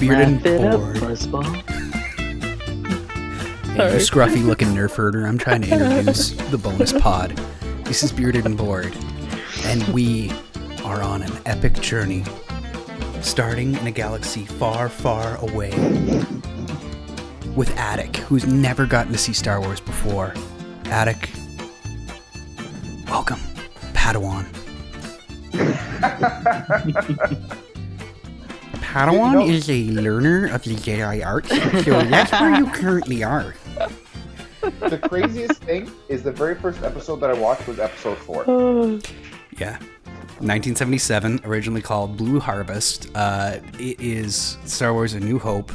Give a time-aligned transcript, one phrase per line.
[0.00, 0.66] Bearded and bored.
[0.66, 0.96] up, Board.
[0.96, 1.64] Buzzball.
[3.78, 5.24] Hey, you scruffy looking nerf herder.
[5.24, 7.30] I'm trying to introduce the bonus pod.
[7.84, 8.92] This is Bearded and Bored,
[9.66, 10.32] and we
[10.84, 12.24] are on an epic journey,
[13.20, 15.70] starting in a galaxy far, far away.
[17.54, 20.34] With Attic, who's never gotten to see Star Wars before.
[20.86, 21.30] Attic,
[23.06, 23.38] welcome,
[23.92, 24.44] Padawan.
[28.92, 31.48] Padawan know- is a learner of the Jedi arts,
[31.84, 33.54] so that's where you currently are.
[34.80, 38.44] the craziest thing is the very first episode that I watched was episode four.
[39.58, 39.76] Yeah.
[40.40, 43.08] 1977, originally called Blue Harvest.
[43.12, 45.72] Uh, it is Star Wars A New Hope.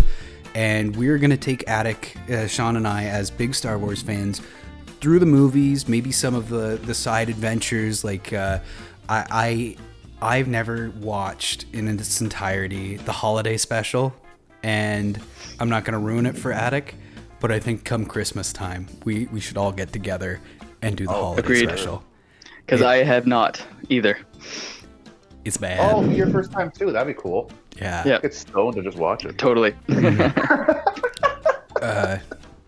[0.55, 4.41] And we're going to take Attic, uh, Sean and I, as big Star Wars fans,
[5.01, 8.05] through the movies, maybe some of the, the side adventures.
[8.05, 8.59] Like, uh,
[9.09, 9.75] I, I,
[10.23, 14.13] I've never watched in its entirety the holiday special.
[14.63, 15.19] And
[15.59, 16.95] I'm not going to ruin it for Attic.
[17.39, 20.39] But I think come Christmas time, we, we should all get together
[20.81, 21.67] and do the holiday agreed.
[21.67, 22.03] special.
[22.65, 24.17] Because I have not either.
[25.43, 25.79] It's bad.
[25.81, 26.93] Oh, your first time too.
[26.93, 27.51] That'd be cool.
[27.75, 28.03] Yeah.
[28.05, 28.19] Yeah.
[28.21, 29.37] Get stoned to just watch it.
[29.37, 29.75] Totally.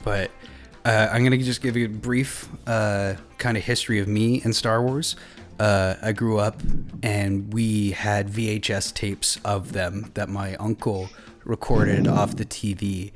[0.06, 0.30] But
[0.86, 4.56] uh, I'm gonna just give you a brief uh, kind of history of me and
[4.56, 5.16] Star Wars.
[5.60, 6.62] Uh, I grew up
[7.02, 11.10] and we had VHS tapes of them that my uncle
[11.46, 13.12] recorded off the TV,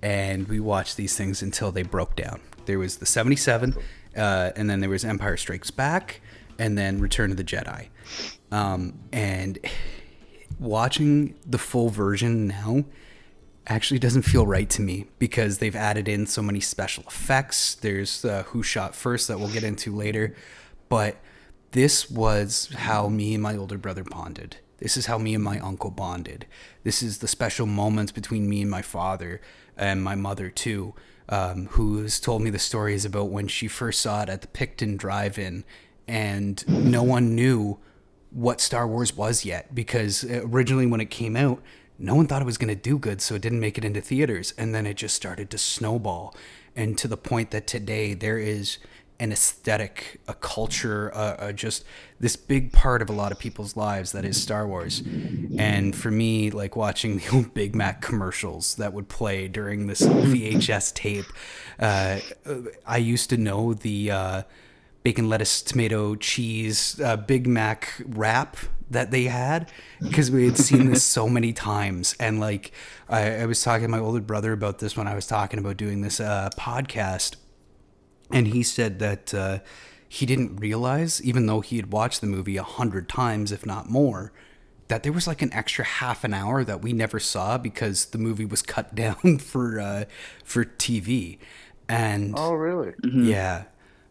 [0.00, 2.40] and we watched these things until they broke down.
[2.64, 3.76] There was the '77,
[4.16, 6.20] uh, and then there was Empire Strikes Back,
[6.58, 7.88] and then Return of the Jedi.
[8.50, 9.58] Um, and
[10.58, 12.84] watching the full version now
[13.66, 17.74] actually doesn't feel right to me because they've added in so many special effects.
[17.74, 20.34] There's uh, Who Shot First that we'll get into later.
[20.88, 21.16] But
[21.72, 24.56] this was how me and my older brother bonded.
[24.78, 26.46] This is how me and my uncle bonded.
[26.82, 29.40] This is the special moments between me and my father
[29.76, 30.94] and my mother, too,
[31.28, 34.48] um, who has told me the stories about when she first saw it at the
[34.48, 35.64] Picton Drive In
[36.08, 37.78] and no one knew
[38.30, 41.62] what Star Wars was yet because originally when it came out,
[41.98, 44.00] no one thought it was going to do good, so it didn't make it into
[44.00, 44.52] theaters.
[44.58, 46.34] And then it just started to snowball.
[46.74, 48.78] And to the point that today there is
[49.22, 51.84] an aesthetic, a culture, uh, uh, just
[52.18, 55.00] this big part of a lot of people's lives that is Star Wars.
[55.56, 60.02] And for me, like watching the old Big Mac commercials that would play during this
[60.02, 61.26] VHS tape,
[61.78, 62.18] uh,
[62.84, 64.10] I used to know the.
[64.10, 64.42] Uh,
[65.04, 68.56] bacon, lettuce, tomato, cheese, uh, Big Mac wrap
[68.88, 69.68] that they had
[70.00, 72.14] because we had seen this so many times.
[72.20, 72.70] And like,
[73.08, 75.76] I, I was talking to my older brother about this when I was talking about
[75.76, 77.34] doing this uh, podcast,
[78.32, 79.58] and he said that uh,
[80.08, 83.88] he didn't realize, even though he had watched the movie a hundred times, if not
[83.90, 84.32] more.
[84.88, 88.18] That there was like an extra half an hour that we never saw because the
[88.18, 90.04] movie was cut down for uh,
[90.44, 91.38] for TV,
[91.88, 92.92] and Oh, really?
[93.04, 93.64] yeah.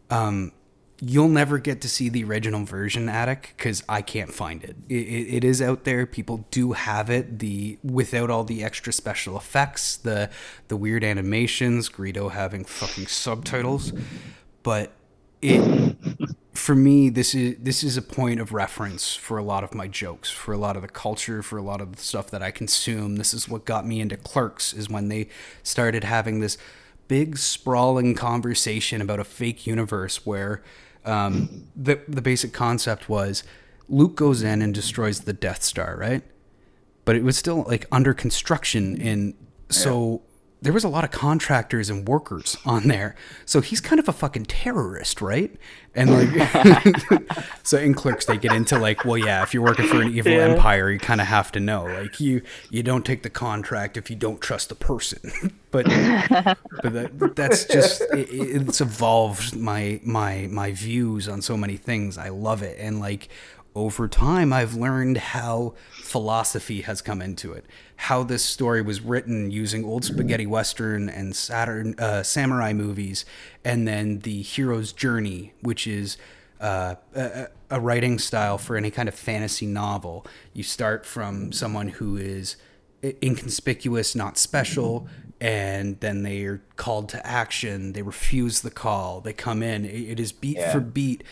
[0.09, 0.53] Um,
[1.01, 4.75] you'll never get to see the original version, Attic, because I can't find it.
[4.88, 5.44] It, it.
[5.44, 6.06] is out there.
[6.06, 7.39] People do have it.
[7.39, 10.29] The without all the extra special effects, the
[10.67, 13.91] the weird animations, Greedo having fucking subtitles,
[14.61, 14.91] but
[15.41, 15.95] it
[16.53, 19.88] for me this is this is a point of reference for a lot of my
[19.88, 22.51] jokes for a lot of the culture for a lot of the stuff that i
[22.51, 25.28] consume this is what got me into clerks is when they
[25.63, 26.57] started having this
[27.07, 30.61] big sprawling conversation about a fake universe where
[31.05, 33.43] um, the the basic concept was
[33.89, 36.23] luke goes in and destroys the death star right?
[37.03, 39.33] But it was still like under construction and
[39.69, 40.21] so
[40.61, 43.16] there was a lot of contractors and workers on there.
[43.46, 45.52] So he's kind of a fucking terrorist right?
[45.96, 47.23] And like
[47.63, 50.31] so in clerks they get into like well yeah if you're working for an evil
[50.31, 50.46] Yeah.
[50.49, 54.09] empire you kind of have to know like you you don't take the contract if
[54.09, 55.52] you don't trust the person.
[55.72, 61.78] But but that, that's just it, it's evolved my my my views on so many
[61.78, 62.17] things.
[62.17, 62.78] I love it.
[62.78, 63.29] And like
[63.76, 67.66] over time i've learned how philosophy has come into it
[67.96, 73.23] how this story was written using old spaghetti western and saturn uh, samurai movies
[73.64, 76.18] and then the hero's journey which is
[76.59, 81.88] uh, a, a writing style for any kind of fantasy novel you start from someone
[81.88, 82.56] who is
[83.23, 85.08] inconspicuous, not special,
[85.40, 87.94] and then they are called to action.
[87.94, 89.22] They refuse the call.
[89.22, 89.85] They come in.
[89.85, 90.72] It- it is beat Yeah.
[90.72, 91.23] for beat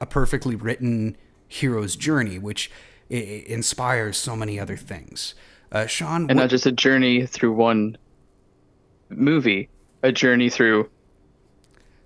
[0.00, 1.16] a perfectly written
[1.52, 2.70] hero's journey, which
[3.10, 5.34] inspires so many other things.
[5.70, 7.96] Uh, Sean, and what- not just a journey through one
[9.10, 9.68] movie,
[10.02, 10.88] a journey through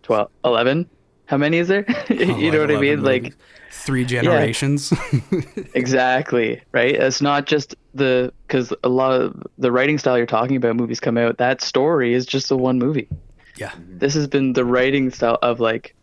[0.03, 0.89] 12, 11
[1.27, 1.85] How many is there?
[2.09, 3.03] you know what I 11 mean?
[3.03, 3.35] Like
[3.73, 4.93] three generations.
[5.75, 6.95] exactly, right?
[6.95, 11.01] It's not just the because a lot of the writing style you're talking about movies
[11.01, 11.39] come out.
[11.39, 13.09] That story is just the one movie.
[13.57, 15.95] yeah, This has been the writing style of like,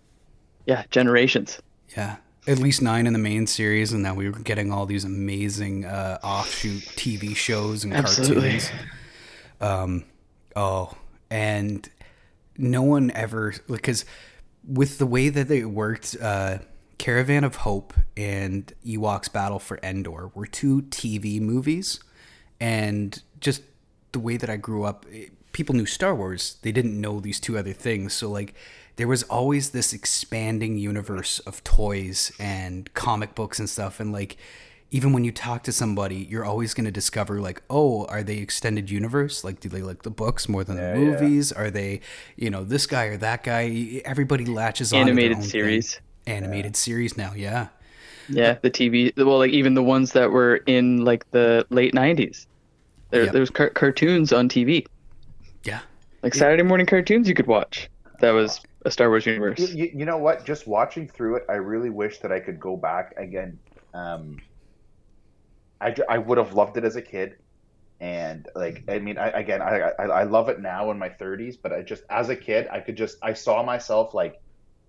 [0.66, 1.60] yeah, generations.
[1.96, 2.18] yeah.
[2.45, 5.86] At least nine in the main series, and now we were getting all these amazing
[5.86, 8.60] uh, offshoot TV shows and Absolutely.
[8.60, 8.72] cartoons.
[9.62, 10.04] Um,
[10.56, 10.94] oh,
[11.30, 11.88] and
[12.57, 14.04] no one ever because
[14.68, 16.60] with the way that they worked, uh,
[16.98, 22.00] Caravan of Hope and Ewoks Battle for Endor were two TV movies,
[22.60, 23.62] and just
[24.12, 25.06] the way that I grew up,
[25.54, 26.57] people knew Star Wars.
[26.62, 28.13] They didn't know these two other things.
[28.13, 28.54] So like,
[28.95, 34.38] there was always this expanding universe of toys and comic books and stuff, and like.
[34.95, 38.38] Even when you talk to somebody, you're always going to discover like, oh, are they
[38.38, 39.44] extended universe?
[39.44, 40.94] Like, do they like the books more than the yeah.
[40.94, 41.51] movies?
[41.51, 42.01] Are they,
[42.36, 44.04] you know, this guy or that guy?
[44.06, 45.00] Everybody latches on.
[45.00, 45.50] Animated own thing.
[45.50, 46.00] series.
[46.28, 47.69] Animated series now, yeah.
[48.30, 49.12] Yeah, the TV.
[49.18, 52.46] Well, like even the ones that were in like the late '90s.
[53.10, 53.31] There, Yep.
[53.31, 54.86] there was car- cartoons on TV,
[55.63, 55.80] Yeah.
[56.22, 57.89] like Saturday morning cartoons you could watch.
[58.19, 59.60] That was a Star Wars universe.
[59.60, 60.46] You, you, know what?
[60.46, 63.60] Just watching through it, I really wish that I could go back again.
[63.94, 64.42] Um,
[65.80, 67.38] I, I would have loved it as a kid,
[68.00, 71.58] and like I mean, I, again, I, I I love it now in my 30s,
[71.62, 74.42] but I just as a kid, I could just I saw myself like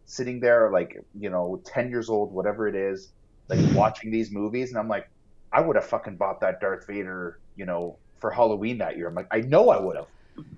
[0.06, 3.10] sitting there, like you know, 10 years old, whatever it is,
[3.48, 5.08] like watching these movies, and I'm like,
[5.52, 9.08] I would have fucking bought that Darth Vader, you know, for Halloween that year.
[9.08, 10.06] I'm like, I know I would have.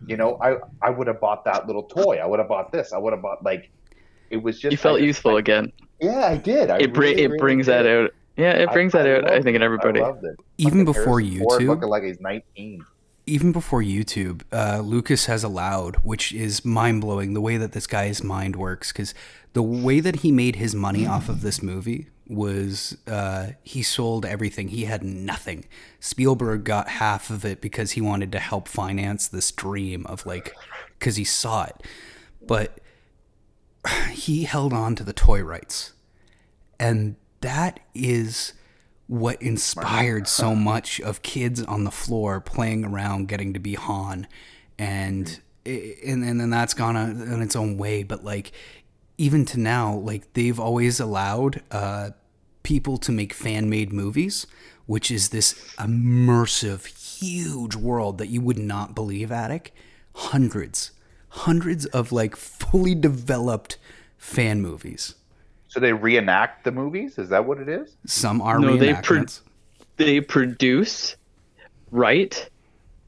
[0.07, 2.17] You know, I I would have bought that little toy.
[2.23, 2.93] I would have bought this.
[2.93, 3.71] I would have bought like
[4.31, 5.73] it was just You felt I just- youthful I- again.
[6.01, 6.71] Yeah, I did.
[6.71, 7.73] I It br- really, it really brings did.
[7.73, 8.11] that out.
[8.37, 9.31] Yeah, it brings I- that I out.
[9.31, 10.01] I think in everybody.
[10.01, 10.37] I loved it.
[10.59, 11.67] Even Fucking before YouTube?
[11.69, 12.85] looking like he's 19.
[13.29, 17.87] even before YouTube, uh, Lucas has allowed, which is mind blowing, the way that this
[17.87, 18.93] guy's mind works.
[18.93, 19.15] Because
[19.53, 24.27] the way that he made his money off of this movie was uh, he sold
[24.27, 24.69] everything.
[24.69, 25.67] He had nothing.
[26.01, 30.55] Spielberg got half of it because he wanted to help finance this dream of like,
[30.99, 31.83] because he saw it.
[32.45, 32.81] But
[34.11, 35.93] he held on to the toy rights.
[36.79, 38.53] And that is
[39.07, 44.27] what inspired so much of kids on the floor playing around getting to be Han
[44.79, 48.51] and and and then that's gone on, on its own way but like
[49.19, 52.11] even to now like they've always allowed uh
[52.63, 54.47] people to make fan made movies
[54.87, 59.73] which is this immersive huge world that you would not believe attic
[60.15, 60.91] hundreds
[61.31, 63.79] hundreds of like fully developed
[64.19, 65.15] fan movies
[65.69, 67.19] So they reenact the movies?
[67.19, 67.97] Is that what it is?
[68.07, 69.25] some are No, they pro-
[69.97, 71.17] They produce,
[71.91, 72.49] write,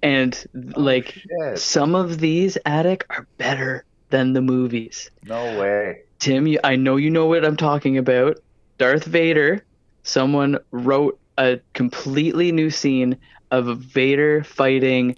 [0.02, 0.32] and
[0.76, 1.58] like shit.
[1.58, 5.10] some of these attic are better than the movies.
[5.24, 6.02] No way.
[6.18, 8.38] Tim, you, I know you know what I'm talking about.
[8.78, 9.64] Darth Vader.
[10.02, 13.16] Someone wrote a completely new scene
[13.50, 15.16] of Vader fighting.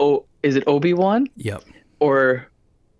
[0.00, 1.62] Oh, is it Obi Wan yep
[2.00, 2.48] or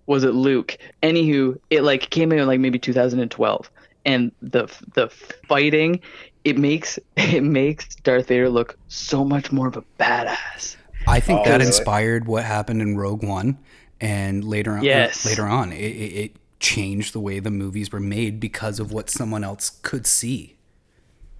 [0.06, 0.76] was it Luke?
[1.02, 3.70] Anywho, it like came out in like maybe 2012,
[4.04, 5.08] and the the
[5.48, 6.00] fighting,
[6.44, 10.76] it makes it makes Darth Vader look so much more of a badass.
[11.06, 11.66] I think Oh, that really?
[11.66, 13.56] inspired what happened in Rogue One,
[14.00, 15.24] and later on, Yes.
[15.26, 19.08] later on, it, it, it changed the way the movies were made because of what
[19.10, 20.56] someone else could see.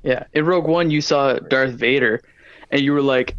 [0.02, 2.22] Yeah, in Rogue One, you saw Darth Vader,
[2.70, 3.36] and you were like,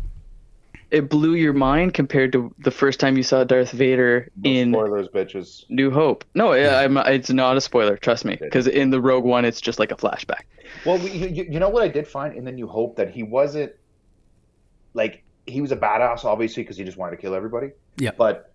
[0.92, 4.74] it blew your mind compared to the first time you saw Darth Vader No in
[4.74, 5.64] spoilers, bitches.
[5.70, 6.26] New Hope.
[6.34, 6.80] No, yeah.
[6.80, 7.96] I'm, it's not a spoiler.
[7.96, 10.42] Trust me, because in the Rogue One, it's just like a flashback.
[10.86, 13.72] Well, you, you know what I did find in the New Hope that he wasn't
[14.94, 17.72] like he was a badass, obviously, because he just wanted to kill everybody.
[17.98, 18.12] Yeah.
[18.18, 18.49] But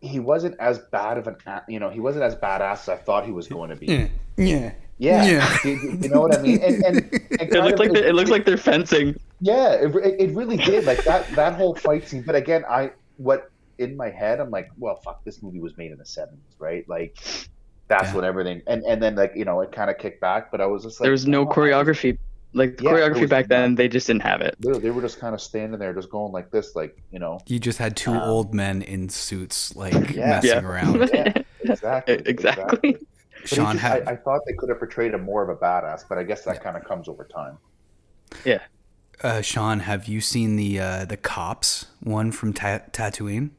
[0.00, 2.96] he wasn't as bad of an, a- you know, he wasn't as badass as I
[2.96, 3.86] thought he was going to be.
[3.86, 5.56] Yeah, yeah, Yeah, Yeah.
[5.64, 6.62] You, you- you know what I mean.
[6.62, 9.14] And, and, and It kind looked of- like they're, it looks like they're fencing.
[9.40, 10.84] Yeah, it, it it really did.
[10.84, 12.22] Like that that whole fight scene.
[12.22, 15.92] But again, I what in my head, I'm like, well, fuck, this movie was made
[15.92, 16.28] in the '70s,
[16.58, 16.86] right?
[16.90, 17.16] Like
[17.88, 18.16] that's Yeah.
[18.16, 18.60] when everything.
[18.66, 20.50] And and then like you know, it kind of kicked back.
[20.50, 22.18] But I was just like, There was no oh, choreography.
[22.52, 24.56] Like the Yeah, choreography was back then, they just didn't have it.
[24.58, 27.38] They, they were just kind of standing there, just going like this, like you know.
[27.46, 30.30] You just had two Um, old men in suits, like Yeah.
[30.30, 30.60] messing Yeah.
[30.68, 31.10] around.
[31.14, 31.32] Yeah,
[31.70, 32.22] exactly.
[32.26, 32.92] exactly.
[32.92, 33.00] But
[33.42, 35.56] it Sean just- had I, I thought they could have portrayed him more of a
[35.56, 37.56] badass, but I guess that kind of comes over time.
[38.44, 38.58] Yeah.
[39.22, 39.80] uh, Sean.
[39.80, 43.50] Have you seen the uh, the cops one from Ta- Tatooine?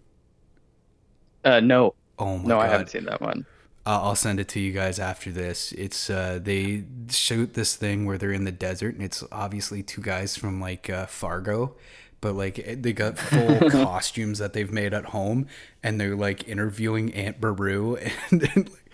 [1.44, 2.60] Uh, no, Oh my no, god!
[2.60, 3.46] I haven't seen that one.
[3.86, 5.72] Uh, I'll send it to you guys after this.
[5.72, 10.02] It's uh, they shoot this thing where they're in the desert, and it's obviously two
[10.02, 11.76] guys from like uh, Fargo,
[12.22, 15.48] but like eh, they got full costumes that they've made at home,
[15.82, 17.96] and they're like interviewing Aunt Beru,
[18.32, 18.92] and then, like,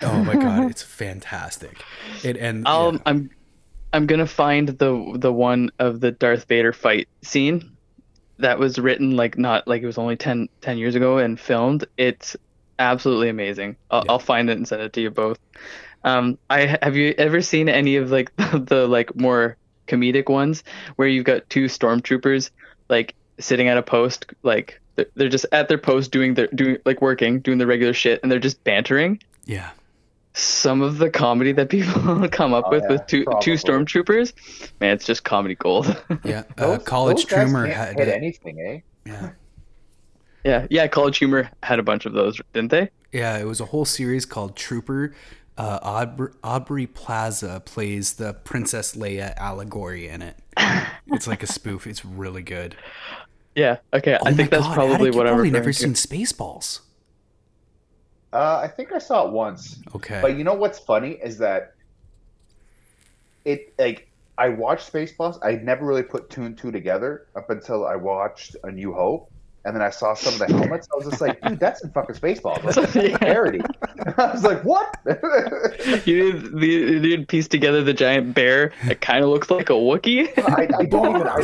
[0.00, 1.82] Oh my god, it's fantastic.
[2.22, 3.02] It and Um, yeah.
[3.06, 3.30] I'm
[3.92, 7.76] I'm gonna find the the one of the Darth Vader fight scene
[8.38, 11.84] that was written like not like it was only 10, 10 years ago and filmed.
[11.96, 12.36] It's
[12.78, 13.76] absolutely amazing.
[13.90, 14.12] I'll, Yeah.
[14.12, 15.38] I'll find it and send it to you both.
[16.04, 19.56] Um, I have you ever seen any of like the, the like more
[19.86, 20.62] comedic ones
[20.96, 22.50] where you've got two stormtroopers
[22.88, 26.76] like sitting at a post like they're, they're just at their post doing their doing
[26.84, 29.70] like working doing the regular shit and they're just bantering yeah.
[30.34, 33.42] some of the comedy that people come up Oh, with yeah, with two probably.
[33.42, 34.32] two stormtroopers,
[34.80, 35.86] man, it's just comedy gold.
[36.24, 36.42] Yeah.
[36.58, 38.14] Uh, Those- College those guys Trimmer can't had hit it.
[38.14, 38.80] anything, eh?
[39.10, 39.30] Yeah.
[40.44, 40.86] Yeah, yeah.
[40.88, 42.90] College Humor had a bunch of those, didn't they?
[43.12, 45.14] Yeah, it was a whole series called Trooper.
[45.56, 50.36] Uh, Aub- Aubrey Plaza plays the Princess Leia allegory in it.
[51.06, 51.86] It's like a spoof.
[51.86, 52.76] It's really good.
[53.54, 53.78] Yeah.
[53.92, 55.72] Okay, Oh I think my that's God, probably what I've probably never to.
[55.72, 56.80] seen Spaceballs.
[58.32, 59.82] Uh, I think I saw it once.
[59.94, 60.18] Okay.
[60.20, 61.72] But you know what's funny is that
[63.44, 65.38] it like I watched Spaceballs.
[65.42, 69.30] I never really put two and two together up until I watched A New Hope,
[69.68, 70.88] and then I saw some of the helmets.
[70.92, 72.64] I was just like, dude, that's in fucking Spaceballs.
[72.64, 73.18] Like, that's a Yeah.
[73.18, 73.60] parody.
[74.16, 74.96] I was like, what?
[76.06, 78.72] You did, you piece together the giant bear.
[78.88, 80.32] It kind of looks like a Wookiee.
[80.38, 81.28] I, I don't even.
[81.28, 81.34] I,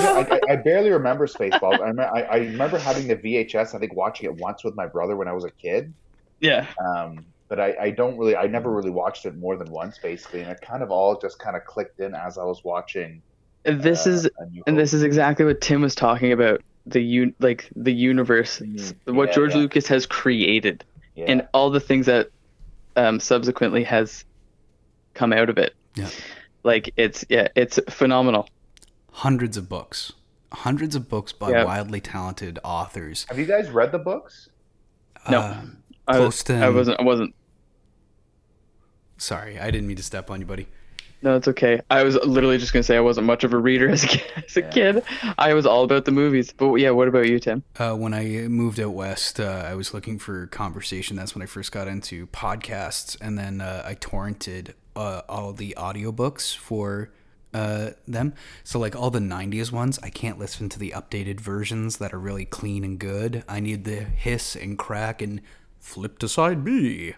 [0.48, 1.74] I, I barely remember Spaceballs.
[1.80, 3.74] I, remember, I, I remember having the VHS.
[3.74, 5.92] I think watching it once with my brother when I was a kid.
[6.40, 6.66] yeah.
[6.84, 8.36] Um, but I, I don't really.
[8.36, 11.38] I never really watched it more than once, basically, and it kind of all just
[11.38, 13.22] kind of clicked in as I was watching.
[13.64, 14.28] This uh, is
[14.66, 16.62] and this is exactly what Tim was talking about.
[16.86, 19.14] The un, like the universe, Mhm.
[19.14, 19.60] what Yeah, George yeah.
[19.60, 21.24] Lucas has created, yeah.
[21.28, 22.30] and all the things that
[22.96, 24.24] um, subsequently has
[25.14, 25.74] come out of it.
[25.94, 26.08] Yeah.
[26.62, 28.48] Like it's yeah, it's phenomenal.
[29.12, 30.12] Hundreds of books.
[30.52, 31.64] Hundreds of books by Yeah.
[31.64, 33.26] wildly talented authors.
[33.28, 34.48] Have you guys read the books?
[35.30, 35.38] No.
[35.40, 35.60] Uh,
[36.06, 37.00] I, was, to- I wasn't.
[37.00, 37.34] I wasn't.
[39.16, 40.68] sorry, I didn't mean to step on you, buddy.
[41.24, 41.80] No, it's okay.
[41.90, 44.22] I was literally just gonna say I wasn't much of a reader as a kid.
[44.46, 44.70] As a Yeah.
[44.70, 45.04] kid,
[45.38, 46.52] I was all about the movies.
[46.52, 47.64] But yeah, what about you, Tim?
[47.78, 51.16] Uh, when I moved out west, uh, I was looking for conversation.
[51.16, 55.74] That's when I first got into podcasts, and then uh, I torrented uh, all the
[55.78, 57.10] audiobooks for
[57.54, 58.34] uh, them.
[58.62, 62.20] So like all the '90s ones, I can't listen to the updated versions that are
[62.20, 63.44] really clean and good.
[63.48, 65.40] I need the hiss and crack and
[65.80, 67.14] flip to side B.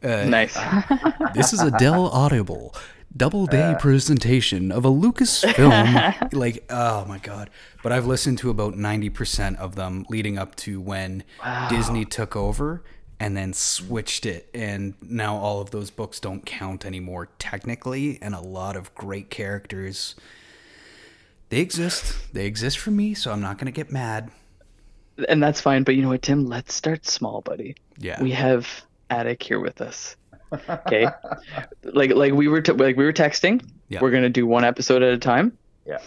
[0.00, 0.56] Uh, Nice.
[1.34, 2.74] this is a Dell Audible
[3.14, 3.78] Doubleday uh.
[3.78, 6.32] presentation of a Lucasfilm.
[6.32, 7.50] like, oh my god!
[7.82, 11.24] But I've listened to about ninety percent of them leading up to when
[11.68, 12.82] Disney took over
[13.20, 18.34] and then switched it, and now all of those books don't count anymore technically, and
[18.34, 20.14] a lot of great characters.
[21.50, 22.32] They exist.
[22.32, 24.30] They exist for me, so I'm not gonna get mad.
[25.28, 25.82] and that's fine.
[25.82, 26.46] But you know what, Tim?
[26.46, 27.76] Let's start small, buddy.
[27.98, 28.22] Yeah.
[28.22, 28.66] We have
[29.10, 30.16] Attic here with us.
[30.68, 31.06] Okay.
[31.84, 33.64] like like we were t- like we were texting.
[33.88, 34.00] Yeah.
[34.00, 35.56] We're gonna do one episode at a time.
[35.86, 35.98] Yeah.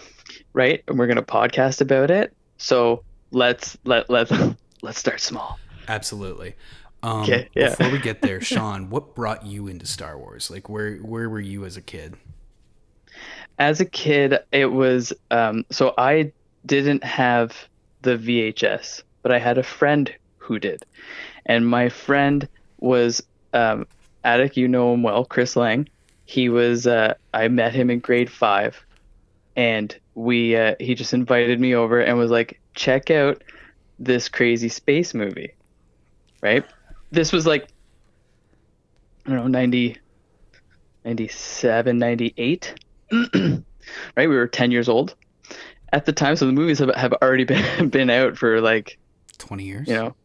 [0.54, 2.34] Right, and we're gonna podcast about it.
[2.58, 4.32] So let's let let
[4.82, 5.60] let's start small.
[5.88, 6.56] Absolutely.
[7.04, 7.70] Um, Okay, yeah.
[7.70, 10.50] Before we get there, Sean, what brought you into Star Wars?
[10.50, 12.16] Like, where where were you as a kid?
[13.58, 16.32] as a kid it was um, so i
[16.66, 17.56] didn't have
[18.02, 20.86] the vhs but i had a friend who did
[21.46, 22.48] and my friend
[22.80, 23.24] was
[23.54, 23.88] um,
[24.25, 25.88] attic you know him well chris lang
[26.25, 28.84] he was uh, i met him in grade five
[29.55, 33.44] and we uh, he just invited me over and was like check out
[34.00, 35.53] this crazy space movie
[36.41, 36.65] right
[37.12, 37.67] this was like
[39.25, 39.98] i don't know 90
[41.05, 42.74] 97 98
[43.12, 43.63] right?
[44.17, 45.15] We were 10 years old
[45.94, 48.98] at the time, so the movies have, have already been been out for like
[49.38, 49.88] Twenty years.
[49.88, 50.15] you know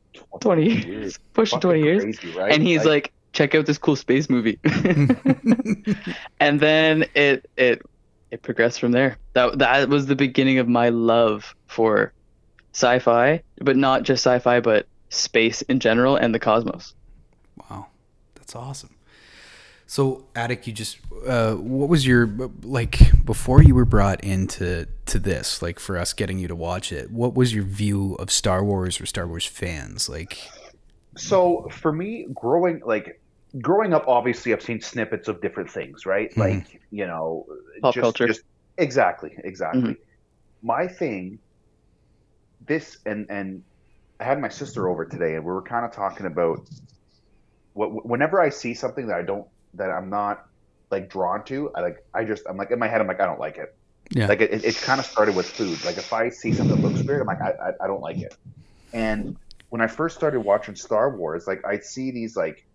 [0.40, 2.52] 20 years, pushing 20 Fucking years, crazy, right?
[2.52, 4.58] and he's like, check out this cool space movie,
[6.40, 7.82] and then it it
[8.30, 9.16] it progressed from there.
[9.34, 12.12] That that was the beginning of my love for
[12.72, 16.94] sci-fi, but not just sci-fi, but space in general and the cosmos.
[17.68, 17.86] Wow,
[18.34, 18.96] that's awesome.
[19.90, 22.28] So, Attic, you just uh, what was your
[22.62, 25.62] like before you were brought into to this?
[25.62, 29.00] Like for us getting you to watch it, what was your view of Star Wars
[29.00, 30.08] or Star Wars fans?
[30.08, 30.48] Like,
[31.16, 33.19] so for me growing like
[33.60, 36.38] growing up obviously i've seen snippets of different things right Mhm.
[36.38, 37.44] like you know
[37.82, 38.26] Pop just, culture.
[38.26, 38.42] just
[38.78, 39.96] exactly exactly Mhm.
[40.62, 41.38] my thing
[42.66, 43.62] this and and
[44.20, 46.58] i had my sister over today and we were kind of talking about
[47.72, 50.44] what whenever i see something that i don't that i'm not
[50.90, 53.26] like drawn to i like i just i'm like in my head i'm like i
[53.26, 53.68] don't like it
[54.12, 54.26] Yeah.
[54.26, 57.02] like it, it kind of started with food like if i see something that looks
[57.06, 58.34] weird i'm like I, I, I don't like it
[58.92, 59.36] and
[59.68, 62.66] when I first started watching Star Wars, like I'd see these like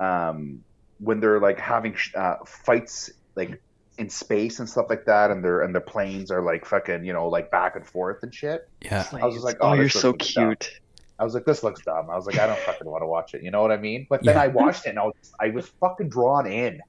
[0.00, 0.64] um
[0.98, 3.62] when they're like having uh, fights like
[3.98, 7.12] in space and stuff like that, and their and the planes are like fucking you
[7.12, 8.68] know like back and forth and shit.
[8.82, 9.06] Yeah.
[9.12, 10.48] I was just like, oh, oh, you're so looks dumb.
[10.56, 10.80] cute.
[11.18, 12.08] I was like, this looks dumb.
[12.10, 13.42] I was like, I don't fucking want to watch it.
[13.42, 14.06] You know what I mean?
[14.08, 14.42] But then Yeah.
[14.42, 16.80] I watched it and I was, I was fucking drawn in,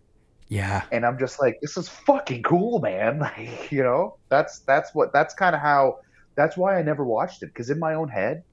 [0.48, 0.84] Yeah.
[0.94, 3.20] and I'm just like, this is fucking cool, man.
[3.20, 6.00] Like, you know, that's that's what that's kind of how
[6.36, 8.44] that's why I never watched it because in my own head,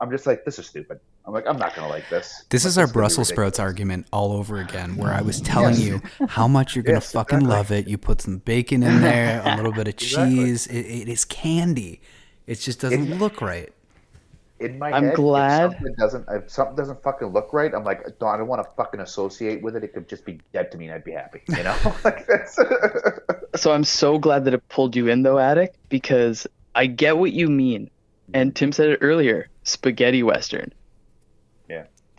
[0.00, 1.00] I'm just like, this is stupid.
[1.28, 2.42] I'm like, I'm not gonna like this.
[2.48, 5.74] This Like, is our is Brussels sprouts argument all over again, where I was telling
[5.74, 5.84] Yes.
[5.84, 7.56] you how much you're gonna Yes, fucking exactly.
[7.56, 7.86] love it.
[7.86, 10.34] You put some bacon in there, a little bit of Exactly.
[10.36, 10.66] cheese.
[10.68, 12.00] It, it is candy.
[12.46, 13.70] It just doesn't It- look right.
[14.60, 17.72] In my I'm head, glad- if something doesn't if something doesn't fucking look right.
[17.74, 19.84] I'm like, no, I don't want to fucking associate with it.
[19.84, 21.42] It could just be dead to me, and I'd be happy.
[21.48, 22.58] You know, like that's.
[23.56, 27.32] So I'm so glad that it pulled you in though, Attic, because I get what
[27.32, 27.90] you mean.
[28.34, 30.72] And Tim said it earlier, spaghetti western.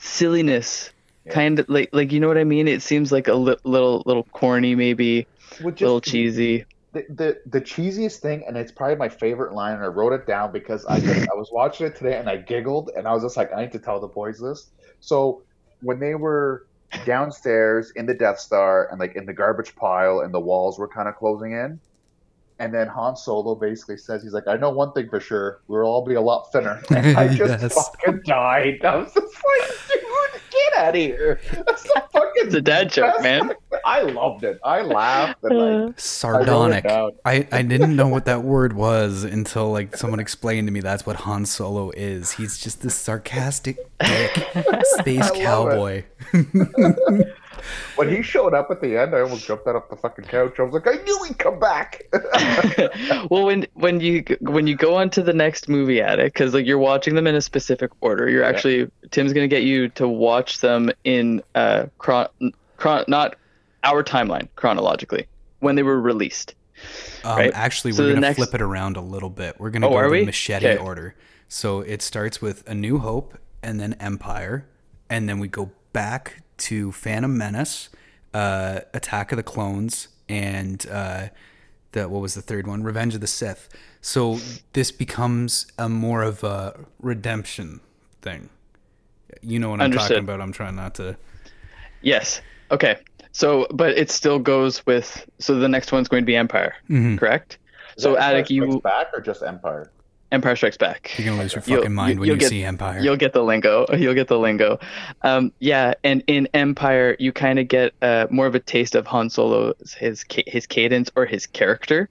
[0.01, 0.07] Yeah.
[0.07, 0.91] Silliness.
[1.25, 1.33] Yeah.
[1.33, 2.67] Kind of like like you know what I mean?
[2.67, 5.27] It seems like a li- little little corny maybe,
[5.61, 6.65] Well, just- little cheesy.
[6.93, 10.25] the, the the cheesiest thing, and it's probably my favorite line, and I wrote it
[10.25, 13.21] down because I just, I was watching it today and I giggled, and I was
[13.23, 14.67] just like, I need to tell the boys this.
[15.01, 15.43] So
[15.81, 16.65] when they were
[17.05, 20.87] downstairs in the Death Star and like in the garbage pile, and the walls were
[20.87, 21.79] kind of closing in,
[22.59, 25.83] and then Han Solo basically says, he's like, I know one thing for sure, we'll
[25.85, 26.81] all be a lot thinner.
[26.89, 27.73] And I just Yes.
[27.75, 28.83] fucking died.
[28.83, 29.88] I was just like, dude, get
[30.79, 31.39] out of here.
[31.51, 32.31] That's the fucking.
[32.37, 33.53] It's a dad joke, man.
[33.85, 34.59] I loved it.
[34.63, 35.65] I laughed and like.
[35.65, 35.75] Uh-huh.
[35.75, 36.83] I wrote it Sardonic.
[36.85, 37.11] down.
[37.25, 41.05] I, I didn't know what that word was until like someone explained to me that's
[41.05, 42.31] what Han Solo is.
[42.31, 44.31] He's just this sarcastic dick
[44.83, 45.43] space I love it.
[45.43, 46.03] cowboy.
[47.95, 50.59] When he showed up at the end, I almost jumped out of the fucking couch.
[50.59, 52.03] I was like, I knew he'd come back.
[53.29, 56.65] well, when when you when you go on to the next movie Attic, because like
[56.65, 58.29] you're watching them in a specific order.
[58.29, 62.27] You're actually Tim's gonna get you to watch them in uh chron,
[62.77, 63.35] chron not
[63.83, 65.25] our timeline chronologically
[65.59, 66.55] when they were released.
[67.23, 67.51] Um, Right.
[67.53, 69.55] Actually, So we're gonna next- flip it around a little bit.
[69.59, 70.25] We're gonna Oh, go in we?
[70.25, 70.77] machete Okay.
[70.77, 71.15] order.
[71.47, 74.65] So it starts with A New Hope, and then Empire,
[75.09, 77.89] and then we go back to Phantom Menace,
[78.33, 81.27] uh, Attack of the Clones, and uh,
[81.91, 82.83] the what was the third one?
[82.83, 83.69] Revenge of the Sith.
[84.01, 84.39] So
[84.73, 87.79] this becomes a more of a redemption
[88.21, 88.49] thing.
[89.41, 90.09] You know what I'm Understood.
[90.09, 90.41] talking about.
[90.41, 91.17] I'm trying not to.
[92.01, 92.41] Yes.
[92.71, 92.97] Okay.
[93.31, 95.25] So, but it still goes with.
[95.39, 97.17] So the next one's going to be Empire, Mhm.
[97.19, 97.57] correct?
[97.97, 99.91] So Is that Attic, you back or just Empire?
[100.31, 101.11] Empire Strikes Back.
[101.17, 102.99] You're gonna lose your You'll- fucking mind when you'll get- see Empire.
[102.99, 103.85] You'll get the lingo.
[103.97, 104.79] You'll get the lingo.
[105.23, 109.07] Um, yeah, and in Empire, you kind of get uh, more of a taste of
[109.07, 112.09] Han Solo's his his cadence or his character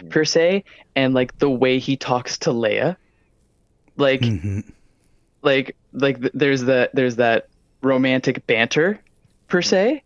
[0.00, 0.10] Mhm.
[0.10, 2.96] per se, and like the way he talks to Leia.
[3.96, 4.62] Like, Mhm.
[5.42, 7.48] like, like th- there's that there's that
[7.82, 9.00] romantic banter
[9.48, 10.02] per se,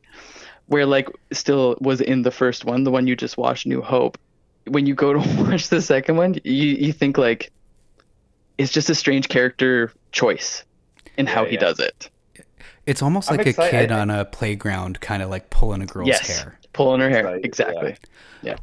[0.67, 4.17] where like still was in the first one, the one you just watched, New Hope.
[4.67, 7.51] When you go to watch the second one, you you think like
[8.59, 10.65] it's just a strange character choice
[11.17, 11.61] in how Yeah, he yeah.
[11.61, 12.11] does it.
[12.87, 15.87] It's almost I'm like excited- a kid on a playground, kind of like pulling a
[15.87, 16.59] girl's yes, hair.
[16.73, 17.25] Pulling her hair.
[17.25, 17.97] Right, exactly.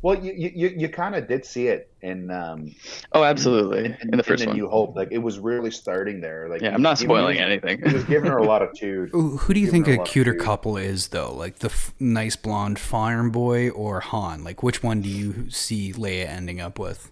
[0.01, 2.75] Well, you you, you, you kind of did see it in um
[3.11, 3.97] Oh, absolutely.
[4.01, 4.57] in, In, the first in one.
[4.57, 4.95] New Hope.
[4.95, 6.49] Like it was really starting there.
[6.49, 7.81] Like yeah, I'm not spoiling was, anything.
[7.83, 9.11] He was giving her a lot of tude.
[9.11, 11.33] Who who do you think a a cuter couple is, though?
[11.33, 14.43] Like the f- nice blonde farm boy or Han?
[14.43, 17.11] Like which one do you see Leia ending up with?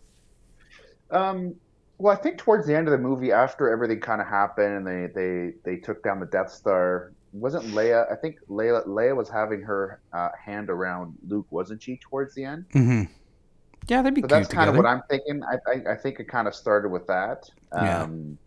[1.12, 1.56] Um,
[1.98, 4.88] well, I think towards the end of the movie, after everything kind of happened and
[4.88, 8.12] they, they, they took down the Death Star, wasn't Leia?
[8.12, 11.98] I think Leia Leia was having her uh, hand around Luke, wasn't she?
[11.98, 12.66] Towards the end.
[12.74, 13.04] Mm-hmm.
[13.88, 14.78] Yeah, that'd be So cute that's kind together.
[14.80, 15.44] of what I'm thinking.
[15.44, 17.50] I, I, I think it kind of started with that.
[17.74, 18.04] Yeah.
[18.04, 18.38] Um,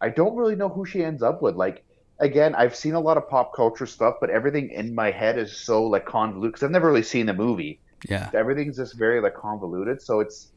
[0.00, 1.54] I don't really know who she ends up with.
[1.56, 1.84] Like,
[2.18, 5.56] again, I've seen a lot of pop culture stuff, but everything in my head is
[5.56, 7.80] so like convoluted because I've never really seen the movie.
[8.08, 8.30] yeah.
[8.34, 10.02] Everything's just very like convoluted.
[10.02, 10.48] So it's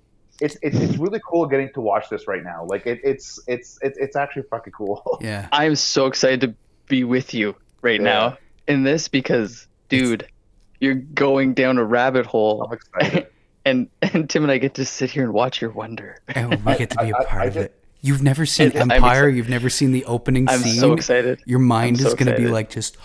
[0.41, 2.65] it's it's, it's really cool getting to watch this right now.
[2.65, 5.19] Like it, it's it's it's it's actually fucking cool.
[5.21, 5.47] Yeah.
[5.53, 6.55] I'm so excited to
[6.87, 8.03] be with you right Yeah.
[8.05, 10.27] now in this because, dude,
[10.79, 13.27] you're going down a rabbit hole, I'm excited.
[13.65, 16.17] and and Tim and I get to sit here and watch your wonder.
[16.35, 17.81] Oh, we get to be a part I of just- it.
[18.01, 19.27] You've never seen I'm Empire.
[19.27, 20.73] You've never seen the opening scene.
[20.73, 21.41] I'm so excited.
[21.45, 22.97] Your mind I'm is gonna be like just.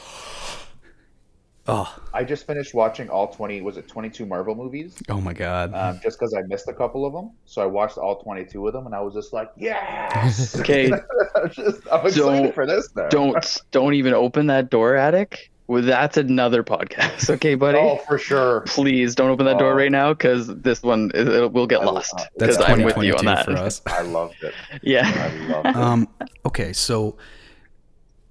[1.68, 3.60] Oh, I just finished watching all twenty.
[3.60, 4.96] Was it twenty two Marvel movies?
[5.08, 5.72] oh my God.
[5.74, 8.66] Um, just because I missed a couple of them, so I watched all twenty two
[8.66, 10.56] of them, and I was just like, yes.
[10.60, 10.90] Okay,
[11.36, 13.08] I'm just I'm excited Don't- for this now.
[13.08, 15.50] don't don't even open that door, Attic.
[15.66, 17.78] Well, that's another podcast, okay, buddy?
[17.78, 18.62] Oh, for sure.
[18.62, 19.76] Please don't open that door Oh.
[19.76, 22.14] right now because this one it, it will get I- lost.
[22.18, 23.44] uh, That's Because I'm with you 2022 on that.
[23.44, 23.80] for us.
[23.86, 24.52] I loved it.
[24.82, 25.06] Yeah.
[25.14, 25.76] I loved it.
[25.76, 26.08] Um.
[26.46, 27.16] Okay, so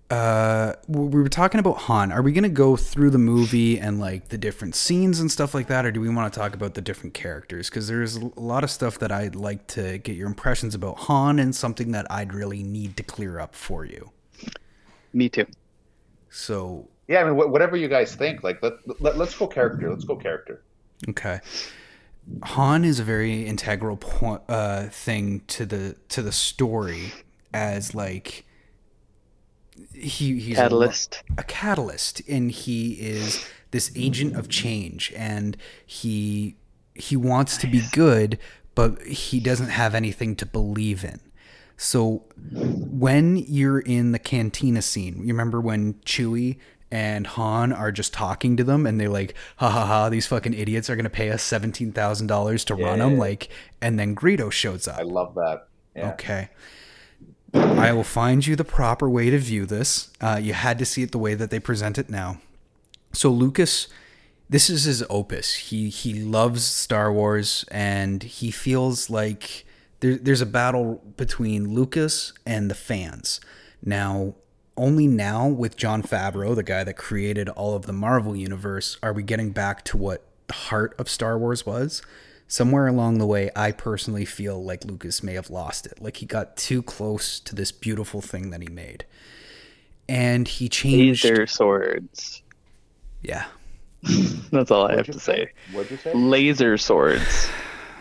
[0.10, 2.12] uh, we were talking about Han.
[2.12, 5.68] Are we gonna go through the movie and like the different scenes and stuff like
[5.68, 7.70] that, or do we want to talk about the different characters?
[7.70, 11.38] Because there's a lot of stuff that I'd like to get your impressions about Han,
[11.38, 14.12] and something that I'd really need to clear up for you.
[15.14, 15.46] Me too.
[16.30, 18.44] So Yeah, I mean, wh- whatever you guys think.
[18.44, 19.90] Like, let, let let's go character.
[19.90, 20.64] Let's go character.
[21.08, 21.40] Okay.
[22.44, 27.12] Han is a very integral point, uh, thing to the to the story
[27.54, 28.46] as like
[30.00, 31.24] he he's a- Catalyst.
[31.38, 36.56] a, catalyst and he is this agent of change and he
[36.96, 38.38] he wants to be good
[38.76, 41.20] but he doesn't have anything to believe in.
[41.76, 46.58] So when you're in the cantina scene, you remember when Chewie
[46.92, 50.54] and Han are just talking to them and they're like, ha ha ha, these fucking
[50.54, 53.14] idiots are going to pay us $17,000 to run them.
[53.14, 53.20] Yeah.
[53.20, 53.50] Like,
[53.82, 55.00] and then Greedo shows up.
[55.00, 55.68] I love that.
[55.96, 56.12] Yeah.
[56.14, 56.50] Okay.
[57.54, 60.12] I will find you the proper way to view this.
[60.22, 62.40] Uh, you had to see it the way that they present it now.
[63.14, 63.88] So Lucas,
[64.50, 65.56] this is his opus.
[65.56, 69.66] He he loves Star Wars, and he feels like
[70.00, 73.40] there, there's a battle between Lucas and the fans.
[73.84, 74.36] Now,
[74.78, 79.14] only now with Jon Favreau, the guy that created all of the Marvel universe, are
[79.14, 82.02] we getting back to what the heart of Star Wars was.
[82.52, 86.02] Somewhere along the way, I personally feel like Lucas may have lost it.
[86.02, 89.06] Like he got too close to this beautiful thing that he made.
[90.08, 91.24] And he changed.
[91.24, 92.42] Laser swords.
[93.22, 93.46] Yeah.
[94.52, 95.52] That's all I have What'd you to say.
[95.74, 96.12] What'd you say?
[96.16, 97.48] Laser swords.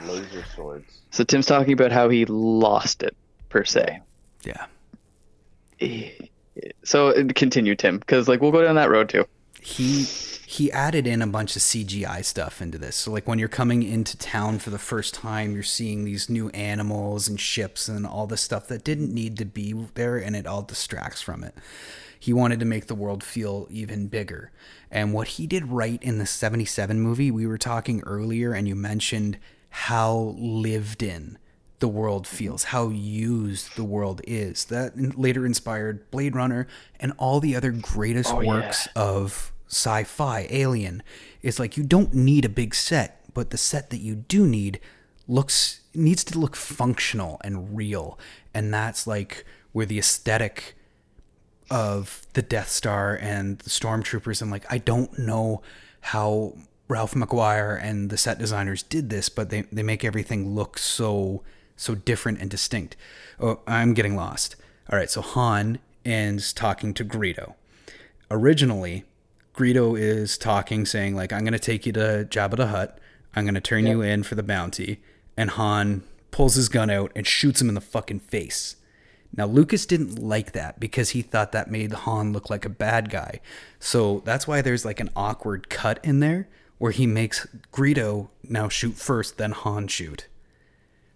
[0.07, 0.99] Laser swords.
[1.11, 3.15] So Tim's talking about how he lost it
[3.51, 4.01] per se.
[4.45, 4.65] Yeah.
[6.85, 9.27] So uh, continue, Tim, because like we'll go down that road too.
[9.61, 10.07] he
[10.51, 12.97] he added in a bunch of CGI stuff into this.
[12.97, 16.49] So like when you're coming into town for the first time, you're seeing these new
[16.51, 20.47] animals and ships and all this stuff that didn't need to be there and it
[20.47, 21.55] all distracts from it.
[22.19, 24.51] He wanted to make the world feel even bigger.
[24.91, 28.75] And what he did right in the 77 movie, we were talking earlier and you
[28.75, 29.37] mentioned
[29.69, 31.37] how lived in
[31.81, 34.65] the world feels, how used the world is.
[34.65, 36.67] That later inspired Blade Runner
[36.99, 38.49] and all the other greatest Oh, yeah.
[38.49, 38.89] works
[39.68, 41.02] of sci-fi, alien.
[41.42, 44.81] It's like you don't need a big set, but the set that you do need
[45.26, 48.18] looks needs to look functional and real.
[48.54, 50.74] And that's like where the aesthetic
[51.70, 55.62] of the Death Star and the stormtroopers and like I don't know
[56.00, 56.54] how
[56.88, 61.42] Ralph McQuarrie and the set designers did this, but they, they make everything look so
[61.76, 62.96] so different and distinct.
[63.38, 64.57] Oh, I'm getting lost.
[64.90, 67.54] All right, so Han is talking to Greedo.
[68.31, 69.04] Originally,
[69.59, 73.01] Greedo is talking, saying like, "I'm gonna take you to Jabba the Hutt.
[73.35, 75.03] I'm gonna turn you in for the bounty."
[75.37, 78.77] And Han pulls his gun out and shoots him in the fucking face.
[79.37, 83.11] Now, Lucas didn't like that because he thought that made Han look like a bad
[83.11, 83.40] guy.
[83.81, 86.47] So that's why there's like an awkward cut in there
[86.79, 90.29] where he makes Greedo now shoot first, then Han shoot.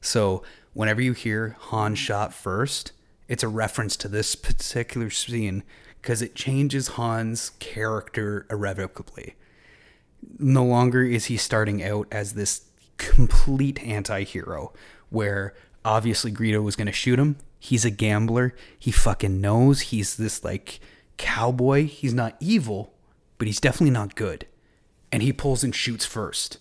[0.01, 0.43] So
[0.75, 2.91] whenever you hear Han shot first,
[3.29, 5.63] it's a reference to this particular scene
[6.03, 9.37] because it changes Han's character irrevocably.
[10.39, 12.63] No longer is he starting out as this
[12.99, 14.73] complete anti hero
[15.11, 17.37] where obviously Greedo was going to shoot him.
[17.59, 18.55] He's a gambler.
[18.77, 20.81] He fucking knows he's this like
[21.17, 21.87] cowboy.
[21.87, 22.93] He's not evil,
[23.39, 24.47] but he's definitely not good.
[25.13, 26.59] And he pulls and shoots first.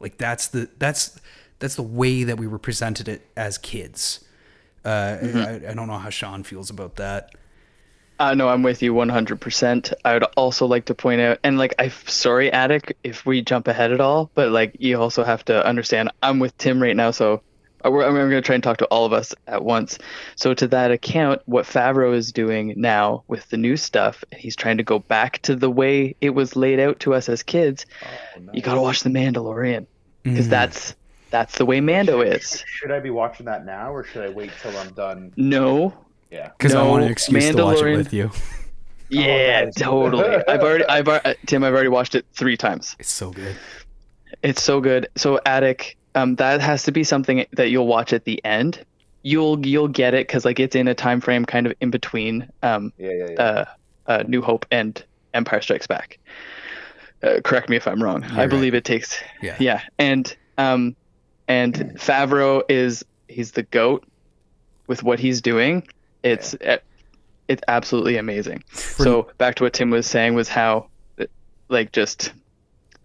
[0.00, 1.20] Like that's the that's
[1.58, 4.24] that's the way that we were presented it as kids.
[4.84, 7.34] Uh, I, I don't know how Sean feels about that.
[8.18, 9.92] Uh, no, I'm with you 100%.
[10.04, 13.68] I would also like to point out, and like, I'm sorry, Attic, if we jump
[13.68, 17.12] ahead at all, but like, you also have to understand, I'm with Tim right now,
[17.12, 17.42] so
[17.84, 19.98] uh, I'm going to try and talk to all of us at once.
[20.34, 24.78] So, to that account, what Favreau is doing now with the new stuff, he's trying
[24.78, 27.86] to go back to the way it was laid out to us as kids.
[28.02, 28.52] Oh, no.
[28.52, 29.86] You got to watch The Mandalorian
[30.24, 30.50] because Mm.
[30.50, 30.96] that's
[31.30, 32.64] that's the way Mando is.
[32.66, 35.32] Should I be watching that now, or should I wait till I'm done?
[35.36, 35.94] No,
[36.30, 36.50] Yeah.
[36.56, 38.30] Because I want an excuse to watch it with you.
[39.08, 39.74] yeah, nice.
[39.76, 40.24] totally.
[40.48, 42.96] I've already, I've al- uh, Tim, I've already watched it three times.
[42.98, 43.56] It's so good.
[44.42, 45.08] It's so good.
[45.16, 48.84] So Attic, um, that has to be something that you'll watch at the end.
[49.22, 52.48] You'll you'll get it because like it's in a time frame kind of in between
[52.62, 53.42] um, Yeah, yeah, yeah.
[53.42, 53.64] uh,
[54.06, 55.02] uh, New Hope and
[55.34, 56.18] Empire Strikes Back.
[57.22, 58.22] Uh, correct me if I'm wrong.
[58.24, 58.50] I right.
[58.50, 59.56] believe it takes Yeah.
[59.58, 60.94] yeah, and um,
[61.48, 64.04] and Favreau is he's the goat
[64.86, 65.86] with what he's doing.
[66.22, 66.78] It's uh,
[67.48, 68.62] it's absolutely amazing.
[68.72, 70.88] so back to what Tim was saying was how
[71.68, 72.32] like just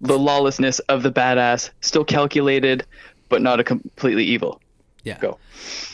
[0.01, 2.85] the lawlessness of the badass, still calculated,
[3.29, 4.59] but not a completely evil.
[5.03, 5.17] Yeah.
[5.19, 5.37] Go.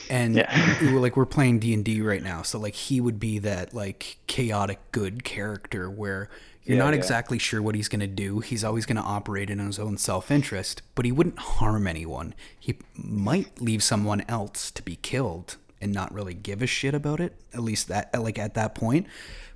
[0.10, 0.78] and Yeah.
[0.94, 5.24] like we're playing d&d right now so like he would be that like chaotic good
[5.24, 6.30] character where
[6.64, 7.00] you're Yeah, not yeah.
[7.00, 9.98] exactly sure what he's going to do he's always going to operate in his own
[9.98, 15.94] self-interest but he wouldn't harm anyone he might leave someone else to be killed and
[15.94, 19.08] not really give a shit about it at least that like at that point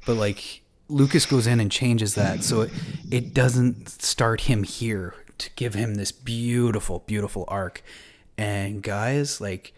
[0.05, 2.71] but like lucas goes in and changes that so it,
[3.11, 7.81] it doesn't start him here to give him this beautiful beautiful arc
[8.37, 9.73] and guys like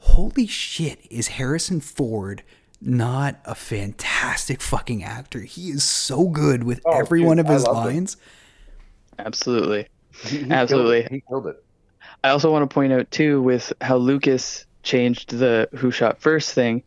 [0.00, 2.42] holy shit, is Harrison Ford
[2.80, 5.40] not a fantastic fucking actor?
[5.40, 7.94] He is so good with Oh, every dude, one of his loved it.
[7.94, 8.16] lines.
[9.18, 9.88] Absolutely.
[10.24, 11.00] He, he Absolutely.
[11.02, 11.12] Killed.
[11.12, 11.64] He killed it.
[12.24, 16.52] I also want to point out too with how Lucas changed the who shot first
[16.54, 16.82] thing.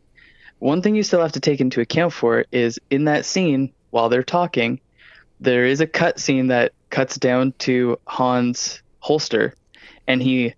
[0.60, 4.10] One thing you still have to take into account for is in that scene while
[4.10, 4.80] they're talking,
[5.40, 9.54] there is a cut scene that cuts down to Han's holster,
[10.08, 10.54] and he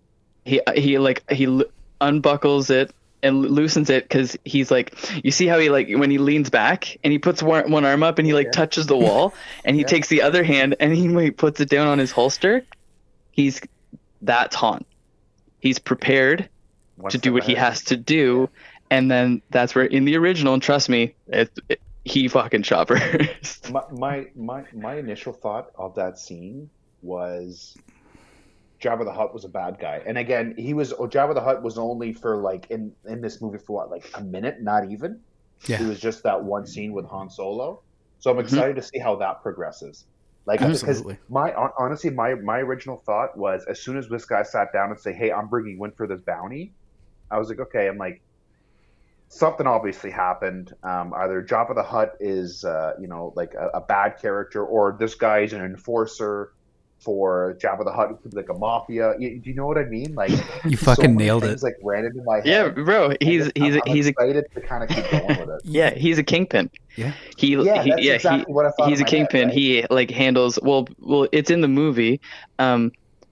[0.45, 1.63] he he like he l-
[2.01, 6.17] unbuckles it and loosens it because he's like you see how he like when he
[6.17, 9.33] leans back and he puts one, one arm up and he like touches the wall
[9.65, 9.87] and he Yeah.
[9.87, 12.65] takes the other hand and he like, puts it down on his holster
[13.31, 13.61] he's
[14.21, 14.83] that's Han.
[15.59, 16.49] He's prepared
[17.03, 18.49] One to do what he has to do,
[18.89, 22.87] and then that's where in the original, and trust me, it, it, he fucking shot
[22.87, 23.69] first.
[23.73, 26.69] my, my my my initial thought of that scene
[27.01, 27.75] was
[28.81, 31.61] Jabba the Hutt was a bad guy, and again, he was oh, Jabba the Hutt
[31.61, 35.19] was only for like in in this movie for what like a minute, not even.
[35.67, 35.83] Yeah.
[35.83, 37.81] It was just that one scene with Han Solo.
[38.19, 38.43] So I'm Mhm.
[38.43, 40.05] excited to see how that progresses.
[40.45, 41.17] Like because Absolutely.
[41.27, 44.99] my honestly, my my original thought was as soon as this guy sat down and
[44.99, 46.73] say, "Hey, I'm bringing you in for this bounty,"
[47.33, 48.21] I was like, "Okay." I'm like,
[49.29, 50.73] something obviously happened.
[50.83, 54.95] Um, either Jabba the Hutt is, uh, you know, like a, a bad character, or
[54.99, 56.51] this guy is an enforcer
[56.99, 58.11] for Jabba the Hutt.
[58.11, 59.13] It could be like a mafia.
[59.19, 60.13] You, do you know what I mean?
[60.15, 60.31] Like
[60.65, 61.65] You fucking many nailed things, it.
[61.65, 62.45] Like ran into my head.
[62.45, 65.49] yeah, bro, he's I'm- he's I'm he's a excited to kind of keep going with
[65.49, 65.61] it.
[65.65, 66.69] yeah he's a kingpin.
[66.95, 67.11] Yeah.
[67.37, 68.87] He Yeah, he, that's yeah exactly he, what I thought.
[68.89, 69.47] he's a my head, kingpin.
[69.49, 69.57] right?
[69.57, 72.21] He like handles well well it's in the movie.
[72.59, 72.91] Um,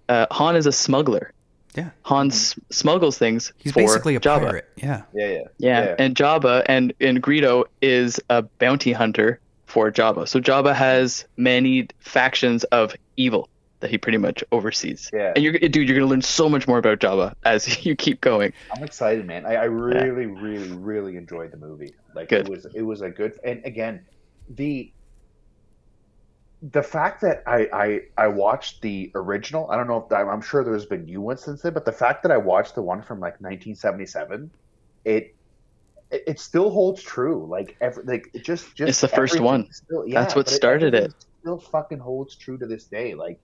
[0.10, 1.32] uh, Han is a smuggler.
[1.76, 1.90] Yeah.
[2.04, 3.54] Han s- smuggles things.
[3.58, 4.40] He's for basically a Jabba.
[4.48, 4.66] pirate.
[4.76, 5.04] Yeah.
[5.14, 5.96] yeah, yeah, Yeah, Yeah.
[6.00, 10.28] and Jabba and and Greedo is a bounty hunter for Jabba.
[10.28, 13.48] So Jabba has many factions of evil
[13.80, 15.10] that he pretty much oversees.
[15.14, 15.32] Yeah.
[15.36, 18.52] And you're dude, you're gonna learn so much more about Jabba as you keep going.
[18.76, 19.46] I'm excited, man.
[19.46, 21.94] I, I really, really, really enjoyed the movie.
[22.14, 22.48] Like Good.
[22.48, 23.40] it was, it was a good.
[23.46, 24.06] And again,
[24.50, 24.92] the
[26.62, 29.70] the fact that I I I watched the original.
[29.72, 32.22] I don't know if I'm sure there's been new ones since then, but the fact
[32.24, 34.52] that I watched the one from like 1977,
[35.06, 35.36] it
[36.12, 37.48] it, it still holds true.
[37.50, 39.68] Like every like it just just It's the first one.
[39.72, 40.98] Still, yeah, That's what started it.
[40.98, 43.16] everything Still fucking holds true to this day.
[43.16, 43.40] Like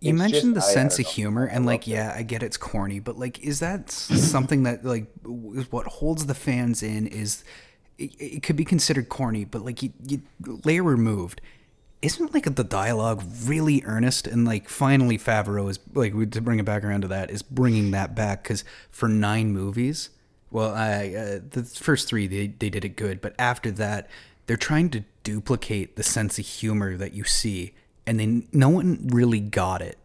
[0.00, 1.12] You It's mentioned just- the I- I sense don't of know.
[1.14, 5.06] humor, and like, yeah, I get it's corny, but like, is that something that like
[5.54, 7.06] is what holds the fans in?
[7.08, 7.44] Is
[7.98, 10.22] it, it could be considered corny, but like you, you
[10.64, 11.42] layer removed,
[12.04, 14.26] isn't like the dialogue really earnest?
[14.26, 17.92] And like, finally, Favreau is like to bring it back around to that is bringing
[17.92, 20.10] that back because for nine movies,
[20.50, 24.08] well, I uh, the first three they they did it good, but after that,
[24.46, 27.72] they're trying to duplicate the sense of humor that you see,
[28.06, 29.98] and then no one really got it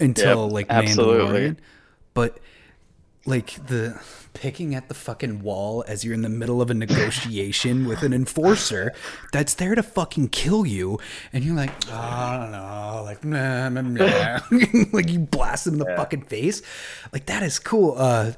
[0.00, 1.40] until Yep, like absolutely.
[1.40, 1.56] Mandalorian.
[2.12, 2.38] But
[3.26, 4.00] like the
[4.32, 8.12] picking at the fucking wall as you're in the middle of a negotiation with an
[8.12, 8.92] enforcer
[9.32, 10.98] that's there to fucking kill you,
[11.32, 14.38] and you're like, "Oh, I don't know, like, nah, nah, nah."
[14.92, 16.62] like you blast him in the fucking face,
[17.12, 17.94] like that is cool.
[17.96, 18.32] Uh,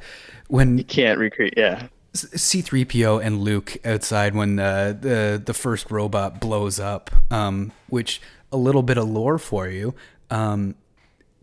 [0.49, 1.87] when You can't recreate yeah.
[2.13, 7.11] C3PO and Luke outside when the the, the first robot blows up.
[7.31, 8.21] Um, which
[8.53, 9.95] a little bit of lore for you.
[10.31, 10.75] Um,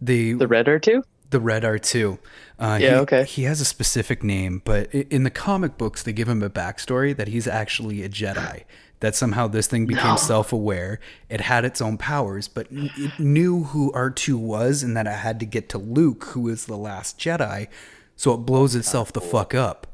[0.01, 1.03] the The red R2?
[1.29, 2.17] The Red R2.
[2.59, 3.23] Uh, Yeah, he, okay.
[3.25, 7.15] He has a specific name, but in the comic books, they give him a backstory
[7.15, 8.63] that he's actually a Jedi.
[8.99, 10.99] That somehow this thing became self aware.
[11.29, 15.39] It had its own powers, but it knew who R2 was and that it had
[15.41, 17.67] to get to Luke, who is the last Jedi.
[18.15, 19.85] So it blows itself the fuck up.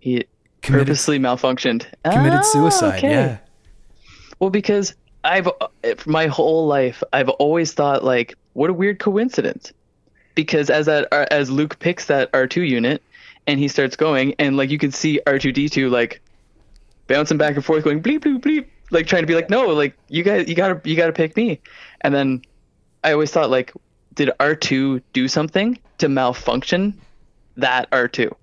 [0.00, 0.24] He
[0.62, 1.86] Committed- purposely malfunctioned.
[2.04, 3.10] Committed Ah, suicide, okay.
[3.10, 3.38] yeah.
[4.40, 5.48] Well, because I've
[5.98, 9.72] for my whole life I've always thought like, what a weird coincidence.
[10.34, 13.02] Because as that uh, as Luke picks that R two unit,
[13.46, 16.20] and he starts going, and like you can see R two D two like
[17.08, 19.96] bouncing back and forth, going bleep bleep bleep, like trying to be like, no, like
[20.08, 21.60] you guys, you gotta you gotta pick me.
[22.02, 22.42] And then
[23.02, 23.72] I always thought like,
[24.14, 26.98] did R two do something to malfunction
[27.56, 28.34] that R two?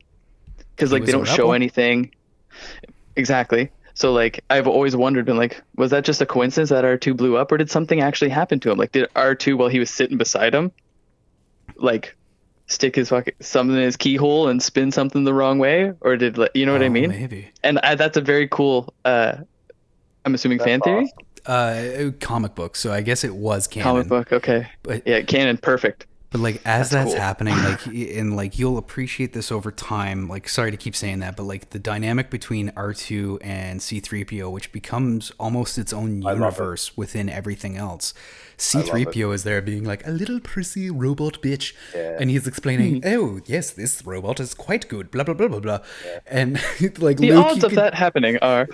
[0.76, 2.12] Because like they don't show anything.
[3.16, 3.72] Exactly.
[3.94, 7.14] So like I've always wondered, been like, was that just a coincidence that R two
[7.14, 8.78] blew up, or did something actually happen to him?
[8.78, 10.72] Like, did R two while he was sitting beside him,
[11.80, 12.16] like,
[12.68, 16.38] stick his fucking something in his keyhole and spin something the wrong way, or did
[16.38, 17.10] like, you know what I Oh, mean?
[17.10, 17.50] Maybe.
[17.64, 18.94] And I, that's a very cool.
[19.06, 19.38] Uh,
[20.26, 21.14] I'm assuming That's fan theory.
[21.46, 22.76] Uh, comic book.
[22.76, 23.84] So I guess it was canon.
[23.84, 24.34] comic book.
[24.34, 26.06] Okay, But yeah, canon, perfect.
[26.30, 27.22] But like as That's that's, cool.
[27.22, 27.86] happening, like
[28.18, 30.28] and like you'll appreciate this over time.
[30.28, 34.02] Like sorry to keep saying that, but like the dynamic between R two and C
[34.02, 36.42] three PO, which becomes almost its own I love it.
[36.58, 38.14] universe within everything else.
[38.58, 42.18] C three PO is there being like a little prissy robot bitch, Yeah.
[42.20, 45.80] and he's explaining, "Oh yes, this robot is quite good." Blah blah blah blah blah,
[46.26, 46.56] and
[47.00, 48.68] like The Luke, odds of could- that happening are.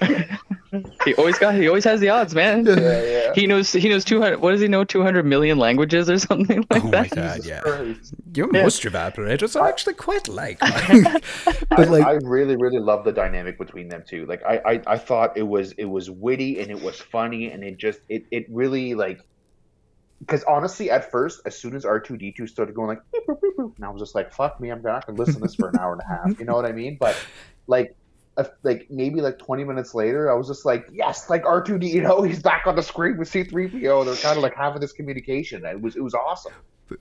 [1.06, 1.54] He always got.
[1.56, 2.66] He always has the odds, man.
[2.66, 3.34] Yeah, yeah.
[3.36, 3.72] He knows.
[3.72, 4.40] He knows 200.
[4.42, 4.84] What does he know?
[4.84, 7.10] 200 million languages or something like Oh my that.
[7.12, 7.60] god, Jesus yeah.
[7.62, 8.14] Christ.
[8.36, 8.64] Your Yeah.
[8.64, 10.60] moisture evaporators are actually quite like.
[10.60, 11.24] but
[11.72, 14.26] I, like, I really, really love the dynamic between them two.
[14.26, 17.64] Like I, I, I thought it was it was witty and it was funny and
[17.64, 19.20] it just it, it really like
[20.20, 23.26] because honestly, at first, as soon as R two D two started going like boop,
[23.36, 25.56] boop, boop, and I was just like, "Fuck me, I'm not gonna listen to this
[25.56, 26.96] for an hour and a half." You know what I mean?
[26.98, 27.18] But
[27.68, 27.94] like,
[28.38, 31.78] if, like maybe like 20 minutes later, I was just like, "Yes, like R two
[31.78, 34.44] D, you know, he's back on the screen with C three PO." They're kind of
[34.44, 35.66] like having this communication.
[35.66, 36.54] It was it was awesome.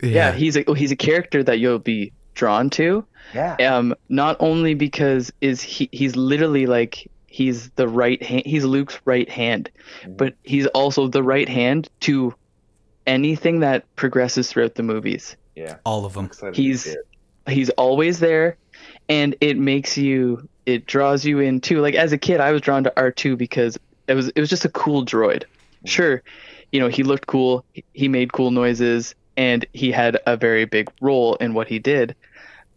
[0.03, 3.05] Yeah, he's a he's a character that you'll be drawn to.
[3.35, 8.43] Yeah, Um, not only because is he he's literally like he's the right hand.
[8.47, 9.71] He's Luke's right hand,
[10.05, 10.17] Mhm.
[10.19, 12.35] but he's also the right hand to
[13.07, 15.37] anything that progresses throughout the movies.
[15.55, 15.77] yeah.
[15.85, 16.31] all of them.
[16.55, 16.97] He's
[17.49, 18.57] he's always there
[19.09, 22.61] and it makes you it draws you in too like as a kid i was
[22.61, 25.45] drawn to r2 because it was it was just a cool droid
[25.85, 26.23] sure
[26.71, 30.65] you know he looked cool he- he made cool noises and he had a very
[30.65, 32.15] big role in what he did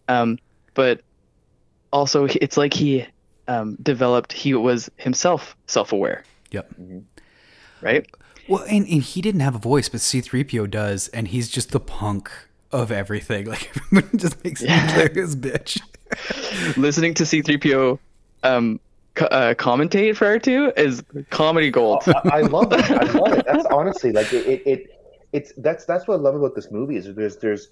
[0.08, 0.38] um
[0.74, 1.02] but
[1.94, 3.06] also it's like he
[3.48, 6.74] um developed he was himself self-aware Yep.
[7.82, 8.06] right
[8.48, 11.80] Well, and, and he didn't have a voice, but C3PO does, and he's just the
[11.80, 12.30] punk
[12.72, 13.46] of everything.
[13.50, 14.94] Like, everyone just makes him Yeah.
[14.94, 15.82] play his bitch.
[16.78, 18.00] listening to c3po
[18.44, 18.80] um
[19.16, 22.92] co- uh, commentate for r2 is comedy gold I, I love it.
[22.92, 23.46] I love it.
[23.46, 24.90] That's honestly like it, it, it.
[25.34, 27.70] It's that's that's what I love about this movie is there's there's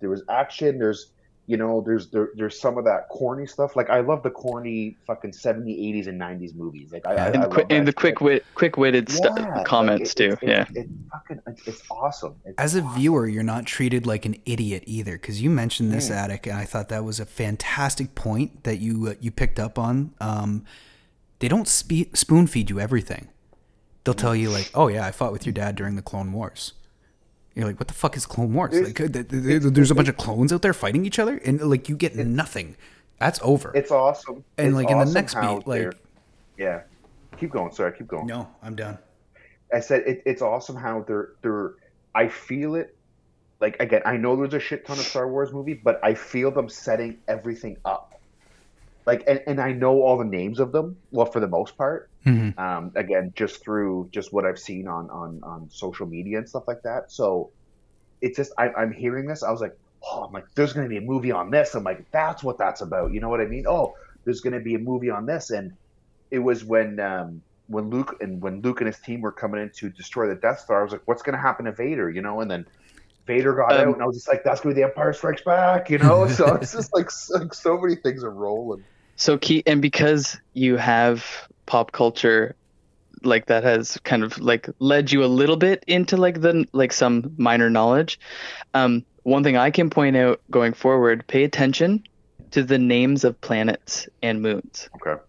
[0.00, 0.78] there was action.
[0.78, 1.12] There's
[1.46, 3.76] you know there's there, there's some of that corny stuff.
[3.76, 6.92] Like I love the corny fucking 70s, 80s, and 90s movies.
[6.92, 7.96] Like I, I, and I the, qui- love and the shit.
[7.96, 9.28] quick wit, quick witted stu-
[9.64, 10.46] comments like, it- too.
[10.46, 12.34] it- yeah, it, it fucking it's, it's awesome.
[12.44, 12.98] It's As a awesome.
[13.00, 16.24] viewer, you're not treated like an idiot either, because you mentioned this, Yeah.
[16.24, 19.78] Attic, and I thought that was a fantastic point that you uh, you picked up
[19.78, 20.14] on.
[20.20, 20.64] Um,
[21.38, 23.28] they don't spe- spoon feed you everything.
[24.04, 26.72] They'll tell you like, "Oh yeah, I fought with your dad during the Clone Wars."
[27.56, 29.94] You're like, "What the fuck is Clone Wars?" There's- like, th- th- th- there's a
[29.94, 32.76] bunch of clones out there fighting each other, and like you get nothing.
[33.18, 33.72] That's over.
[33.74, 34.44] It's awesome.
[34.58, 35.94] And, It's like, in the next beat, like-
[36.58, 36.82] yeah.
[37.38, 37.72] Keep going.
[37.72, 38.26] Sorry, keep going.
[38.26, 38.98] no, I'm done.
[39.74, 41.72] I said it, it's awesome how they're they're.
[42.14, 42.94] I feel it.
[43.60, 46.50] Like again, I know there's a shit ton of Star Wars movie, but I feel
[46.50, 48.20] them setting everything up.
[49.06, 50.96] Like, and, and I know all the names of them.
[51.10, 52.54] Well, for the most part, Mhm.
[52.58, 56.64] um, again, just through just what I've seen on on on social media and stuff
[56.68, 57.04] like that.
[57.10, 57.52] So
[58.20, 59.42] it's just I, I'm hearing this.
[59.42, 59.72] I was like,
[60.04, 61.74] oh, I'm like, there's going to be a movie on this.
[61.74, 63.12] I'm like, that's what that's about.
[63.12, 63.64] You know what I mean?
[63.68, 65.72] Oh, there's going to be a movie on this, and
[66.30, 69.70] it was when um, when Luke and when Luke and his team were coming in
[69.78, 70.80] to destroy the Death Star.
[70.80, 72.10] I was like, what's going to happen to Vader?
[72.10, 72.66] You know, and then.
[73.26, 75.42] Vader got Um, out, and I was just like, "That's gonna be the Empire Strikes
[75.42, 76.26] Back," you know.
[76.28, 78.84] so it's just like so, like so many things are rolling.
[79.16, 81.24] so key and because you have
[81.66, 82.56] pop culture
[83.22, 86.92] like that has kind of like led you a little bit into like the like
[86.92, 88.18] some minor knowledge.
[88.74, 92.04] Um, one thing I can point out going forward: pay attention
[92.52, 94.88] to the names of planets and moons.
[94.96, 95.20] Okay.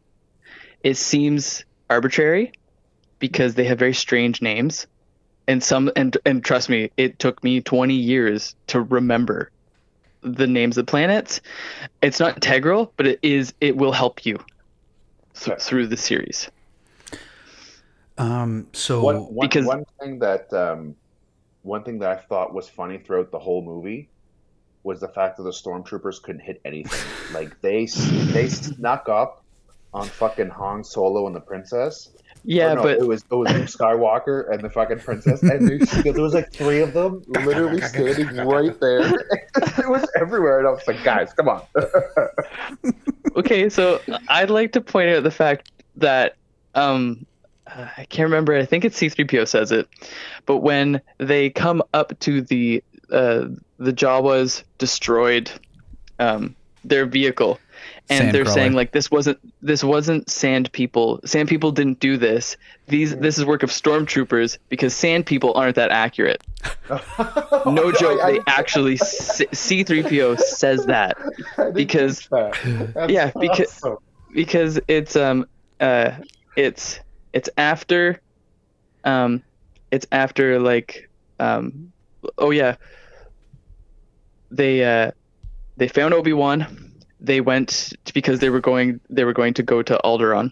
[0.84, 2.52] it seems arbitrary
[3.20, 4.88] because they have very strange names
[5.48, 9.50] and some and and trust me it took me 20 years to remember
[10.22, 11.42] the names of planets
[12.02, 14.38] it's not integral but it is it will help you
[15.40, 16.50] th- through the series
[18.18, 20.96] Um, so one, one, because- one thing that um,
[21.62, 24.10] one thing that I thought was funny throughout the whole movie
[24.84, 27.00] was the fact that the stormtroopers couldn't hit anything.
[27.34, 27.86] like they
[28.34, 29.44] they snuck up
[29.94, 32.10] on fucking Han Solo and the princess.
[32.48, 36.14] Yeah no, but it was it was Luke Skywalker and the fucking princess, and there,
[36.14, 39.00] there was like three of them literally standing right there.
[39.56, 41.62] it was everywhere, and I was like, guys, come on.
[43.36, 46.36] okay so i'd like to point out the fact that
[46.76, 47.26] um
[47.68, 49.88] i can't remember i think it's c3po says it
[50.46, 53.46] but when they come up to the uh
[53.78, 55.52] the jawas destroyed
[56.20, 57.60] um their vehicle
[58.10, 58.54] and they're Sandcrawler.
[58.54, 61.20] saying like this wasn't this wasn't sand people.
[61.26, 62.56] Sand people didn't do this.
[62.88, 66.42] These this is work of stormtroopers because sand people aren't that accurate.
[67.66, 68.20] No joke.
[68.22, 71.18] I- I They didn't- actually C three PO says that
[71.74, 72.92] because- that.
[72.96, 73.98] That's yeah, because- awesome.
[74.34, 75.48] because it's um
[75.82, 76.12] uh
[76.56, 77.00] it's
[77.34, 78.22] it's after
[79.04, 79.44] um
[79.92, 81.92] it's after like um
[82.38, 82.76] oh yeah
[84.52, 85.12] they uh
[85.78, 86.87] they found Obi-Wan
[87.20, 90.52] they went because they were going they were going to go to Alderaan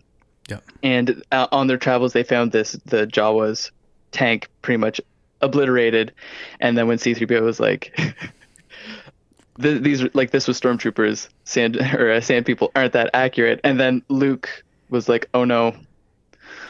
[0.50, 0.60] Yeah.
[0.84, 3.72] and uh, on their travels they found this the Jawas
[4.12, 5.00] tank pretty much
[5.42, 6.12] obliterated
[6.60, 7.96] and then when C3PO was like
[9.62, 13.80] th- these like this was stormtroopers sand or uh, sand people aren't that accurate and
[13.80, 15.76] then luke was like oh no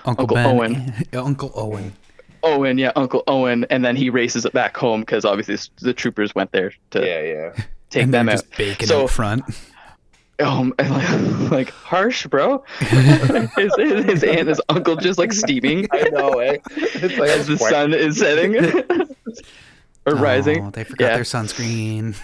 [0.07, 0.93] Uncle, Uncle Ben, Owen.
[1.13, 1.93] Uncle Owen.
[2.43, 6.33] owen yeah uncle owen and then he races it back home because obviously the troopers
[6.35, 7.63] went there to Yeah, yeah.
[7.89, 9.43] take and they're them out just baking So- out front.
[10.39, 15.87] Um and like, like harsh bro his, his, his aunt his uncle just like steaming
[15.91, 16.57] I know, eh?
[16.75, 18.55] It's like as the quite- sun is setting
[20.05, 21.15] or rising Oh, they forgot Yeah.
[21.15, 22.15] their sunscreen.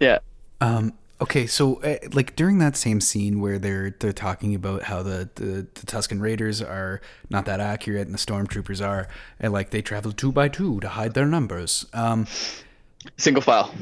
[0.00, 0.18] yeah
[0.60, 5.02] Um, okay, so uh, like during that same scene where they're they're talking about how
[5.02, 9.08] the, the the Tusken Raiders are not that accurate and the stormtroopers are,
[9.38, 11.86] and like they travel two by two to hide their numbers.
[11.92, 12.26] Um,
[13.16, 13.72] single file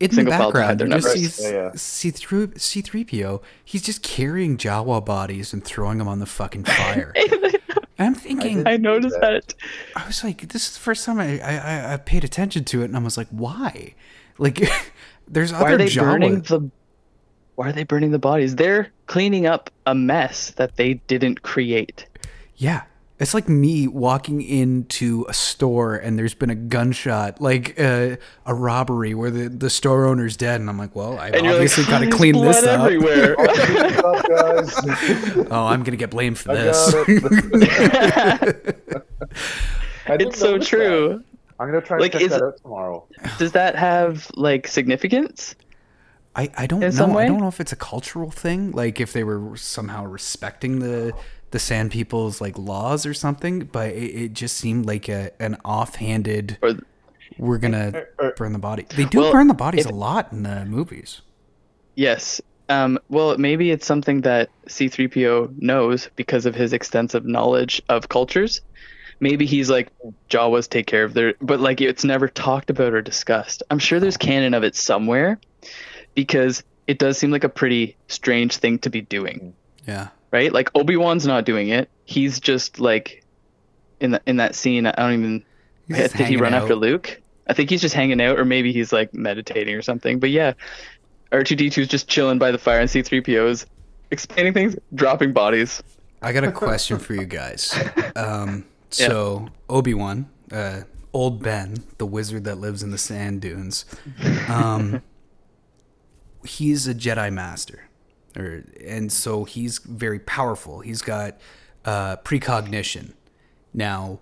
[0.00, 1.70] in the Single file background, their you just see Yeah, yeah.
[1.74, 3.42] C through C three PO.
[3.64, 7.12] He's just carrying Jawa bodies and throwing them on the fucking fire.
[7.98, 9.54] I'm thinking, i noticed that
[9.96, 12.82] I was like, this is the first time I, I, I- I paid attention to
[12.82, 13.94] it, and I was like, why?
[14.38, 14.60] Like,
[15.28, 16.00] there's why other are they Jawa.
[16.02, 16.70] burning the
[17.56, 22.06] why are they burning the bodies they're cleaning up a mess that they didn't create
[22.54, 22.82] Yeah.
[23.20, 28.14] It's like me walking into a store and there's been a gunshot, like uh,
[28.46, 31.54] a robbery where the, the store owner's dead, and I'm like, well, I and you're
[31.54, 32.84] obviously like got to clean this blood up.
[32.86, 34.72] everywhere What's up, guys?
[35.50, 36.94] Oh, I'm gonna get blamed for I this.
[36.94, 39.04] it.
[40.10, 41.24] It's so true that.
[41.60, 43.04] I'm gonna try Like, to check is- that out tomorrow.
[43.38, 45.54] does that have like significance
[46.36, 47.18] I, I don't know.
[47.18, 51.12] I don't know if it's a cultural thing, like if they were somehow respecting the
[51.50, 53.60] the Sand People's like laws or something.
[53.72, 56.58] But it, it just seemed like a an offhanded.
[56.62, 56.74] or
[57.38, 58.86] We're gonna or- burn the body.
[58.96, 61.20] They do Well, burn the bodies if- a lot in the movies.
[61.94, 62.40] yes
[62.70, 68.60] um, well maybe it's something that c3po knows because of his extensive knowledge of cultures
[69.20, 69.88] maybe he's like
[70.28, 73.98] jawas take care of their but like it's never talked about or discussed i'm sure
[73.98, 75.40] there's canon of it somewhere
[76.14, 79.54] because it does seem like a pretty strange thing to be doing
[79.86, 80.08] Yeah.
[80.30, 80.52] Right?
[80.52, 81.90] Like Obi Wan's not doing it.
[82.04, 83.24] He's just like
[84.00, 84.86] in the, in that scene.
[84.86, 85.44] I don't even.
[85.88, 86.62] Did he run out.
[86.62, 87.20] after Luke?
[87.48, 90.18] I think he's just hanging out, or maybe he's like meditating or something.
[90.18, 90.52] But yeah,
[91.32, 93.66] R two D 2 is just chilling by the fire, and C three PO is
[94.10, 95.82] explaining things, dropping bodies.
[96.22, 97.74] I got a question for you guys.
[98.16, 103.84] Um, so Obi Wan, uh, old Ben, the wizard that lives in the sand dunes,
[104.48, 105.02] um,
[106.44, 107.87] he's a Jedi master,
[108.38, 110.80] or and so he's very powerful.
[110.80, 111.38] He's got
[111.84, 113.14] uh, precognition.
[113.74, 114.20] Now,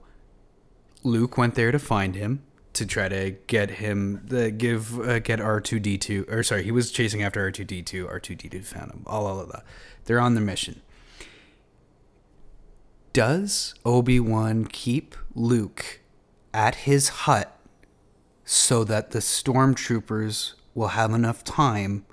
[1.02, 2.42] Luke went there to find him
[2.76, 6.62] to try to get him the give uh, get R two D two or sorry
[6.62, 9.26] he was chasing after R two D two R two D two found him all
[9.26, 9.64] all of that
[10.04, 10.82] they're on the mission
[13.14, 16.00] does Obi-Wan keep Luke
[16.52, 17.58] at his hut
[18.44, 22.04] so that the stormtroopers will have enough time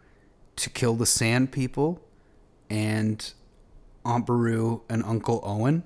[0.55, 2.01] to kill the sand people
[2.69, 3.33] and
[4.05, 5.83] Aunt Beru and Uncle Owen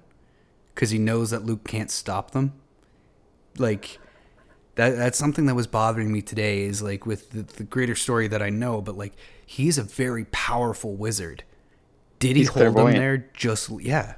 [0.74, 2.54] because he knows that Luke can't stop them
[3.58, 4.00] like
[4.76, 8.28] that that's something that was bothering me today is like with the, the greater story
[8.28, 9.14] that I know but like
[9.46, 11.44] he's a very powerful wizard
[12.20, 14.16] did he He's hold them there just yeah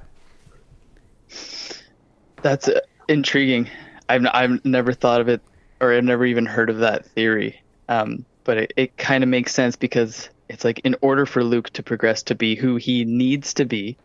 [2.42, 3.68] That's uh, intriguing.
[4.08, 5.40] I've n- I've never thought of it,
[5.80, 7.60] or I've never even heard of that theory.
[7.88, 11.70] Um, but it, it kind of makes sense because it's like in order for Luke
[11.70, 13.96] to progress to be who he needs to be,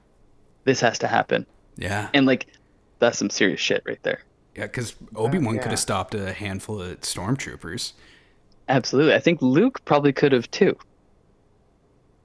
[0.63, 1.45] this has to happen.
[1.77, 2.47] yeah And like,
[2.99, 4.21] that's some serious shit right there.
[4.55, 5.61] Yeah, because uh, Obi Wan yeah.
[5.61, 7.93] could have stopped a handful of stormtroopers.
[8.69, 9.13] Absolutely.
[9.13, 10.77] I think Luke probably could have too.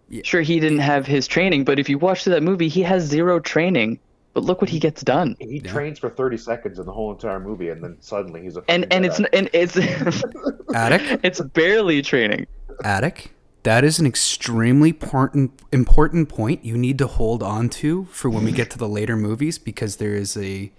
[0.09, 0.23] Yeah.
[0.25, 3.39] Sure, he didn't have his training, but if you watch that movie, he has zero
[3.41, 3.99] training.
[4.33, 5.37] But look what he gets done.
[5.41, 5.73] He Yeah.
[5.73, 8.63] trains for 30 seconds in the whole entire movie, and then suddenly he's a.
[8.69, 9.77] And fucking and it's and it's
[10.75, 12.47] Attic, it's barely training.
[12.85, 13.33] Attic.
[13.63, 18.45] That is an extremely important important point you need to hold on to for when
[18.45, 20.73] we get to the later movies because there is a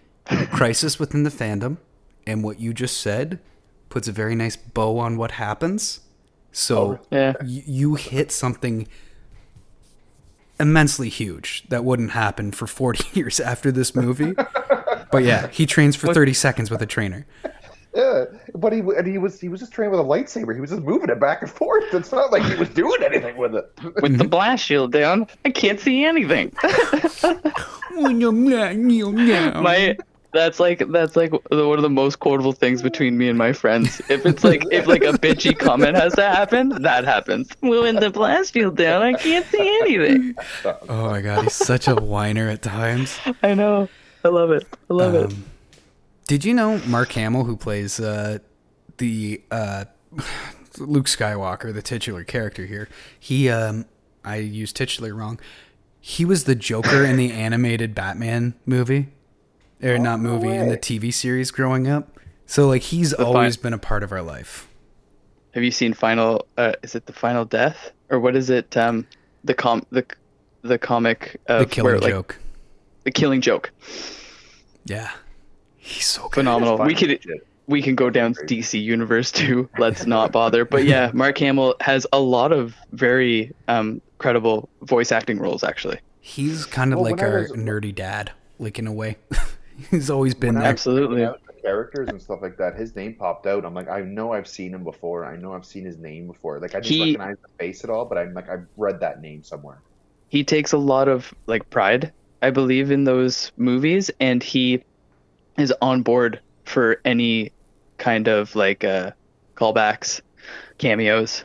[0.51, 1.77] crisis within the fandom,
[2.25, 3.39] and what you just said
[3.89, 5.99] puts a very nice bow on what happens.
[6.51, 7.33] So oh, Yeah.
[7.41, 8.87] y- you hit something
[10.59, 14.33] immensely huge that wouldn't happen for 40 years after this movie.
[15.11, 17.25] but yeah, he trains for 30 seconds with a trainer.
[17.93, 18.25] Yeah,
[18.55, 20.55] but he and he was he was just training with a lightsaber.
[20.55, 21.93] He was just moving it back and forth.
[21.93, 23.69] It's not like he was doing anything with it.
[24.01, 24.29] With the mhm.
[24.29, 26.53] blast shield down, I can't see anything.
[29.61, 29.97] my
[30.31, 33.51] that's like that's like the- one of the most quotable things between me and my
[33.51, 34.01] friends.
[34.09, 37.49] If it's like if like a bitchy comment has to happen, that happens.
[37.59, 40.35] When the blast shield down, I can't see anything.
[40.87, 43.19] Oh my god, he's such a whiner at times.
[43.43, 43.89] I know.
[44.23, 44.65] I love it.
[44.89, 45.25] I love it.
[45.25, 45.45] Um,
[46.31, 48.37] Did you know Mark Hamill, who plays uh,
[48.95, 49.83] the uh,
[50.77, 52.87] Luke Skywalker, the titular character here?
[53.19, 53.83] He, um,
[54.23, 55.41] I used titular wrong.
[55.99, 59.09] He was the Joker in the animated Batman movie,
[59.83, 60.77] or not no movie in the.
[60.77, 62.17] TV series growing up.
[62.45, 64.69] So like he's fi- always been a part of our life.
[65.53, 66.47] Have you seen Final?
[66.57, 68.77] Uh, is it the Final Death or what is it?
[68.77, 69.05] Um,
[69.43, 70.05] the com the
[70.61, 72.39] the comic of The killing where, like, joke.
[73.03, 73.69] the Killing Joke.
[74.85, 75.11] Yeah,
[75.81, 76.31] he's so good.
[76.35, 76.77] Phenomenal.
[76.85, 77.19] We could
[77.67, 79.69] we can go down DC universe too.
[79.77, 80.65] Let's not bother.
[80.65, 85.99] But yeah, Mark Hamill has a lot of very um, credible voice acting roles actually.
[86.19, 89.17] He's kind of Well, like our was- nerdy dad, like in a way.
[89.91, 90.71] he's always been When there.
[90.71, 91.21] Absolutely.
[91.21, 92.75] the characters and stuff like that.
[92.75, 93.65] His name popped out.
[93.65, 95.25] I'm like, I know I've seen him before.
[95.25, 96.59] I know I've seen his name before.
[96.59, 99.21] Like I just He- recognize the face at all, but I'm like, I've read that
[99.21, 99.79] name somewhere.
[100.29, 102.11] He takes a lot of like pride,
[102.41, 104.83] I believe, in those movies, and he
[105.57, 107.51] is on board for any
[107.97, 109.11] kind of like uh,
[109.55, 110.21] callbacks,
[110.77, 111.43] cameos,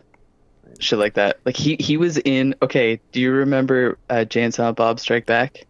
[0.79, 1.39] shit like that.
[1.45, 2.55] Like he he was in.
[2.63, 5.67] Okay, do you remember uh, Jay and Silent Bob Strike Back?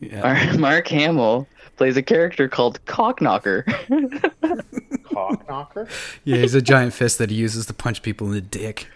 [0.00, 0.20] Yeah.
[0.20, 1.46] Mark, Mark Hamill
[1.76, 3.64] plays a character called Cockknocker.
[5.04, 5.88] Cock knocker.
[6.24, 8.88] yeah, he's a giant fist that he uses to punch people in the dick.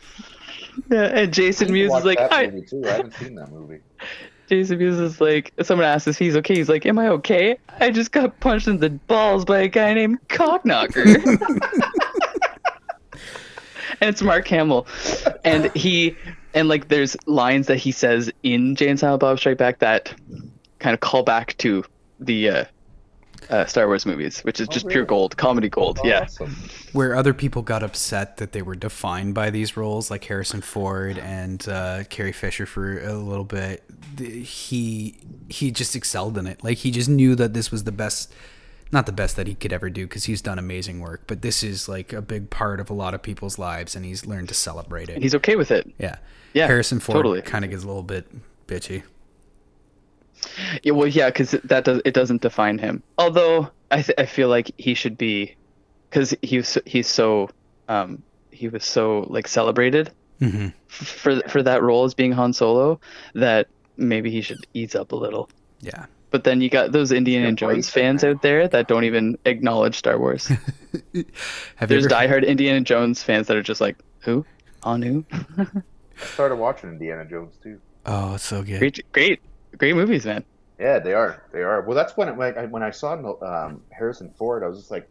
[0.90, 2.82] yeah, and Jason Mewes is like, that I, movie too.
[2.86, 3.80] I haven't seen that movie.
[4.48, 6.54] Jason Mewes is like, someone asks if he's okay.
[6.54, 7.58] He's like, Am I okay?
[7.80, 11.40] I just got punched in the balls by a guy named Cockknocker.
[14.00, 14.86] and it's Mark Hamill,
[15.44, 16.16] and he
[16.54, 20.14] and like there's lines that he says in Jay and Silent Bob Strike Back that
[20.78, 21.84] kind of call back to
[22.20, 22.64] the uh,
[23.50, 25.98] uh, Star Wars movies, which is just pure gold, comedy gold.
[26.04, 26.22] Yeah.
[26.22, 26.56] Awesome.
[26.92, 31.18] where other people got upset that they were defined by these roles, like Harrison Ford
[31.18, 33.84] and uh, Carrie Fisher for a little bit.
[34.16, 35.18] the- He
[35.48, 36.64] he just excelled in it.
[36.64, 38.32] Like he just knew that this was the best,
[38.92, 41.22] not the best that he could ever do because he's done amazing work.
[41.26, 44.26] But this is like a big part of a lot of people's lives, and he's
[44.26, 45.14] learned to celebrate it.
[45.14, 45.90] And He's okay with it.
[45.98, 46.16] yeah,
[46.54, 47.42] Yeah, Harrison Ford totally.
[47.42, 48.26] kind of gets a little bit
[48.66, 49.02] bitchy.
[50.82, 53.02] Yeah, well, yeah, because that does it doesn't define him.
[53.18, 55.56] Although I th- I feel like he should be,
[56.10, 57.48] because he's he's so
[57.88, 62.52] um he was so like celebrated hmm f- for for that role as being Han
[62.52, 63.00] Solo
[63.34, 65.48] that maybe he should ease up a little.
[65.80, 66.06] Yeah.
[66.30, 69.96] But then you got those Indiana Embrace Jones fans out there that don't even acknowledge
[69.96, 70.46] Star Wars.
[71.76, 74.44] Have There's you ever, diehard Indiana Jones fans that are just like, who?
[74.82, 75.24] On who?
[75.58, 77.80] I started watching Indiana Jones too.
[78.04, 78.80] Oh, it's so good.
[78.80, 79.40] great, great,
[79.78, 80.44] great movies, man.
[80.78, 81.42] Yeah, they are.
[81.52, 81.80] They are.
[81.82, 83.12] Well, that's when it, like I, when I saw
[83.42, 85.08] um, Harrison Ford, I was just like,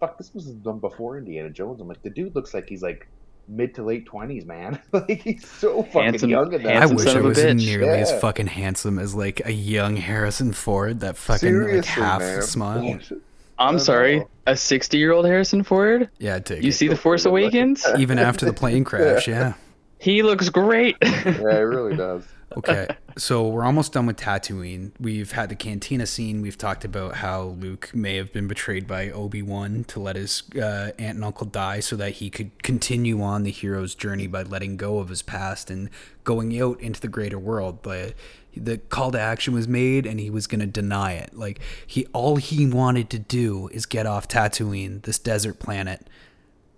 [0.00, 3.06] "Fuck, this was done before Indiana Jones." I'm like, the dude looks like he's like
[3.48, 4.78] mid to late twenties, man.
[4.92, 6.82] like he's so fucking Handsome- young in that.
[6.82, 7.56] I wish son I was bitch.
[7.64, 11.00] nearly as fucking handsome as like a young Harrison Ford.
[11.00, 12.42] That fucking Seriously, like half man.
[12.42, 12.98] smile.
[13.58, 14.28] I'm sorry, know.
[14.48, 16.10] a 60 year old Harrison Ford.
[16.18, 16.72] Yeah, take You it.
[16.72, 17.24] see The Force.
[17.24, 17.86] Awakens?
[17.98, 19.54] Even after the plane crash, yeah.
[19.98, 20.96] He looks great.
[21.02, 22.24] Yeah, he really does.
[22.56, 22.86] Okay,
[23.18, 24.92] so we're almost done with Tatooine.
[25.00, 26.40] We've had the cantina scene.
[26.40, 30.44] We've talked about how Luke may have been betrayed by Obi Wan to let his
[30.54, 34.42] uh, aunt and uncle die, so that he could continue on the hero's journey by
[34.44, 35.90] letting go of his past and
[36.22, 37.82] going out into the greater world.
[37.82, 38.14] But
[38.56, 41.36] the call to action was made, and he was going to deny it.
[41.36, 46.08] Like he, all he wanted to do is get off Tatooine, this desert planet,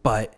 [0.02, 0.34] but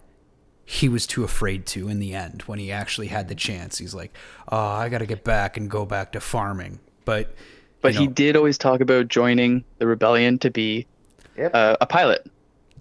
[0.73, 3.79] he was too afraid to in the end when he actually had the chance.
[3.79, 4.17] He's like,
[4.53, 7.35] "Oh, I got to get back and go back to farming." But
[7.81, 10.87] but you he did always talk about joining the rebellion to be
[11.37, 11.51] Yep.
[11.55, 12.25] uh, a pilot.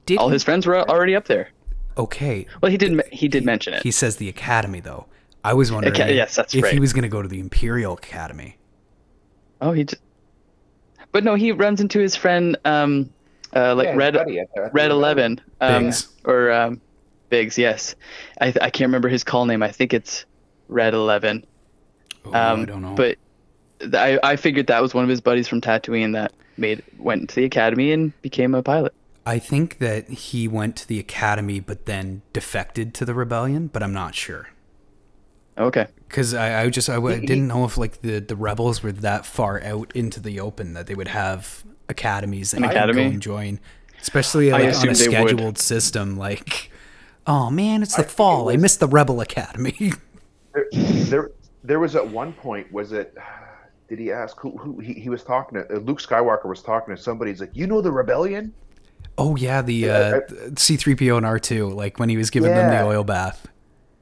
[0.06, 1.50] did All he- his friends were already up there.
[1.98, 2.46] okay.
[2.62, 2.92] Well, he did.
[2.92, 3.82] me- He did mention it.
[3.82, 5.08] He says the academy though.
[5.44, 7.94] I was wondering Aca- yes, that's if he was going to go to the Imperial
[7.94, 8.58] Academy.
[9.62, 9.86] Oh, he.
[9.86, 10.02] Just...
[11.12, 13.10] But no, he runs into his friend, um,
[13.56, 15.92] uh, like Yeah, Red buddy at the- at the Red Eleven, um,
[16.26, 16.82] or um,
[17.30, 17.58] Biggs.
[17.58, 17.96] Yes,
[18.42, 19.64] I I can't remember his call name.
[19.64, 20.26] I think it's
[20.68, 21.46] Red Eleven.
[22.26, 22.96] Oh, Um, I don't know.
[22.96, 23.18] But
[23.80, 27.30] th- I I figured that was one of his buddies from Tatooine that made went
[27.30, 28.94] to the academy and became a pilot.
[29.26, 33.68] I think that he went to the academy, but then defected to the rebellion.
[33.68, 34.50] But I'm not sure
[35.58, 35.88] Okay.
[36.08, 38.82] because I, I just I, w- He- he- didn't know if like the the rebels
[38.82, 42.96] were that far out into the open that they would have academies that An could
[42.96, 43.60] go and join,
[44.02, 44.98] especially like, on a they would.
[44.98, 46.18] scheduled system.
[46.18, 46.72] Like,
[47.30, 48.50] oh man, it's the fall.
[48.50, 49.94] I was- missed the rebel academy.
[50.54, 51.32] there, there,
[51.64, 52.70] there was at one point.
[52.74, 53.16] Was it?
[53.88, 54.52] Did he ask who?
[54.58, 55.76] Who he, he was talking to?
[55.76, 57.32] Uh, Luke Skywalker was talking to somebody.
[57.32, 58.54] He's like, "You know the rebellion?"
[59.18, 60.20] oh yeah, the uh,
[60.52, 63.48] C3PO and R2, like when he was giving them the oil bath.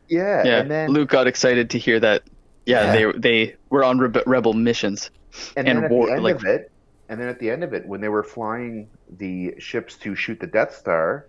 [0.09, 0.57] Yeah, Yeah.
[0.59, 2.23] and then Luke got excited to hear that.
[2.65, 3.11] Yeah, Yeah.
[3.11, 5.09] they they were on rebe- rebel missions.
[5.55, 6.71] and, and then at war- the end like- of it,
[7.09, 10.39] and then at the end of it, when they were flying the ships to shoot
[10.39, 11.27] the Death Star,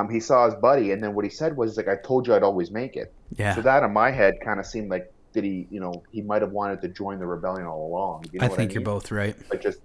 [0.00, 2.34] um, he saw his buddy, and then what he said was like, "I told you
[2.34, 5.44] I'd always make it." Yeah, So that in my head kind of seemed like did
[5.44, 8.24] he, you know, he might have wanted to join the rebellion all along.
[8.32, 9.36] You know I what think I you're both right.
[9.50, 9.78] But just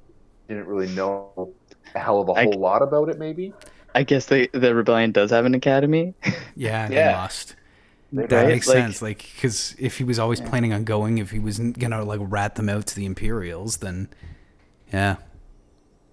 [0.47, 1.53] didn't really know
[1.95, 3.19] a hell of a I- whole lot about it.
[3.19, 3.53] Maybe
[3.95, 6.13] I guess they, the rebellion does have an academy.
[6.55, 7.11] Yeah, they Yeah.
[7.17, 7.55] must.
[8.11, 8.47] They That Right?
[8.47, 9.01] makes Like- sense.
[9.01, 12.55] Like, because if he was always planning on going, if he wasn't gonna like rat
[12.55, 14.07] them out to the Imperials, then
[14.93, 15.17] yeah,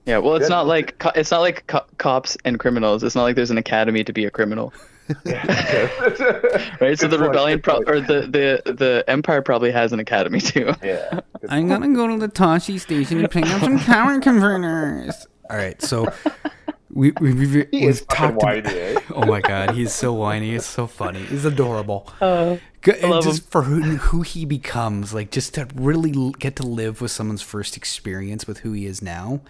[0.06, 0.56] Yeah, well, it's Yeah.
[0.56, 3.02] not like co- it's not like co- cops and criminals.
[3.02, 4.72] It's not like there's an academy to be a criminal,
[6.80, 6.98] right?
[6.98, 8.22] So the rebellion pro- or the,
[8.66, 10.72] the the empire probably has an academy too.
[10.82, 11.20] yeah.
[11.48, 15.26] I'm gonna go to the Tosche station and pick up some power converters.
[15.48, 16.12] All right, so
[16.92, 18.42] we we we He we've talked.
[18.42, 19.00] whiny, About, eh?
[19.14, 20.54] oh my god, he's so whiny.
[20.54, 21.22] It's so funny.
[21.24, 22.10] He's adorable.
[22.20, 26.56] Uh, Good, and love just for who, who he becomes, like just to really get
[26.56, 29.40] to live with someone's first experience with who he is now.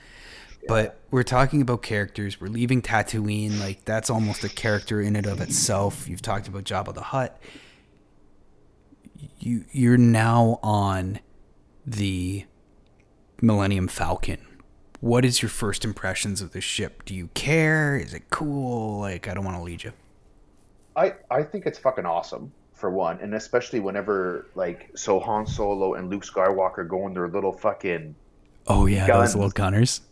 [0.68, 2.40] But we're talking about characters.
[2.40, 6.08] We're leaving Tatooine, like that's almost a character in and of itself.
[6.08, 7.40] You've talked about Jabba the Hutt.
[9.38, 11.20] You you're now on
[11.86, 12.44] the
[13.42, 14.46] Millennium Falcon.
[15.00, 17.04] What is your first impressions of the ship?
[17.06, 17.96] Do you care?
[17.96, 19.00] Is it cool?
[19.00, 19.92] Like I don't want to lead you.
[20.94, 25.94] I I think it's fucking awesome for one, and especially whenever like so Han Solo
[25.94, 28.14] and Luke Skywalker go in their little fucking
[28.66, 29.30] Oh yeah, Guns.
[29.30, 30.02] those little gunners.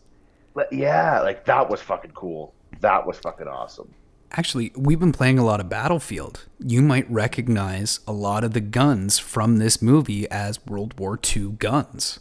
[0.55, 2.53] Like, yeah, like that was fucking cool.
[2.81, 3.93] That was fucking awesome.
[4.31, 6.45] Actually, we've been playing a lot of Battlefield.
[6.59, 11.53] You might recognize a lot of the guns from this movie as World War II
[11.53, 12.19] guns.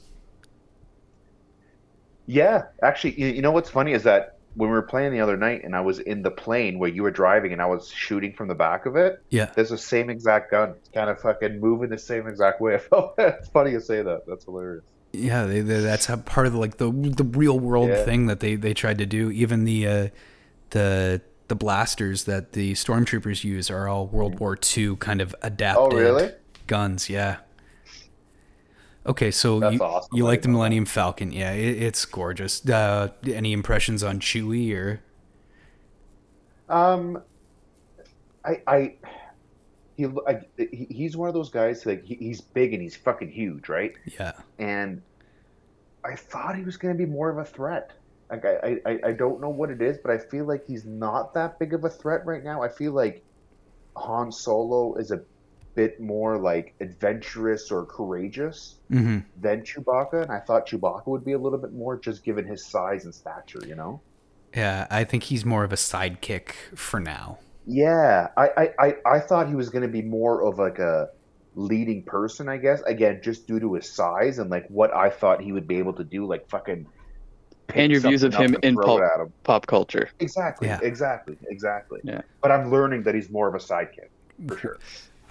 [2.27, 5.37] Yeah, actually, you, you know what's funny is that when we were playing the other
[5.37, 8.33] night, and I was in the plane where you were driving, and I was shooting
[8.33, 9.23] from the back of it.
[9.31, 9.51] Yeah.
[9.55, 10.71] There's the same exact gun.
[10.71, 12.75] It's kind of fucking moving the same exact way.
[12.75, 14.23] I felt it's funny you say that.
[14.27, 14.85] That's hilarious.
[15.13, 18.05] Yeah, they, they, that's part of the, like the the real world Yeah.
[18.05, 19.31] thing that they, they tried to do.
[19.31, 20.09] Even the uh,
[20.71, 25.79] the the blasters that the stormtroopers use are all World War II kind of adapted
[25.79, 26.33] Oh, really?
[26.67, 27.09] guns.
[27.11, 27.39] Yeah.
[29.07, 30.11] Okay, so That's you, awesome.
[30.11, 30.75] you like the didn't know that.
[30.75, 31.33] Millennium Falcon?
[31.33, 32.67] Yeah, it, it's gorgeous.
[32.69, 35.01] Uh, any impressions on Chewie or?
[36.69, 37.23] Um,
[38.45, 38.95] I, I,
[39.99, 43.31] he, I, he, he's one of those guys like he, he's big and he's fucking
[43.31, 43.93] huge, right?
[44.19, 44.33] Yeah.
[44.59, 45.03] And
[46.05, 47.91] I thought he was going to be more of a threat.
[48.31, 51.35] Like I, I, I don't know what it is, but I feel like he's not
[51.35, 52.63] that big of a threat right now.
[52.63, 53.25] I feel like
[53.97, 55.21] Han Solo is a
[55.75, 59.19] bit more like adventurous or courageous Mm-hmm.
[59.41, 62.65] than Chewbacca, and I thought Chewbacca would be a little bit more just given his
[62.65, 64.01] size and stature, you know.
[64.55, 67.39] Yeah, I think he's more of a sidekick for now.
[67.71, 71.09] Yeah, I, I, I, I thought he was going to be more of like a
[71.55, 72.81] leading person, I guess.
[72.87, 75.93] Again, just due to his size and like what I thought he would be able
[75.95, 76.87] to do, like fucking.
[77.67, 79.33] pick And your views of him in throw pulp- it at him.
[79.45, 80.09] Pop culture.
[80.19, 80.79] Exactly, Yeah.
[80.83, 82.01] exactly, exactly.
[82.05, 82.23] Yeah.
[82.41, 84.09] But I'm learning that he's more of a sidekick
[84.49, 84.79] for sure.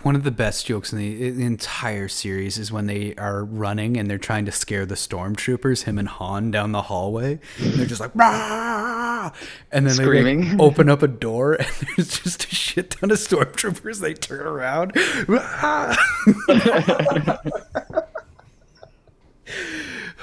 [0.03, 3.43] One of the best jokes in the, in the entire series is when they are
[3.43, 7.39] running and they're trying to scare the stormtroopers, him and Han down the hallway.
[7.59, 9.31] And they're just like, Rah!
[9.71, 11.67] and then they like, open up a door and
[11.97, 13.99] there's just a shit ton of stormtroopers.
[13.99, 14.93] They turn around.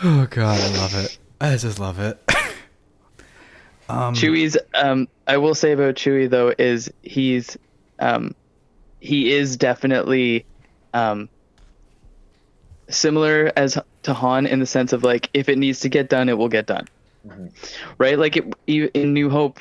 [0.03, 1.19] Oh god, I love it.
[1.41, 2.19] I just love it.
[3.89, 7.57] um, Chewie's um I will say about Chewie though is he's
[8.01, 8.35] um
[9.05, 10.47] he is definitely
[10.95, 11.29] um
[12.89, 16.29] similar as to Han in the sense of like if it needs to get done
[16.29, 16.87] it will get done.
[17.27, 17.51] Mhm.
[17.99, 18.19] Right?
[18.19, 19.59] Like it, in New Hope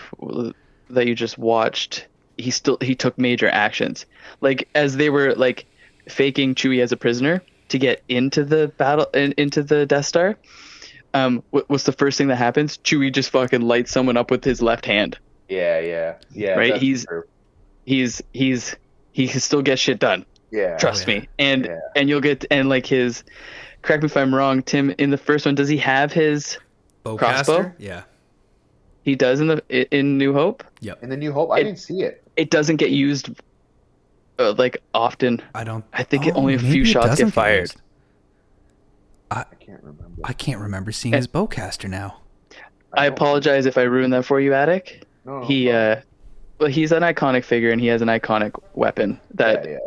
[0.90, 4.06] that you just watched he still he took major actions.
[4.42, 5.66] Like as they were like
[6.08, 10.38] faking Chewie as a prisoner to get into the battle in, into the Death Star.
[11.16, 12.78] Um, what, what's the first thing that happens?
[12.80, 15.18] Chewie just fucking lights someone up with his left hand.
[15.48, 16.56] Yeah, yeah, yeah.
[16.56, 17.24] Right, he's- true.
[17.86, 18.76] He's he's
[19.14, 20.26] he can still get shit done.
[20.52, 20.76] yeah.
[20.78, 21.20] Trust yeah.
[21.22, 21.30] me.
[21.40, 21.80] And Yeah.
[21.96, 23.24] and you'll get and like his.
[23.82, 24.94] Correct me if I'm wrong, Tim.
[24.98, 26.58] In the first one, does he have his?
[27.06, 27.18] bowcaster?
[27.18, 27.72] crossbow?
[27.80, 28.04] Yeah.
[29.04, 30.64] He does in the in New Hope.
[30.80, 30.94] Yeah.
[31.02, 32.20] In the New Hope, I It- didn't see it.
[32.36, 33.30] It doesn't get used
[34.40, 35.42] uh, like often.
[35.54, 35.86] I don't.
[35.94, 37.60] I think it oh, only a few shots get fired.
[37.62, 37.78] used.
[39.30, 40.22] I can't remember.
[40.24, 41.18] I can't remember seeing Eh.
[41.18, 42.22] his bowcaster now.
[42.94, 45.06] I don't- apologize if I ruined that for you, Attic.
[45.26, 45.72] No, no, He no.
[45.80, 46.02] uh,
[46.64, 49.78] well, he's an iconic figure and he has an iconic weapon that yeah, yeah.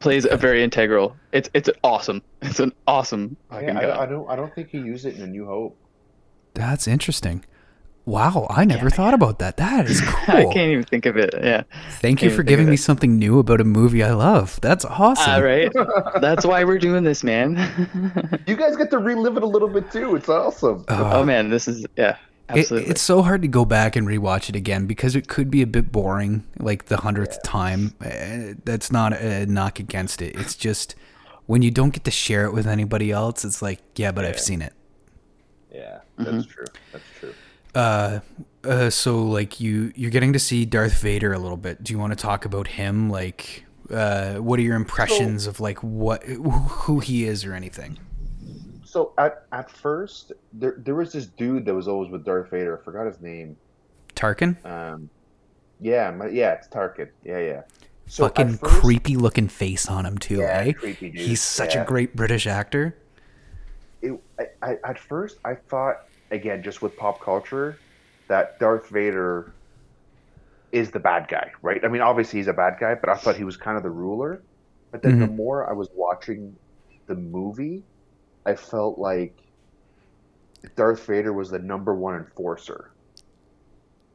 [0.00, 1.14] plays a very integral.
[1.32, 2.22] It's it's awesome.
[2.40, 3.90] It's an awesome fucking Yeah, gun.
[3.90, 4.30] I, I don't.
[4.30, 5.76] I don't think he used it in A New Hope.
[6.54, 7.44] That's interesting.
[8.06, 9.58] Wow, I never thought about that.
[9.58, 10.36] That is cool.
[10.36, 11.34] I can't even think of it.
[11.42, 11.64] Yeah.
[12.00, 14.58] Thank you for giving me something new about a movie I love.
[14.62, 15.32] That's awesome.
[15.32, 15.70] All right.
[16.20, 17.56] That's why we're doing this, man.
[18.46, 20.14] You guys get to relive it a little bit too.
[20.16, 20.84] It's awesome.
[20.88, 22.16] Uh, oh man, this is yeah,
[22.54, 25.62] It- it's so hard to go back and rewatch it again because it could be
[25.62, 27.94] a bit boring, like the hundredth time.
[28.00, 30.36] Uh, That's not a knock against it.
[30.36, 30.94] It's just
[31.46, 34.38] when you don't get to share it with anybody else, it's like, yeah, but I've
[34.40, 34.72] seen it.
[35.72, 36.36] yeah, Mm-hmm.
[36.36, 36.64] that's true.
[36.92, 37.34] That's true.
[37.74, 38.20] Uh,
[38.64, 41.82] uh, so like you, you're getting to see Darth Vader a little bit.
[41.84, 43.10] Do you want to talk about him?
[43.10, 47.98] Like, uh, what are your impressions of like what who he is or anything?
[48.96, 52.78] So at at first, there there was this dude that was always with Darth Vader.
[52.80, 53.54] I forgot his name.
[54.14, 55.10] Tarkin, Um,
[55.82, 57.10] yeah, my, yeah, it's Tarkin.
[57.22, 57.62] Yeah, yeah.
[58.06, 60.36] So fucking first- creepy looking face on him too.
[60.38, 60.72] Yeah, eh?
[60.72, 61.20] creepy dude.
[61.20, 61.82] He's such Yeah.
[61.82, 62.96] a great British actor.
[64.00, 67.78] it, I, I, at first I thought again just with pop culture
[68.28, 69.52] that Darth Vader
[70.72, 71.84] is the bad guy, right?
[71.84, 73.90] I mean, obviously he's a bad guy, but I thought he was kind of the
[73.90, 74.40] ruler.
[74.90, 76.56] But then the more I was watching
[77.08, 77.82] the movie,
[78.46, 79.36] I felt like
[80.76, 82.92] Darth Vader was the number one enforcer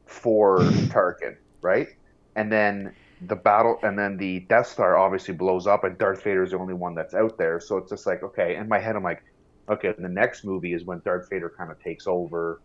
[0.06, 0.58] for
[0.88, 1.88] Tarkin, right?
[2.34, 2.94] And then
[3.26, 6.58] the battle, and then the Death Star obviously blows up, and Darth Vader is the
[6.58, 7.60] only one that's out there.
[7.60, 9.22] So it's just like, okay, in my head, I'm like,
[9.68, 12.60] okay, the next movie is when Darth Vader kind of takes over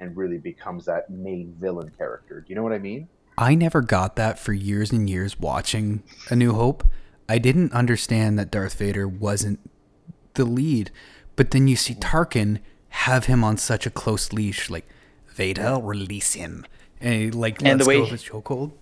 [0.00, 2.40] and really becomes that main villain character.
[2.40, 3.08] Do you know what I mean?
[3.38, 6.86] I never got that for years and years watching A New Hope.
[7.28, 9.60] I didn't understand that Darth Vader wasn't
[10.34, 10.90] the lead.
[11.36, 12.58] But then you see Tarkin
[12.90, 14.86] have him on such a close leash, like
[15.28, 16.66] Vader, release him,
[17.00, 18.72] and he, like And lets the way go of he- his chokehold.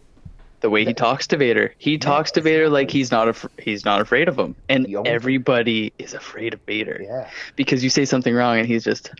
[0.60, 1.72] the way he talks to Vader.
[1.78, 5.92] He talks to Vader like he's not af- he's not afraid of him, and everybody
[5.98, 9.10] is afraid of Vader Yeah, because you say something wrong and he's just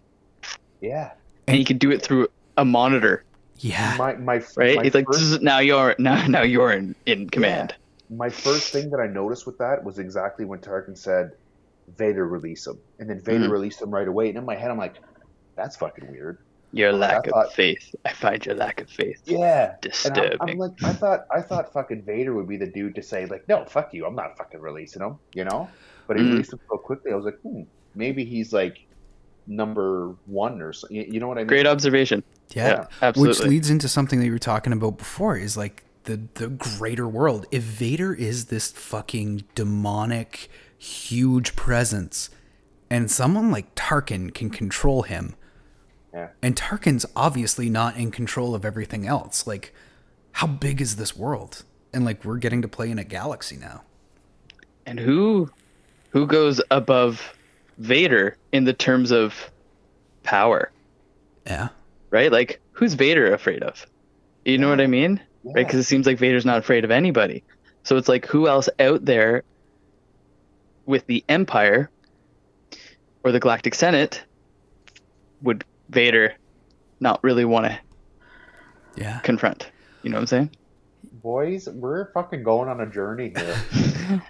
[0.80, 1.12] yeah.
[1.46, 3.24] and he can do it through a monitor,
[3.58, 4.76] Yeah, My my right?
[4.76, 7.74] My he's like, first, now you're now now you're in, in command.
[8.10, 11.32] my first thing that I noticed with that was exactly when Tarkin said,
[11.96, 13.50] "Vader release him," and then Vader Mhm.
[13.50, 14.28] released him right away.
[14.28, 14.94] And in my head, I'm like,
[15.56, 16.38] "That's fucking weird."
[16.72, 17.94] Your lack thought- of faith.
[18.04, 19.74] I find your lack of faith Yeah,
[20.04, 23.02] And I'm, I'm like, I thought, I thought fucking Vader would be the dude to
[23.02, 25.68] say like, "No, fuck you, I'm not fucking releasing him," you know.
[26.06, 26.30] But he Mhm.
[26.30, 27.12] released him so quickly.
[27.12, 27.62] I was like, hmm,
[27.94, 28.86] maybe he's like
[29.46, 30.86] number one or so.
[30.90, 31.48] You, you know what I mean?
[31.48, 32.22] Great observation.
[32.50, 32.68] yeah.
[32.68, 33.28] Yeah, absolutely.
[33.44, 37.06] Which leads into something that you were talking about before is like the the greater
[37.08, 37.46] world.
[37.50, 40.48] If Vader is this fucking demonic,
[40.82, 42.30] huge presence,
[42.88, 45.34] and someone like Tarkin can control him,
[46.12, 46.28] Yeah.
[46.42, 49.46] and Tarkin's obviously not in control of everything else.
[49.46, 49.74] Like,
[50.32, 51.64] how big is this world?
[51.92, 53.82] And like, we're getting to play in a galaxy now.
[54.86, 55.50] And who
[56.10, 57.34] who goes above
[57.78, 59.34] Vader in the terms of
[60.22, 60.72] power?
[61.46, 61.68] Yeah.
[62.10, 62.32] right?
[62.32, 63.86] Like, who's Vader afraid of?
[64.44, 65.20] You know what I mean?
[65.44, 65.54] Right?
[65.66, 67.44] Because it seems like Vader's not afraid of anybody.
[67.84, 69.42] So it's like, who else out there
[70.90, 71.90] with the Empire
[73.24, 74.24] or the Galactic Senate
[75.40, 76.34] would Vader
[77.00, 77.78] not really want to
[78.96, 79.20] Yeah.
[79.20, 79.70] confront?
[80.02, 80.50] You know what I'm saying?
[81.22, 83.56] Boys, we're fucking going on a journey here.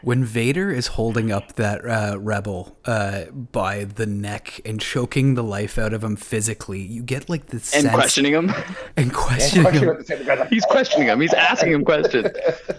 [0.02, 5.42] When Vader is holding up that uh, rebel uh, by the neck and choking the
[5.42, 8.52] life out of him physically, you get like the And sense questioning him.
[8.98, 10.04] and questioning him.
[10.50, 11.18] He's questioning him.
[11.22, 12.28] He's asking him questions.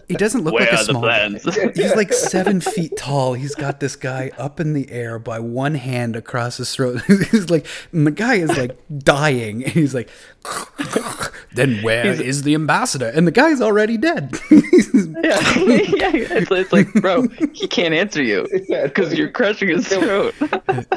[0.07, 1.27] He doesn't look Where like a small guy.
[1.29, 1.55] plans?
[1.75, 3.33] He's like seven feet tall.
[3.33, 7.01] He's got this guy up in the air by one hand across his throat.
[7.07, 10.09] he's like, and the guy is like dying, and he's like,
[11.53, 13.07] then where is the ambassador?
[13.07, 14.37] And the guy's already dead.
[15.23, 16.11] Yeah, yeah.
[16.13, 18.47] It's, it's like, bro, he can't answer you
[18.83, 20.33] because you're crushing his throat.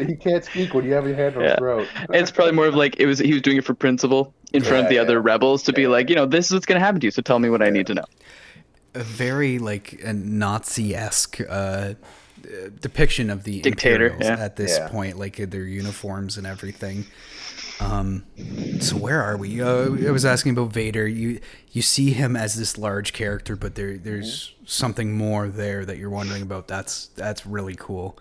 [0.01, 1.51] he can't speak when you have your hand on Yeah.
[1.51, 1.89] his throat.
[2.11, 4.85] it's probably more of like it was he was doing it for principle in front
[4.85, 7.01] of the Yeah, other rebels to be like, you know, this is what's gonna happen
[7.01, 8.05] to you, so tell me what I need to know.
[8.95, 11.95] a very like a Nazi-esque uh,
[12.81, 14.37] depiction of the Dictator, yeah.
[14.39, 14.89] at this Yeah.
[14.89, 17.05] point, like their uniforms and everything.
[17.81, 18.25] Um,
[18.81, 19.61] so where are we?
[19.61, 21.07] Uh, I was asking about Vader.
[21.07, 21.41] You
[21.73, 26.11] you see him as this large character, but there there's something more there that you're
[26.11, 26.69] wondering about.
[26.69, 28.17] That's that's really cool.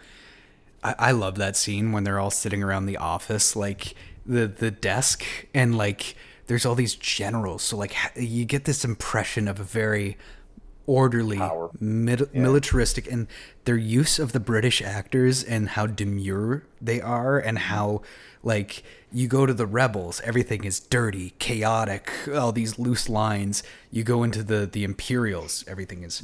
[0.84, 3.93] I, I love that scene when they're all sitting around the office, like
[4.26, 5.24] the the desk,
[5.54, 6.16] and like
[6.47, 7.62] there's all these generals.
[7.64, 10.18] So like you get this impression of a very
[10.86, 11.39] orderly,
[11.80, 13.28] mid- militaristic, and
[13.66, 18.01] their use of the British actors and how demure they are, and how
[18.43, 18.84] like
[19.14, 23.64] you go to the rebels, everything is dirty, chaotic, all these loose lines.
[23.91, 26.24] You go into the the Imperials, everything is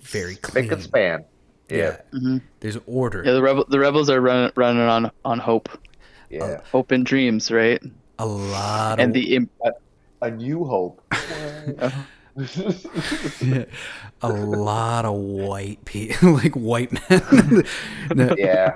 [0.00, 0.64] very clean.
[0.64, 1.24] Spick and span.
[1.68, 1.96] Yeah.
[2.12, 2.38] Mm-hmm.
[2.60, 3.22] There's order.
[3.24, 5.68] Yeah, the rebel the rebels are running running on on hope,
[6.30, 6.44] Yeah.
[6.44, 7.82] Uh, hope and dreams, right?
[8.18, 9.50] A lot And of the imp-
[10.22, 11.00] A new hope.
[11.12, 11.90] yeah.
[14.22, 17.64] a lot of white people, like white men.
[18.14, 18.72] No, yeah.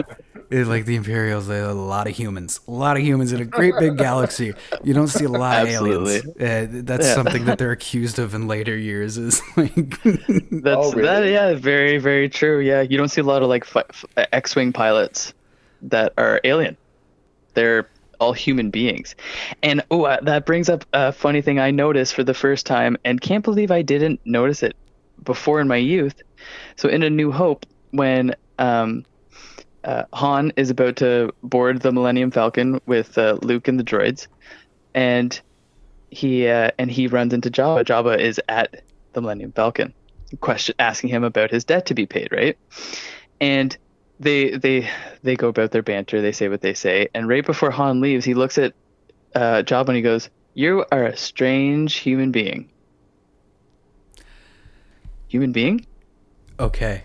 [0.51, 3.41] It's like the Imperials, they have a lot of humans, a lot of humans in
[3.41, 4.55] a great big galaxy.
[4.83, 6.25] You don't see a lot of aliens.
[6.41, 7.15] Uh, that's Yeah.
[7.15, 9.19] something that they're accused of in later years.
[9.19, 11.03] Is like, That's Oh, really?
[11.03, 11.29] that.
[11.31, 12.61] Yeah, very very true.
[12.61, 15.35] Yeah, you don't see a lot of like fi- f- X-wing pilots
[15.83, 16.77] that are alien.
[17.55, 17.89] They're
[18.21, 19.15] all human beings.
[19.63, 22.97] And oh, uh, that brings up a funny thing I noticed for the first time,
[23.05, 24.75] and can't believe I didn't notice it
[25.25, 26.21] before in my youth.
[26.77, 29.05] So in A New Hope, when um,
[29.89, 34.27] uh, Han is about to board the Millennium Falcon with uh, Luke and the droids,
[34.93, 35.41] and
[36.11, 37.85] he uh, and he runs into Jabba.
[37.85, 38.83] Jabba is at
[39.15, 39.95] the Millennium Falcon,
[40.41, 42.59] question asking him about his debt to be paid, right?
[43.41, 43.75] And
[44.21, 44.91] they they
[45.23, 46.21] they go about their banter.
[46.21, 48.75] They say what they say, and right before Han leaves, he looks at
[49.35, 52.69] uh, Jabba and he goes, "You are a strange human being."
[55.29, 55.87] Human being?
[56.61, 57.05] okay,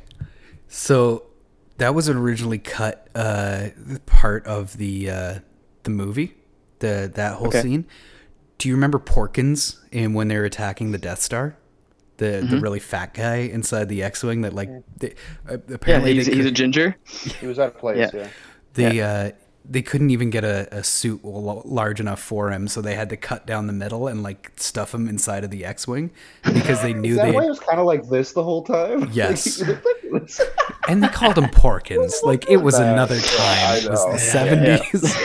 [0.68, 1.24] so
[1.78, 3.70] that was originally cut uh,
[4.06, 5.40] part of the uh,
[5.84, 6.36] the movie,
[6.80, 7.62] the that whole Okay.
[7.62, 7.86] scene.
[8.58, 11.58] Do you remember Porkins in when they're attacking the Death Star?
[12.18, 12.50] The Mm-hmm.
[12.52, 15.16] the really fat guy inside the X-wing that like they,
[15.50, 16.96] uh, Yeah, apparently he's, they, he's a ginger.
[17.40, 17.98] He was out of place.
[18.14, 18.22] Yeah.
[18.22, 18.28] Yeah.
[18.76, 19.32] they uh
[19.66, 23.18] they couldn't even get a, a suit large enough for him, so they had to
[23.18, 26.12] cut down the middle and like stuff him inside of the X-wing
[26.44, 28.64] because they knew Is that they why it was kind of like this the whole
[28.64, 29.10] time?
[29.14, 29.60] Yes.
[29.60, 30.42] Like, he looked like this.
[30.90, 32.24] and they called him Porkins.
[32.24, 32.94] Like it was Bad.
[32.94, 33.40] another time.
[33.40, 34.12] I It was know.
[34.12, 35.16] the Yeah, seventies.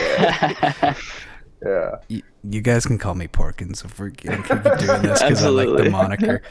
[1.65, 1.95] yeah.
[2.09, 5.49] Y- You guys can call me Porkins if we're gonna keep doing this because I
[5.49, 6.41] like the moniker.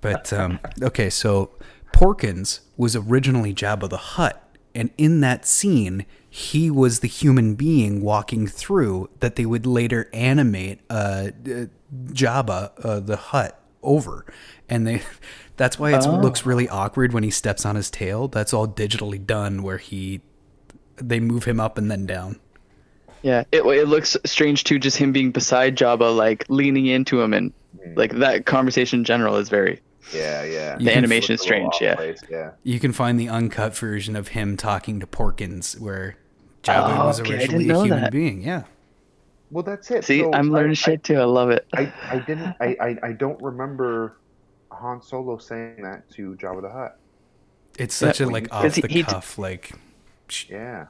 [0.00, 1.50] But um, okay, so
[1.92, 4.42] Porkins was originally Jabba the Hutt,
[4.74, 6.04] and in that scene,
[6.36, 11.64] he was the human being walking through that they would later animate uh, uh,
[12.08, 14.26] Jabba uh, the Hutt, over,
[14.68, 15.00] and they.
[15.56, 18.28] That's why it looks really awkward when he steps on his tail.
[18.28, 20.20] That's all digitally done, where he
[20.96, 22.38] they move him up and then down.
[23.22, 27.32] Yeah, it it looks strange too, just him being beside Jabba, like leaning into him,
[27.32, 27.50] and
[27.94, 29.80] like that conversation in general is very.
[30.14, 30.72] Yeah, yeah.
[30.74, 31.82] You The can animation is Looked a little strange.
[31.82, 31.94] Yeah.
[31.94, 32.50] place, Yeah.
[32.62, 36.16] You can find the uncut version of him talking to Porkins, where
[36.66, 38.12] Jabba Oh, was okay, I originally didn't know a human that.
[38.12, 38.42] being.
[38.42, 38.62] Yeah,
[39.50, 40.04] Well, that's it.
[40.04, 41.16] See, So I'm learning I- shit too.
[41.18, 41.66] I love it.
[41.74, 44.16] I, I didn't I, I, I don't remember
[44.72, 46.98] Han Solo saying that to Jabba the Hutt.
[47.78, 49.72] it's such Yeah, a like 'cause off he- the he d- cuff, like
[50.48, 50.86] Yeah.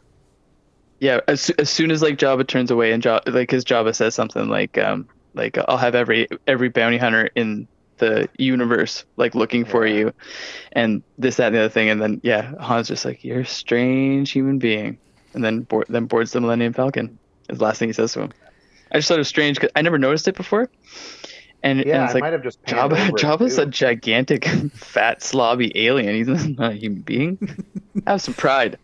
[1.01, 4.15] yeah, as, as soon as like Jabba turns away and Jabba, like his Jabba says
[4.15, 7.69] something like um like I'll have every every bounty hunter in
[7.99, 10.13] the universe like looking for you,
[10.73, 13.47] and this that and the other thing, and then yeah, Han's just like you're a
[13.47, 14.99] strange human being,
[15.37, 17.17] and then board, then boards the Millennium Falcon.
[17.49, 18.33] Is the last thing he says to him.
[18.91, 20.69] I just thought it was strange because I never noticed it before,
[21.63, 25.21] and, and Yeah, it's I like might have just panned Jabba, Jabba's a gigantic, fat,
[25.21, 26.15] slobby alien.
[26.17, 26.27] He's
[26.59, 27.39] not a human being.
[28.09, 28.79] Have some pride,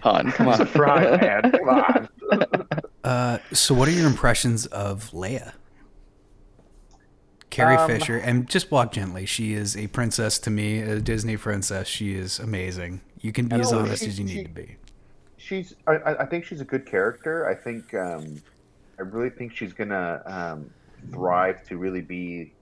[0.00, 0.32] Han.
[0.32, 0.68] Come on.
[0.74, 1.52] Right, man.
[1.52, 2.08] Come on.
[3.04, 5.52] Uh, so what are your impressions of Leia?
[7.50, 9.24] Carrie Um, Fisher, and just walk gently.
[9.26, 11.88] She is a princess to me, a Disney princess.
[11.88, 13.00] She is amazing.
[13.20, 14.76] You can be as honest she- as you she- need to be.
[15.38, 15.74] She's.
[15.86, 17.48] I, I think she's a good character.
[17.48, 17.94] I think.
[17.94, 18.36] Um,
[18.98, 20.70] I really think she's gonna um,
[21.12, 22.52] thrive to really be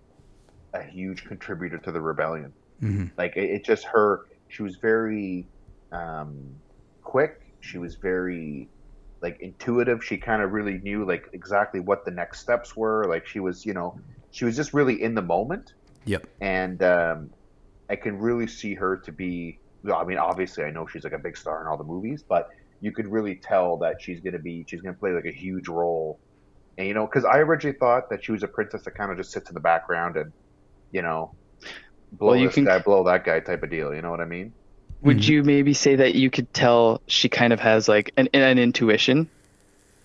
[0.75, 2.53] a huge contributor to the rebellion.
[2.83, 3.07] Mm-hmm.
[3.17, 4.27] Like it, it just her.
[4.49, 5.47] She was very
[5.93, 6.55] um,
[7.03, 7.41] quick.
[7.61, 8.69] She was very
[9.23, 10.05] like intuitive.
[10.05, 13.07] She kind of really knew like exactly what the next steps were.
[13.09, 13.99] Like she was, you know,
[14.31, 15.73] she was just really in the moment.
[16.07, 16.25] Yep.
[16.41, 17.31] and um,
[17.91, 19.59] I can really see her to be.
[19.93, 22.51] I mean, obviously, I know she's like a big star in all the movies, but
[22.81, 24.65] you could really tell that she's going to be.
[24.69, 26.21] She's going to play like a huge role,
[26.79, 29.17] and you know, because I originally thought that she was a princess that kind of
[29.17, 30.33] just sits in the background and,
[30.93, 31.33] you know,
[32.13, 33.95] blow Well, you this can- guy, blow that guy type of deal.
[33.95, 34.53] You know what I mean?
[35.03, 35.29] Would Mhm.
[35.29, 39.29] you maybe say that you could tell she kind of has like an, an intuition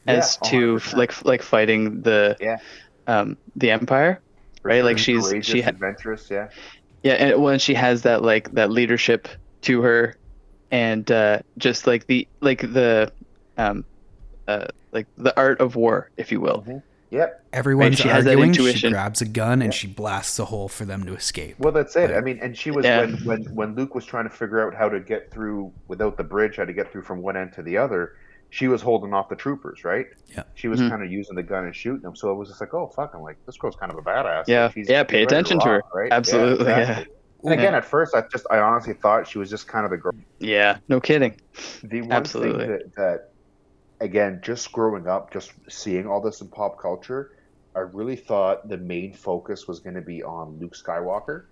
[0.08, 2.58] as Yeah, to like like fighting the Yeah.
[3.08, 4.22] um the empire,
[4.64, 4.84] right?
[4.84, 6.30] Like she's she ha- adventurous.
[6.30, 6.50] Yeah,
[7.04, 9.28] yeah, and when she has that like that leadership
[9.64, 10.16] to her,
[10.72, 13.12] and uh, just like the like the
[13.58, 13.84] um
[14.48, 16.64] uh like the art of war, if you will.
[16.68, 16.82] Mhm.
[17.12, 17.44] Yep.
[17.52, 18.54] Everyone's she has that arguing.
[18.54, 18.92] She intuition.
[18.94, 21.56] grabs a gun and she blasts a hole for them to escape.
[21.60, 22.10] Well, that's it.
[22.10, 22.16] Right.
[22.18, 23.02] I mean, and she was Yeah.
[23.02, 26.24] when, when when Luke was trying to figure out how to get through without the
[26.24, 28.14] bridge, how to get through from one end to the other.
[28.50, 30.08] She was holding off the troopers, right?
[30.28, 30.44] Yeah.
[30.56, 30.90] She was Mhm.
[30.90, 32.16] kind of using the gun and shooting them.
[32.18, 33.12] So it was just like, oh fuck!
[33.14, 34.44] I'm like, this girl's kind of a badass.
[34.48, 34.64] Yeah.
[34.66, 35.76] Like, she's- Yeah, pay attention to her.
[35.78, 36.12] rock, right?
[36.14, 36.80] Absolutely, yeah.
[36.80, 37.14] exactly.
[37.44, 39.98] And again, at first, I just I honestly thought she was just kind of the
[39.98, 40.14] girl.
[40.40, 41.40] Yeah, no kidding.
[41.84, 42.66] The one Absolutely.
[42.66, 43.30] thing that, that,
[44.00, 47.32] again, just growing up, just seeing all this in pop culture,
[47.76, 51.46] I really thought the main focus was going to be on Luke Skywalker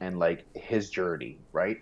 [0.00, 1.78] and like his journey, right?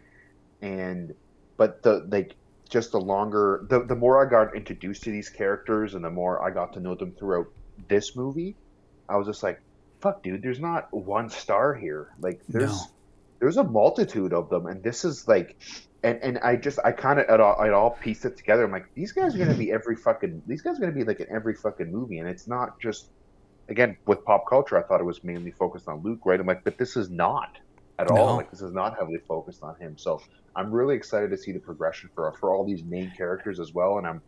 [0.62, 1.14] And
[1.56, 2.34] but the like
[2.68, 6.42] just the longer the the more I got introduced to these characters and the more
[6.42, 7.46] I got to know them throughout
[7.88, 8.56] this movie,
[9.08, 9.60] I was just like,
[10.00, 12.10] fuck, dude, there's not one star here.
[12.20, 12.86] Like there's No.
[13.40, 15.56] There's a multitude of them, and this is like
[16.04, 18.64] and and I just I kind of it all I all pieced it together.
[18.64, 21.20] I'm like, these guys are gonna be every fucking these guys are gonna be like
[21.20, 23.08] in every fucking movie, and it's not just
[23.68, 24.78] again with pop culture.
[24.78, 26.38] I thought it was mainly focused on Luke, right?
[26.38, 27.56] I'm like, but this is not
[27.98, 28.16] at all.
[28.16, 28.36] No.
[28.36, 29.96] Like this is not heavily focused on him.
[29.96, 30.20] So
[30.54, 33.96] I'm really excited to see the progression for for all these main characters as well,
[33.96, 34.20] and I'm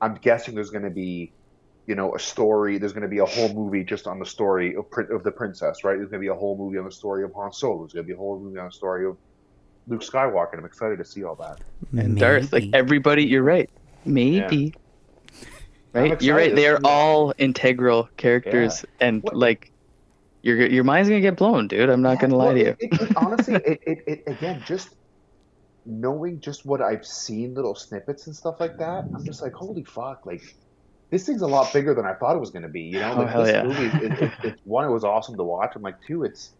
[0.00, 1.32] I'm guessing there's gonna be.
[1.86, 2.78] You know, a story.
[2.78, 5.84] There's going to be a whole movie just on the story of, of the princess,
[5.84, 5.96] right?
[5.96, 7.80] There's going to be a whole movie on the story of Han Solo.
[7.80, 9.18] There's going to be a whole movie on the story of
[9.86, 10.56] Luke Skywalker.
[10.56, 11.58] I'm excited to see all that.
[11.92, 13.68] And Darth, like everybody, you're right.
[14.04, 14.74] Maybe.
[14.74, 14.80] I'm
[15.94, 16.20] Right?
[16.22, 16.54] You're right.
[16.54, 19.70] They are all integral characters, and What- like,
[20.42, 21.88] your your mind's gonna get blown, dude.
[21.88, 22.76] I'm not gonna lie Well, to you.
[22.80, 24.90] It, it, it, honestly, it, it, it again, just
[25.86, 29.84] knowing just what I've seen, little snippets and stuff like that, I'm just like, holy
[29.84, 30.26] fuck!
[30.26, 30.42] Like,
[31.10, 32.82] this thing's a lot bigger than I thought it was going to be.
[32.82, 33.62] You know, Oh, like hell this yeah.
[33.64, 34.06] movie.
[34.06, 35.72] It, it, it, one, it was awesome to watch.
[35.76, 36.50] I'm like, two, it's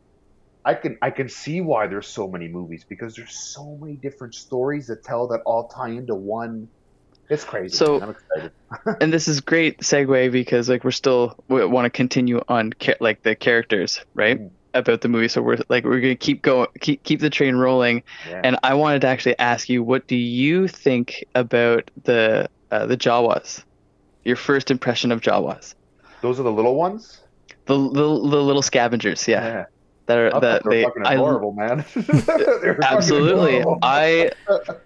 [0.64, 4.34] I can I can see why there's so many movies because there's so many different
[4.34, 6.68] stories that tell that all tie into one.
[7.30, 7.74] It's crazy.
[7.76, 8.52] So- I'm excited.
[9.00, 13.22] and this is great segue because like we're still we want to continue on like
[13.22, 14.50] the characters right Mm.
[14.74, 18.02] about the movie so we're like we're gonna keep going keep, keep the train rolling
[18.28, 18.40] Yeah.
[18.42, 22.96] and i wanted to actually ask you what do you think about the uh, the
[22.96, 23.62] jawas
[24.24, 25.74] your first impression of jawas
[26.22, 27.20] Those are the little ones.
[27.66, 29.66] the, the, the little scavengers yeah,
[30.06, 30.70] that are I that they
[31.08, 31.84] they were fucking I, man.
[31.94, 33.78] They fucking absolutely adorable.
[33.82, 34.30] i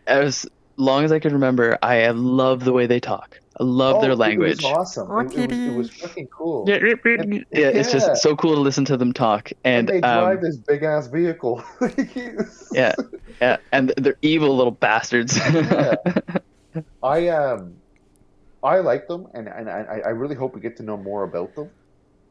[0.07, 4.01] as long as i can remember i love the way they talk i love Oh,
[4.01, 5.27] their language It was awesome.
[5.33, 6.65] It, it was, it was fucking cool.
[6.69, 10.45] Yeah, yeah, it's just so cool to listen to them talk, and, they drive um,
[10.45, 11.65] this big ass vehicle.
[12.73, 12.95] yeah,
[13.43, 15.37] yeah, and they're evil little bastards.
[15.37, 15.97] Yeah.
[17.03, 17.75] I um,
[18.63, 21.55] I like them, and and I, I really hope we get to know more about
[21.55, 21.71] them.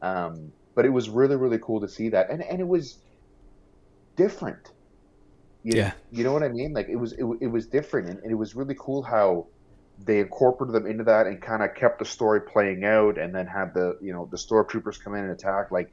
[0.01, 2.97] Um, but it was really really cool to see that, and and it was
[4.15, 4.71] different.
[5.63, 5.91] You, Yeah.
[6.11, 6.73] you know what I mean?
[6.73, 9.47] Like it was it, it was different, and, and it was really cool how
[10.05, 13.47] they incorporated them into that and kind of kept the story playing out, and then
[13.47, 15.71] had the you know the stormtroopers come in and attack.
[15.71, 15.91] Like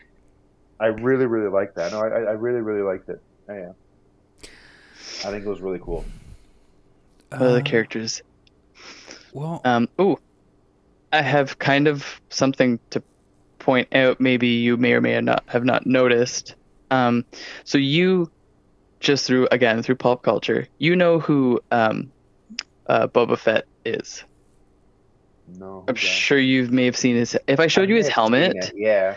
[0.80, 1.92] I really really liked that.
[1.92, 3.22] No, I I- I really really liked it.
[3.48, 3.72] Yeah, yeah.
[5.26, 6.04] I think it was really cool.
[7.30, 8.22] What are the characters?
[9.34, 10.18] Well, Um, ooh,
[11.12, 13.02] I have kind of something to
[13.58, 14.20] point out.
[14.20, 16.54] Maybe you may or may not have not noticed.
[16.90, 17.24] Um,
[17.64, 18.30] so you
[19.00, 22.10] just through again through pop culture, you know who um,
[22.86, 24.24] uh, Boba Fett is.
[25.58, 26.00] No, I'm yeah.
[26.00, 27.36] sure you may have seen his.
[27.46, 29.16] If I showed you his helmet, it, Yeah.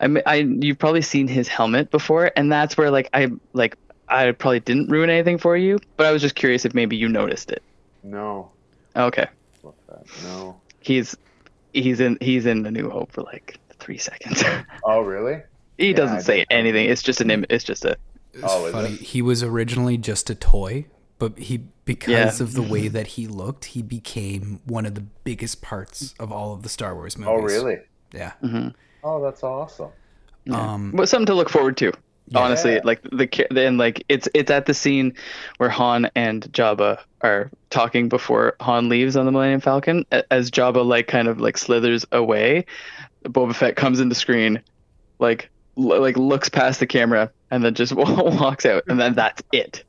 [0.00, 3.76] I, mean, I you've probably seen his helmet before, and that's where like I like
[4.08, 7.08] I probably didn't ruin anything for you, but I was just curious if maybe you
[7.08, 7.62] noticed it.
[8.02, 8.50] No.
[8.94, 9.35] Okay, Fuck that.
[10.24, 10.60] No.
[10.80, 11.16] he's
[11.72, 14.42] he's in he's in the New Hope for like three seconds.
[14.84, 15.42] Oh, really?
[15.78, 16.88] he Yeah, doesn't I say didn't- anything.
[16.88, 17.96] It's just an Im- it's just a
[18.32, 18.94] it's Oh, is funny.
[18.94, 19.00] it?
[19.00, 20.86] He was originally just a toy,
[21.18, 22.44] but he because Yeah.
[22.44, 26.52] of the way that he looked, he became one of the biggest parts of all
[26.52, 27.34] of the Star Wars movies.
[27.34, 27.78] Oh, really?
[28.12, 28.32] Yeah.
[28.42, 28.74] mhm.
[29.04, 29.90] Oh, that's awesome.
[30.44, 30.74] Yeah.
[30.74, 31.92] Um, but something to look forward to.
[32.28, 32.40] Yeah.
[32.40, 35.14] Honestly, like the then like it's it's at the scene
[35.58, 40.04] where Han and Jabba are talking before Han leaves on the Millennium Falcon.
[40.30, 42.66] As Jabba like kind of like slithers away,
[43.24, 44.60] Boba Fett comes into screen,
[45.20, 49.42] like l- like looks past the camera and then just walks out, and then that's
[49.52, 49.84] it.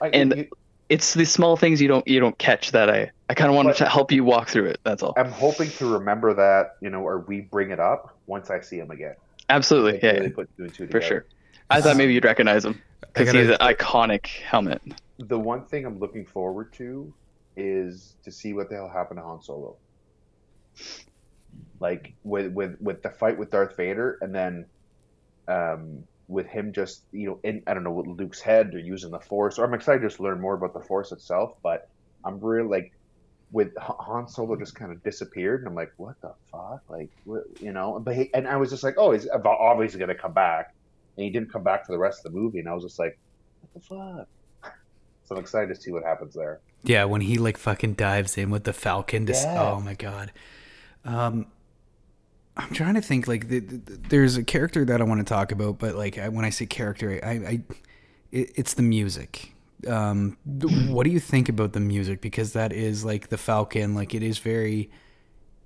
[0.00, 0.48] I, And- you-
[0.88, 3.76] It's the small things you don't you don't catch that I I kind of wanted
[3.76, 4.78] to help you walk through it.
[4.84, 5.14] That's all.
[5.16, 8.78] I'm hoping to remember that, you know, or we bring it up once I see
[8.78, 9.14] him again.
[9.48, 11.26] Absolutely, yeah, really yeah, put two and two for sure.
[11.70, 14.82] I thought maybe you'd recognize him because he's an iconic helmet.
[15.18, 17.12] The one thing I'm looking forward to
[17.56, 19.76] is to see what the hell happened to Han Solo.
[21.80, 24.66] Like with with with the fight with Darth Vader, and then
[25.48, 29.10] um, with him just you know in I don't know with Luke's head or using
[29.10, 29.58] the Force.
[29.58, 31.54] Or I'm excited to just learn more about the Force itself.
[31.62, 31.88] But
[32.24, 32.92] I'm really like
[33.52, 37.44] with Han- Solo just kind of disappeared, and I'm like, what the fuck, like, what,
[37.60, 38.00] you know?
[38.00, 40.74] But he, and I was just like, oh, he's obviously gonna come back,
[41.16, 42.98] and he didn't come back for the rest of the movie, and I was just
[42.98, 43.18] like,
[43.60, 44.28] what the fuck?
[45.24, 46.58] So I'm excited to see what happens there.
[46.82, 49.24] Yeah, when he like fucking dives in with the Falcon.
[49.26, 49.72] To, Yeah.
[49.72, 50.32] Oh my god.
[51.04, 51.46] Um,
[52.56, 53.28] I'm trying to think.
[53.28, 56.28] Like, the, the, there's a character that I want to talk about, but like, I,
[56.28, 57.60] when I say character, I, I
[58.32, 59.51] it, it's the music.
[59.88, 60.36] Um,
[60.88, 62.20] what do you think about the music?
[62.20, 63.94] Because that is like the Falcon.
[63.94, 64.90] Like, it is very,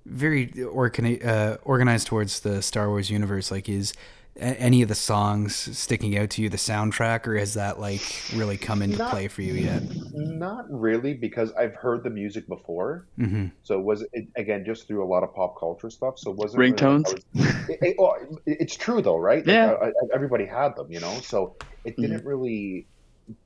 [0.05, 3.51] very organi- uh, organized towards the Star Wars universe.
[3.51, 3.93] Like, is
[4.37, 8.01] a- any of the songs sticking out to you the soundtrack, or has that like
[8.35, 9.81] really come into Not- play for you yet?
[10.13, 13.07] Not really, because I've heard the music before.
[13.17, 16.19] hmm So it was it, again just through a lot of pop culture stuff.
[16.19, 17.05] So wasn't Ringtones?
[17.07, 18.15] Really, was- it- it- well,
[18.45, 19.39] it- it's true though, right?
[19.45, 19.71] Like, Yeah.
[19.81, 21.13] I- I- everybody had them, you know.
[21.23, 22.01] So it Mm-hmm.
[22.03, 22.85] didn't really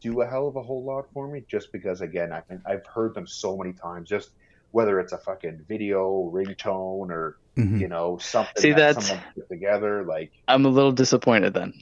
[0.01, 3.13] do a hell of a whole lot for me, just because again, I've I've heard
[3.15, 4.09] them so many times.
[4.09, 4.29] Just
[4.71, 9.25] whether it's a fucking video ringtone or hmm you know something See, that that's- someone
[9.36, 11.73] put together, like I'm a little disappointed then,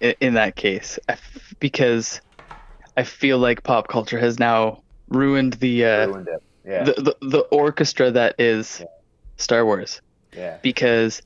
[0.00, 2.20] in, in that case, I f- because
[2.96, 6.42] I feel like pop culture has now ruined the uh, ruined it.
[6.64, 8.86] Yeah, the, the the orchestra that is Yeah.
[9.38, 10.00] Star Wars
[10.34, 11.22] yeah, because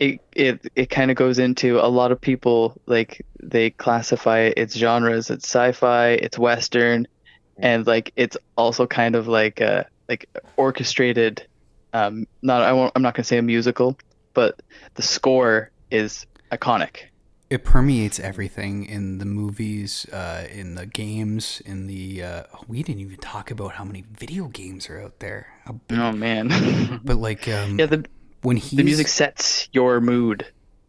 [0.00, 4.74] it it it kind of goes into a lot of people like they classify its
[4.74, 7.06] genres it's sci-fi it's western
[7.58, 10.26] and like it's also kind of like uh like
[10.56, 11.46] orchestrated
[11.92, 13.96] um not I won't I'm not going to say a musical
[14.32, 14.60] but
[14.94, 17.02] the score is iconic
[17.50, 22.22] it permeates everything in the movies, uh, in the games, in the.
[22.22, 25.48] Uh, we didn't even talk about how many video games are out there.
[25.64, 28.06] How big, oh man but like, um, yeah the
[28.42, 30.46] when he's the music sets your mood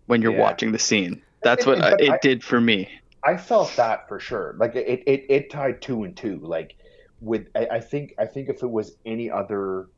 [0.08, 0.40] when you're Yeah.
[0.42, 2.90] watching the scene that's what But uh, I- it did for me
[3.24, 4.56] I felt that for sure.
[4.58, 6.40] Like it, it, it tied two and two.
[6.40, 6.76] Like
[7.20, 9.90] with, I, I think, I think if it was any other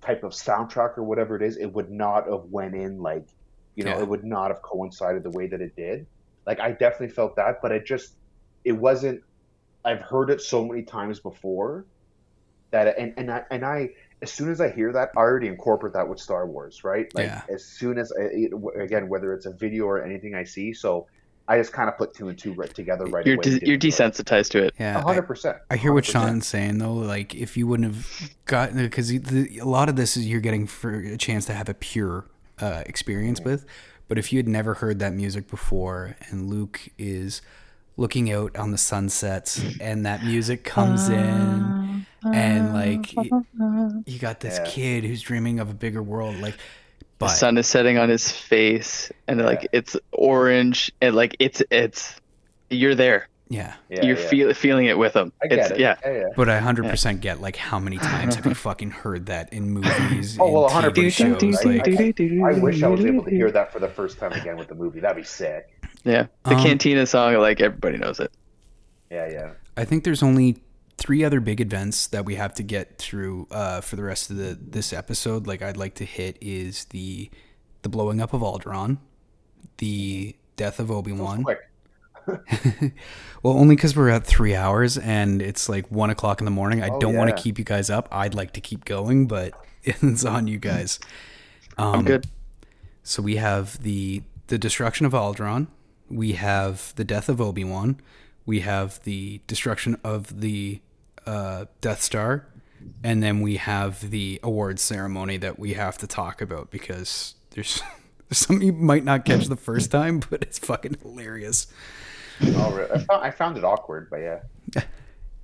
[0.00, 3.28] type of soundtrack or whatever it is, it would not have went in like,
[3.76, 4.00] you know, Yeah.
[4.00, 6.08] it would not have coincided the way that it did.
[6.46, 8.16] Like I definitely felt that, but it just,
[8.64, 9.22] it wasn't.
[9.84, 11.86] I've heard it so many times before
[12.72, 13.90] that, and and I and I,
[14.24, 17.06] as soon as I hear that, I already incorporate that with Star Wars, right?
[17.14, 17.42] Like Yeah.
[17.48, 21.06] as soon as I, it, again, whether it's a video or anything I see, so.
[21.46, 23.58] I just kind of put two and two right together right you're away.
[23.58, 25.58] de- you're desensitized to it yeah, hundred percent.
[25.70, 26.10] I hear what 100.
[26.10, 26.94] Sean's saying though.
[26.94, 30.94] Like, if you wouldn't have gotten because a lot of this is you're getting for
[31.00, 32.24] a chance to have a pure
[32.62, 33.66] uh, experience with.
[34.08, 37.42] But if you had never heard that music before, and Luke is
[37.98, 41.83] looking out on the sunsets, and that music comes in,
[42.24, 43.12] and like
[44.06, 44.64] you got this Yeah.
[44.66, 46.54] kid who's dreaming of a bigger world, like.
[47.18, 52.16] the sun is setting on his face and like it's orange and like it's it's
[52.68, 54.28] you're there yeah, Yeah, you're yeah.
[54.28, 55.78] feel, feeling it with him I get it's it.
[55.78, 56.24] yeah yeah, yeah.
[56.36, 59.70] but I hundred percent get like how many times have you fucking heard that in
[59.70, 61.86] movies, Oh, well, in TV 100%, shows, right?
[61.86, 64.68] like I wish I was able to hear that for the first time again with
[64.68, 65.00] the movie.
[65.00, 65.68] That'd be sick.
[66.04, 68.32] yeah the Um, cantina song like everybody knows it
[69.10, 69.50] Yeah, yeah.
[69.76, 70.58] I think there's only
[70.98, 74.36] three other big events that we have to get through uh, for the rest of
[74.36, 75.46] the this episode.
[75.46, 77.30] Like I'd like to hit is the
[77.82, 78.98] the blowing up of Alderaan,
[79.78, 81.44] the death of Obi Wan.
[83.42, 86.82] Well, only because we're at three hours and it's like one o'clock in the morning.
[86.82, 88.08] I Oh, don't want to keep you guys up.
[88.10, 89.52] I'd like to keep going, but
[89.84, 90.98] it's on you guys.
[91.76, 92.26] Um, i'm good
[93.02, 95.66] So we have the the destruction of Alderaan.
[96.08, 98.00] We have the death of Obi Wan.
[98.46, 100.80] We have the destruction of the
[101.26, 102.46] uh, Death Star,
[103.02, 107.82] and then we have the awards ceremony that we have to talk about because there's
[108.28, 111.66] there's something you might not catch the first time, but it's fucking hilarious.
[112.42, 112.90] Oh, really?
[112.90, 114.40] I, found, I found it awkward, but yeah.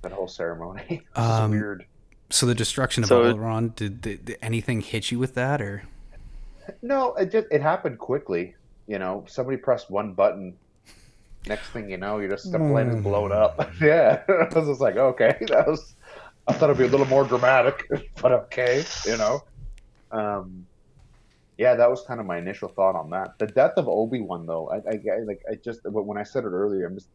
[0.01, 1.01] That whole ceremony.
[1.15, 1.85] Um, weird.
[2.29, 3.75] So the destruction of So- Alderaan.
[3.75, 5.83] Did, did, did anything hit you with that, or
[6.81, 8.55] No, it just it happened quickly.
[8.87, 10.55] You know, somebody pressed one button.
[11.47, 13.71] Next thing you know, you're just the plane is blown up.
[13.81, 15.95] yeah, I was just like, okay, that was.
[16.47, 17.87] I thought it'd be a little more dramatic,
[18.21, 19.41] but okay, you know.
[20.11, 20.65] Um,
[21.57, 23.37] yeah, that was kind of my initial thought on that.
[23.37, 26.43] The death of Obi Wan, though, I, I, I like, I just when I said
[26.43, 27.09] it earlier, I'm just,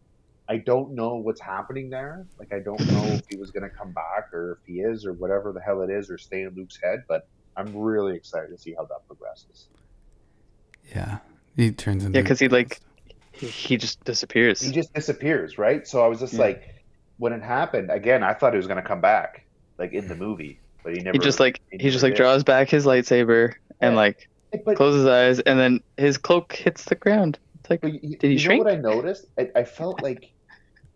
[0.49, 2.25] I don't know what's happening there.
[2.39, 5.13] Like, I don't know if he was gonna come back or if he is or
[5.13, 7.03] whatever the hell it is or stay in Luke's head.
[7.09, 7.27] But
[7.57, 9.69] I'm really excited to see how that progresses.
[10.95, 11.19] yeah,
[11.57, 12.81] he turns into yeah because he like
[13.41, 15.87] he, he just disappears he just disappears, right?
[15.87, 16.39] So I was just Yeah.
[16.39, 16.63] like,
[17.19, 19.43] when it happened again, I thought he was gonna come back,
[19.79, 21.19] like in the movie, but he never.
[21.19, 22.17] he just like he he just like did.
[22.17, 23.97] draws back his lightsaber and Yeah.
[23.97, 24.29] like
[24.65, 28.31] But, closes his eyes and then his cloak hits the ground it's like you, Did
[28.31, 28.51] he you shrink?
[28.51, 29.27] know what I noticed?
[29.39, 30.25] I, I felt like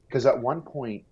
[0.08, 1.04] because at one point,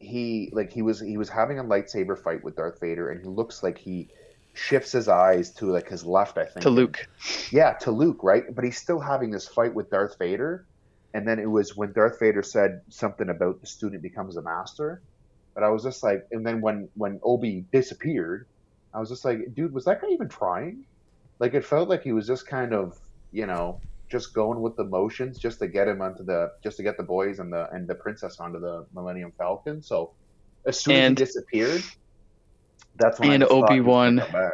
[0.00, 3.26] he like he was he was having a lightsaber fight with Darth Vader, and he
[3.28, 4.10] looks like he
[4.58, 6.62] shifts his eyes to like his left, I think.
[6.62, 7.06] To Luke.
[7.50, 8.44] Yeah, to Luke, right?
[8.54, 10.66] But he's still having this fight with Darth Vader.
[11.14, 15.00] And then it was when Darth Vader said something about the student becomes a master.
[15.54, 18.46] But I was just like, and then when when Obi disappeared,
[18.92, 20.84] I was just like, dude, was that guy even trying?
[21.38, 22.98] Like it felt like he was just kind of,
[23.32, 26.82] you know, just going with the motions just to get him onto the just to
[26.82, 29.82] get the boys and the and the princess onto the Millennium Falcon.
[29.82, 30.12] So
[30.66, 31.82] as soon And- as he disappeared,
[32.98, 34.50] that's when and just thought he was gonna Obi-Wan-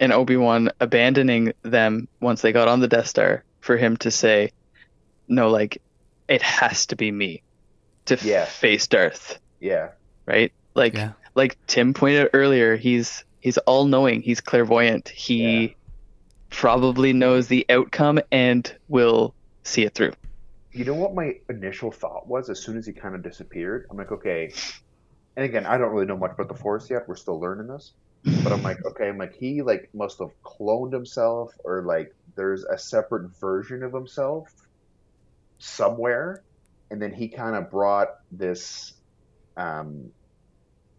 [0.00, 4.10] and Obi Wan abandoning them once they got on the Death Star for him to
[4.10, 4.52] say,
[5.28, 5.80] "No, like
[6.28, 7.42] it has to be me
[8.06, 8.44] to Yeah.
[8.44, 9.88] face Darth." Yeah.
[10.26, 10.52] Right?
[10.74, 11.12] Like, Yeah.
[11.34, 15.08] like Tim pointed out earlier, he's he's all knowing, he's clairvoyant.
[15.08, 15.68] He Yeah.
[16.50, 20.12] probably knows the outcome and will see it through.
[20.72, 23.96] you know what my initial thought was as soon as he kind of disappeared i'm
[23.96, 24.52] like okay
[25.38, 27.08] and again i don't really know much about the force yet.
[27.08, 27.92] We're still learning this.
[28.42, 32.64] But i'm like okay i'm like he like must have cloned himself or like there's
[32.64, 34.52] a separate version of himself
[35.60, 36.44] somewhere.
[36.90, 38.92] And then he kind of brought this
[39.56, 40.10] um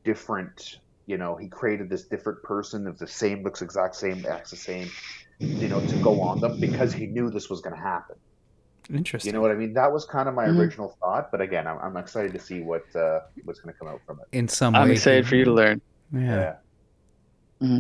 [0.06, 4.52] different you know he created this different person of the same looks exact same acts
[4.52, 4.90] the same
[5.40, 8.16] you know to go on them because he knew this was going to happen
[8.92, 9.30] Interesting.
[9.30, 9.74] you know what I mean?
[9.74, 10.58] That was kind of my Mhm.
[10.60, 13.88] original thought, but again, I'm, I'm excited to see what uh, what's going to come
[13.88, 14.36] out from it.
[14.38, 15.82] In some I'm way, excited he- for you to learn.
[16.12, 16.56] Yeah.
[17.62, 17.80] Yeah.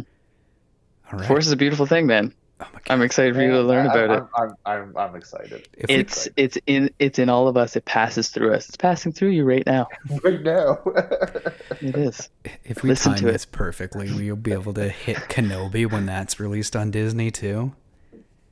[1.11, 1.25] All right.
[1.27, 2.33] Force is a beautiful thing, man.
[2.61, 2.67] Oh.
[2.89, 4.23] I'm excited for you to learn about I, it.
[4.35, 7.75] I'm, I'm, I'm, I'm excited If we- It's it's in it's in all of us.
[7.77, 8.67] It passes through us.
[8.67, 9.87] It's passing through you right now.
[10.23, 10.79] right now.
[11.81, 12.27] It is.
[12.65, 13.31] if we listen time to it.
[13.31, 17.71] this perfectly, we'll be able to hit Kenobi when that's released on Disney too.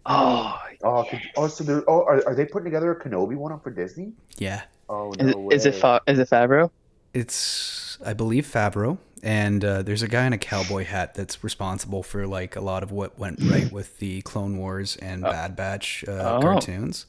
[0.06, 0.58] Oh,
[0.88, 3.64] oh, could, oh, so they're, oh, are, are they putting together a Kenobi one up
[3.64, 4.14] for Disney?
[4.38, 4.64] Yeah.
[4.90, 5.80] Oh is, no it- is it way.
[5.80, 6.70] Fa- is it Favreau?
[7.14, 12.04] It's I believe Favreau, and uh, there's a guy in a cowboy hat that's responsible
[12.04, 16.06] for like a lot of what went right with the Clone Wars and Bad Batch
[16.08, 16.42] uh, Oh.
[16.42, 17.06] cartoons.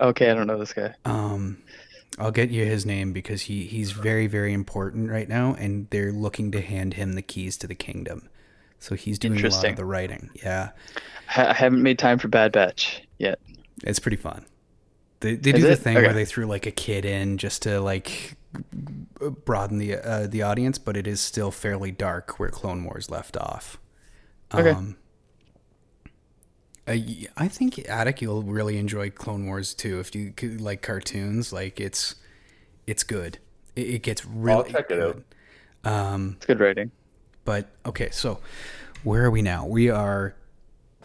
[0.00, 0.94] Okay, I don't know this guy.
[1.04, 1.58] Um,
[2.18, 6.12] I'll get you his name because he he's very very important right now, and they're
[6.12, 8.28] looking to hand him the keys to the kingdom.
[8.80, 10.30] So he's doing a lot of the writing.
[10.34, 10.70] Yeah,
[11.28, 13.38] I I haven't made time for Bad Batch yet.
[13.84, 14.46] it's pretty fun.
[15.20, 15.76] They they Is do the it?
[15.76, 16.04] thing Okay.
[16.04, 18.36] where they threw like a kid in just to like
[19.44, 23.36] broaden the uh, the audience, but it is still fairly dark where Clone Wars left
[23.36, 23.78] off.
[24.54, 24.76] Okay.
[24.76, 24.96] Um,
[26.86, 31.52] I, I think Attic you'll really enjoy Clone Wars too if you like cartoons.
[31.52, 32.14] Like it's
[32.86, 33.38] it's good.
[33.76, 35.24] It, it gets really I'll check it good.
[35.84, 36.92] Um, It's good writing.
[37.48, 38.40] But okay, so
[39.04, 39.64] where are we now?
[39.64, 40.34] We are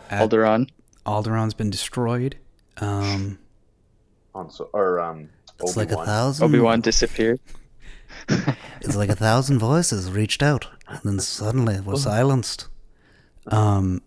[0.10, 0.70] at Alderaan.
[1.06, 2.36] Alderaan's been destroyed.
[2.82, 3.40] Um,
[4.36, 5.30] On so, or um,
[5.62, 6.44] It's like a thousand.
[6.44, 7.40] Obi Wan disappeared.
[8.82, 12.68] It's like a thousand voices reached out, and then suddenly were silenced.
[13.48, 14.02] Um,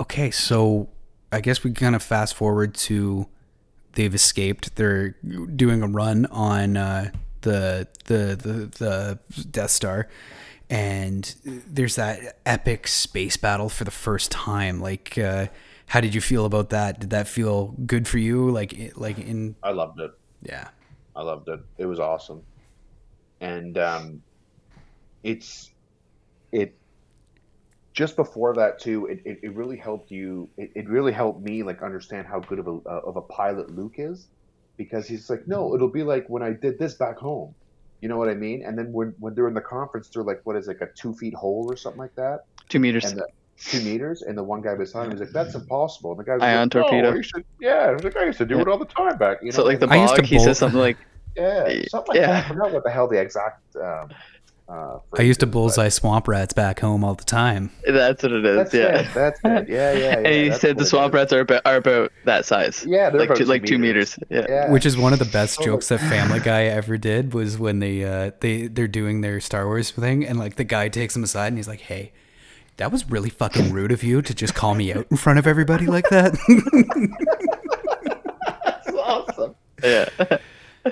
[0.00, 0.88] okay, so
[1.32, 3.26] I guess we kind of fast forward to
[3.94, 4.76] they've escaped.
[4.76, 5.16] They're
[5.56, 7.10] doing a run on uh,
[7.40, 10.08] the, the the the Death Star,
[10.68, 14.80] and there's that epic space battle for the first time.
[14.80, 15.46] Like, uh,
[15.86, 17.00] how did you feel about that?
[17.00, 18.50] Did that feel good for you?
[18.50, 20.12] Like, like in I loved it.
[20.42, 20.68] yeah,
[21.14, 21.60] I loved it.
[21.78, 22.42] It was awesome,
[23.40, 24.22] and um,
[25.22, 25.70] it's
[26.52, 26.76] it.
[27.92, 30.50] Just before that too, it, it, it really helped you.
[30.58, 33.74] It, it really helped me like understand how good of a uh, of a pilot
[33.74, 34.26] Luke is,
[34.76, 37.54] because he's like, no, it'll be like when I did this back home.
[38.00, 38.64] You know what I mean?
[38.64, 40.92] And then when when they're in the conference, they're like, what is it, like a
[41.00, 43.04] two feet hole or something like that, Two meters.
[43.04, 43.26] and the
[43.58, 46.10] two meters, and the one guy beside him was like, that's impossible.
[46.12, 47.10] And the guy was Ion like, torpedo.
[47.10, 48.62] No, you should, yeah, I was like, I used to do Yeah.
[48.62, 49.38] it all the time back.
[49.40, 50.98] You know, so like the I to bog, he says something like,
[51.36, 52.26] yeah, something like Yeah.
[52.26, 52.44] that.
[52.44, 53.62] I forgot what the hell the exact.
[53.76, 54.08] Um,
[54.68, 57.70] uh, I used to phrase is, bullseye swamp rats back home all the time.
[57.86, 58.56] "That's what it is.
[58.56, 59.00] That's yeah.
[59.00, 59.14] it.
[59.14, 59.68] That's it.
[59.68, 59.98] Yeah, yeah.
[59.98, 62.84] yeah and he said the swamp rats are about, are about that size.
[62.84, 64.18] Yeah, they're like about two, like two meters.
[64.28, 64.44] Yeah.
[64.48, 64.72] Yeah.
[64.72, 68.04] Which is one of the best jokes that Family Guy ever did was when they
[68.04, 71.48] uh, they they're doing their Star Wars thing and like the guy takes him aside
[71.48, 72.12] and he's like, "Hey,
[72.78, 75.46] that was really fucking rude of you to just call me out in front of
[75.46, 76.36] everybody like that."
[78.64, 79.54] That's awesome.
[79.84, 80.08] Yeah.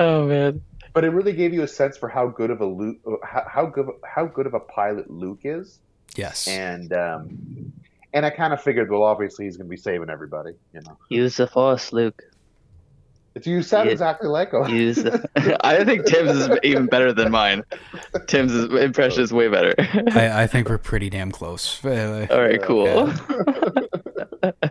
[0.00, 0.60] oh man.
[0.94, 3.66] But it really gave you a sense for how good of a Luke, how, how
[3.66, 5.80] good how good of a pilot Luke is,
[6.16, 6.46] yes.
[6.48, 7.72] and um,
[8.14, 10.52] and I kind of figured, well, obviously he's going to be saving everybody.
[10.72, 12.22] You know, Use the force, Luke.
[13.34, 13.92] it's you sound Yeah.
[13.92, 14.68] exactly like him.
[14.68, 15.02] Use.
[15.02, 15.28] The...
[15.66, 17.64] I think Tim's is even better than mine.
[18.28, 19.74] Tim's impression is way better.
[20.12, 21.84] I, I think we're pretty damn close.
[21.84, 23.12] All right, cool.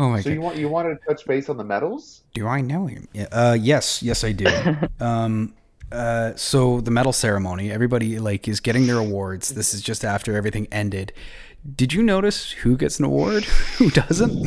[0.00, 0.34] Oh my So god.
[0.34, 2.24] you want you wanted to touch base on the medals?
[2.34, 3.08] Do I know him?
[3.12, 3.28] Yeah.
[3.30, 4.46] Uh, yes, yes, I do.
[5.00, 5.54] um,
[5.92, 9.50] uh, so the medal ceremony, everybody like is getting their awards.
[9.50, 11.12] This is just after everything ended.
[11.76, 13.44] Did you notice who gets an award,
[13.78, 14.46] who doesn't?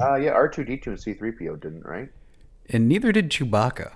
[0.00, 2.08] Uh, yeah, R two D two and C three PO didn't, right?
[2.70, 3.92] And neither did Chewbacca.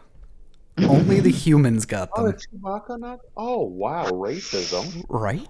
[0.78, 3.20] Only the humans got Oh, them, did Chewbacca not?
[3.36, 5.04] Oh wow, racism!
[5.08, 5.48] right?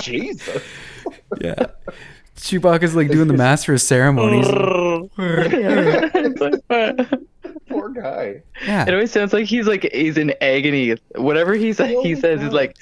[0.00, 0.62] Jesus.
[1.40, 1.66] Yeah.
[2.36, 4.46] Chewbacca's like doing the master of ceremonies.
[7.68, 8.42] Poor guy.
[8.66, 8.86] Yeah.
[8.86, 10.96] It always sounds like he's like he's in agony.
[11.14, 12.76] Whatever he he's he oh says is like,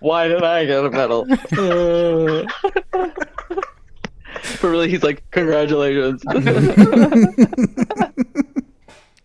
[0.00, 1.26] "Why did I get a medal?"
[4.60, 6.22] but really, he's like, "Congratulations."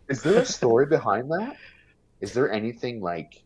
[0.09, 1.55] Is there a story behind that?
[2.19, 3.41] Is there anything like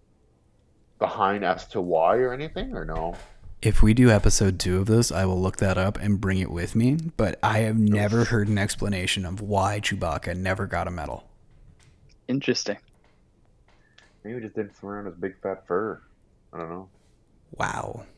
[0.98, 3.16] behind as to why or anything or no?
[3.62, 6.52] If we do episode two of this, I will look that up and bring it
[6.52, 6.98] with me.
[7.18, 11.28] But I have never heard an explanation of why Chewbacca never got a medal.
[12.28, 12.78] Interesting.
[14.24, 16.02] Maybe he just didn't throw around his big fat fur.
[16.54, 16.90] I don't know.
[17.58, 18.04] Wow.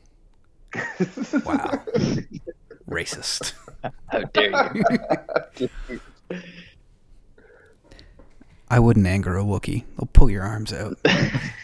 [1.45, 1.81] Wow.
[2.89, 3.53] Racist.
[4.07, 4.71] How dare
[5.59, 5.69] you?
[8.69, 9.85] I wouldn't anger a Wookiee.
[9.97, 10.97] They'll pull your arms out.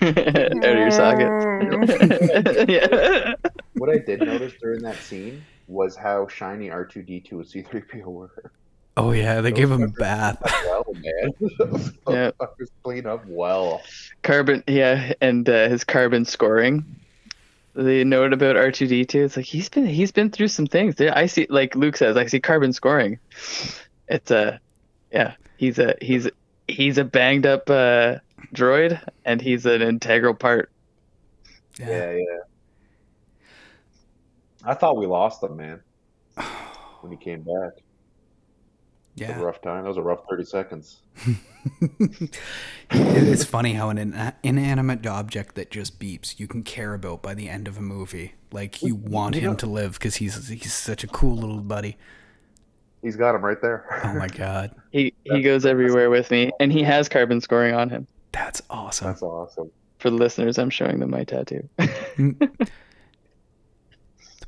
[0.02, 2.70] Out of your socket.
[2.70, 3.34] yeah.
[3.84, 7.48] What I did notice during that scene was how shiny R two D two and
[7.48, 8.52] C three PO were.
[8.96, 10.40] Oh yeah, they gave him a bath.
[10.42, 11.92] Well, man.
[12.10, 12.32] Yeah.
[12.82, 13.82] Clean up well.
[14.22, 16.86] Carbon, yeah, and uh, his carbon scoring.
[17.76, 19.26] The note about R two D two.
[19.26, 21.02] It's like he's been he's been through some things.
[21.02, 23.20] I see, like Luke says, I see carbon scoring.
[24.08, 24.62] It's a,
[25.12, 26.30] yeah, he's a he's
[26.70, 28.20] he's a banged up uh,
[28.56, 30.72] droid, and he's an integral part.
[31.78, 32.40] Yeah, yeah.
[34.66, 35.82] I thought we lost him, man.
[37.02, 37.74] When he came back.
[39.16, 39.42] It was a Yeah.
[39.42, 39.84] rough time.
[39.84, 41.02] That was a rough 30 seconds.
[42.96, 47.34] It's funny how an ina- inanimate object that just beeps you can care about by
[47.34, 48.34] the end of a movie.
[48.52, 51.98] Like you want him to live because he's he's such a cool little buddy.
[53.02, 53.86] He's got him right there.
[54.06, 57.90] Oh my god, He he goes everywhere with me, and he has carbon scoring on
[57.90, 58.08] him.
[58.32, 59.08] that's awesome.
[59.08, 59.72] That's awesome.
[60.00, 61.68] For the listeners, I'm showing them my tattoo.
[61.80, 62.70] Mm.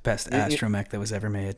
[0.05, 1.55] The best You- you- astromech that was ever made.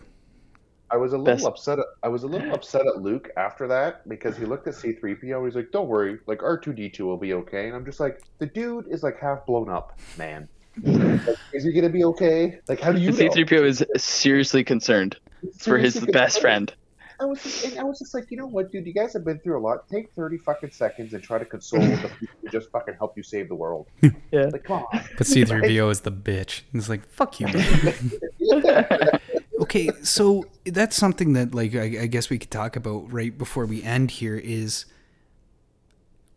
[0.90, 1.80] I was a little Best- upset.
[1.80, 5.44] At, I was a little upset at Luke after that because he looked at C-3PO.
[5.44, 8.88] He's like, "Don't worry, like R2D2 will be okay." And I'm just like, "The dude
[8.88, 10.48] is like half blown up, man.
[10.82, 12.60] Like, is he gonna be okay?
[12.70, 13.10] Like, how do you?
[13.12, 15.18] C3PO is seriously concerned
[15.58, 16.74] for his Seriously, best friend.
[17.20, 18.86] I was just, and I was just like, you know what, dude?
[18.86, 19.90] You guys have been through a lot.
[19.90, 23.24] Take thirty fucking seconds and try to console the people who just fucking help you
[23.24, 23.88] save the world.
[24.32, 24.50] Yeah.
[24.52, 25.04] Like, come on.
[25.18, 26.62] But C3PO is the bitch.
[26.74, 27.48] He's like, fuck you,
[29.62, 33.66] okay, so that's something that, like, I, I guess we could talk about right before
[33.66, 34.86] we end here is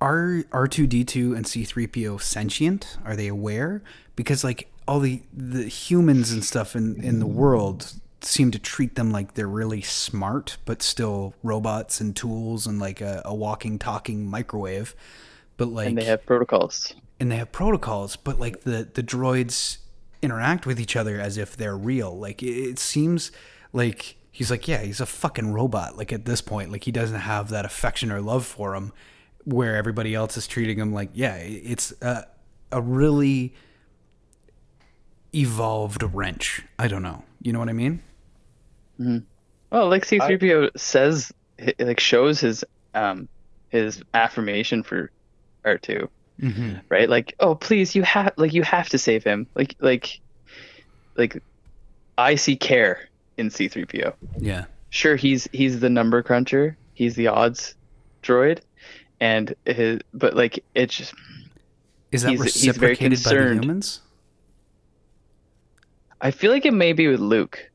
[0.01, 2.97] are R2D2 and C3PO sentient?
[3.05, 3.83] Are they aware?
[4.15, 8.95] Because, like, all the, the humans and stuff in, in the world seem to treat
[8.95, 13.79] them like they're really smart, but still robots and tools and, like, a, a walking,
[13.79, 14.95] talking microwave.
[15.57, 16.95] But, like, and they have protocols.
[17.21, 19.77] and they have protocols, but like the the droids
[20.23, 22.19] interact with each other as if they're real.
[22.19, 23.31] Like it, it seems
[23.73, 25.97] like he's like, yeah, he's a fucking robot.
[25.99, 28.93] Like at this point, like he doesn't have that affection or love for him,
[29.45, 32.27] where everybody else is treating him like, yeah, it's a
[32.73, 33.55] a really
[35.35, 36.63] evolved wrench.
[36.79, 37.25] I don't know.
[37.43, 38.03] You know what I mean?
[39.71, 41.33] Well, like C3PO says,
[41.79, 42.65] like shows his
[42.95, 43.29] um
[43.69, 45.11] his affirmation for
[45.65, 46.09] R2,
[46.41, 46.73] Mm-hmm.
[46.89, 47.09] right?
[47.09, 49.47] Like, oh please, you have like you have to save him.
[49.55, 50.21] Like like
[51.17, 51.43] like
[52.19, 54.15] I see care in C3PO.
[54.39, 54.65] Yeah.
[54.91, 56.77] Sure, he's he's the number cruncher.
[56.95, 57.75] He's the odds
[58.23, 58.61] droid,
[59.21, 61.15] and his but like it's just
[62.11, 63.65] Is that He's- he's very reciprocated by the concerned.
[63.65, 64.01] humans?
[66.21, 67.71] I feel like it may be with Luke.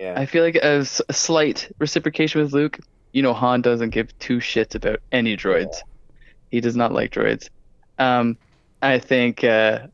[0.00, 0.14] Yeah.
[0.16, 2.80] I feel like as a slight reciprocation with Luke.
[3.12, 5.82] You know, Han doesn't give two shits about any droids.
[6.50, 7.50] He does not like droids.
[7.98, 8.38] Um,
[8.80, 9.88] I think uh,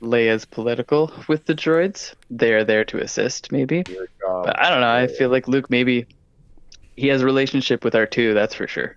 [0.00, 2.14] Leia's political with the droids.
[2.30, 3.82] They are there to assist, maybe.
[3.82, 4.88] But I don't know.
[4.88, 6.06] I feel like Luke maybe
[6.96, 8.32] he has a relationship with R2.
[8.32, 8.96] That's for sure.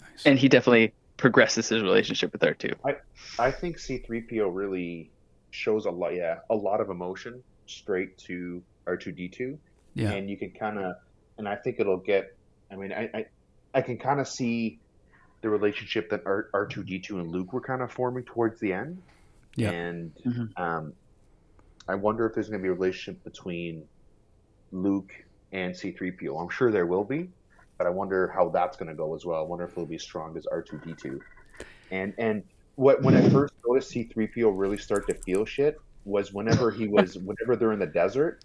[0.00, 0.26] Nice.
[0.26, 2.74] And he definitely progresses his relationship with R2.
[2.84, 2.96] I,
[3.38, 5.10] I think C3PO really
[5.50, 8.62] shows a lot, yeah, a lot of emotion straight to
[8.96, 9.58] R2D2,
[9.94, 10.10] yeah.
[10.12, 10.94] and you can kind of,
[11.38, 12.36] and I think it'll get.
[12.72, 13.26] I mean, I I,
[13.74, 14.78] I can kind of see
[15.42, 19.02] the relationship that R, R2D2 and Luke were kind of forming towards the end,
[19.56, 19.70] Yeah.
[19.70, 20.60] and Mhm.
[20.60, 20.92] um,
[21.88, 23.84] I wonder if there's going to be a relationship between
[24.70, 25.10] Luke
[25.52, 26.40] and C3PO.
[26.40, 27.30] I'm sure there will be,
[27.78, 29.40] but I wonder how that's going to go as well.
[29.40, 31.20] I wonder if it'll be as strong as R2D2.
[31.90, 32.44] And and
[32.76, 37.18] what when I first noticed C3PO really start to feel shit was whenever he was
[37.28, 38.44] whenever they're in the desert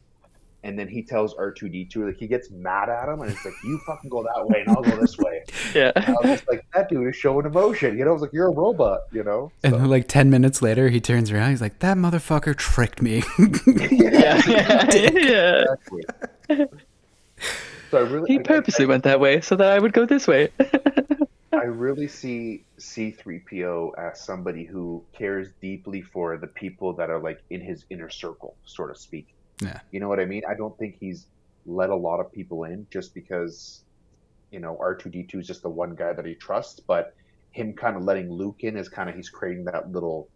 [0.65, 3.79] and then he tells R2D2 like he gets mad at him and it's like you
[3.85, 5.43] fucking go that way and I'll go this way.
[5.73, 5.91] Yeah.
[5.95, 7.97] And I was just like that dude is showing emotion.
[7.97, 9.01] You know, I was like you're a robot.
[9.11, 9.51] You know.
[9.63, 11.49] And So- then, like 10 minutes later, he turns around.
[11.51, 13.23] He's like, that motherfucker tricked me.
[13.91, 14.41] Yeah.
[14.47, 15.63] yeah.
[15.63, 16.03] Exactly.
[17.91, 20.05] So I really, He I- I- purposely went that way so that I would go
[20.05, 20.49] this way.
[21.53, 27.41] I really see C3PO as somebody who cares deeply for the people that are like
[27.49, 29.27] in his inner circle, sort of speak.
[29.61, 29.79] Yeah.
[29.91, 30.43] You know what I mean?
[30.47, 31.27] I don't think he's
[31.65, 33.83] let a lot of people in just because,
[34.51, 37.15] you know, R2D2 is just the one guy that he trusts, but
[37.51, 40.27] him kind of letting Luke in is kind of he's creating that little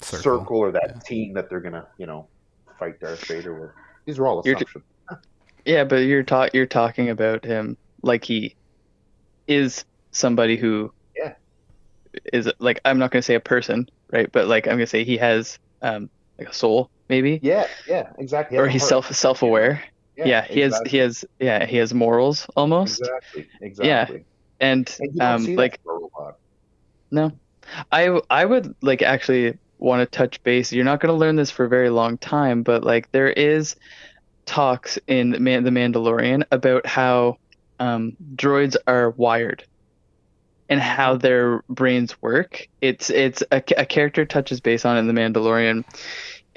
[0.00, 1.00] circle, or that yeah.
[1.04, 2.26] team that they're gonna, you know,
[2.78, 3.70] fight Darth Vader with.
[4.06, 4.84] These are all You're t- assumptions.
[5.64, 8.56] Yeah, but you're ta- you're talking about him like he
[9.46, 11.34] is somebody who Yeah.
[12.32, 14.32] is like I'm not gonna say a person, right?
[14.32, 16.08] But like I'm gonna say he has um
[16.38, 18.56] like a soul maybe, yeah, yeah, exactly.
[18.56, 19.82] He or he's self self aware.
[20.16, 23.48] Yeah, he has he has yeah he has morals almost, Exactly.
[23.60, 24.24] Exactly.
[24.60, 26.36] and And um like for a robot.
[27.10, 27.32] No,
[27.92, 30.72] I I would like actually want to touch base.
[30.72, 33.76] You're not going to learn this for a very long time, but like there is
[34.44, 37.36] talks in Man- the Mandalorian about how
[37.78, 39.64] um, droids are wired
[40.68, 42.66] and how their brains work.
[42.80, 45.84] It's it's a, a character touches base on it in the Mandalorian.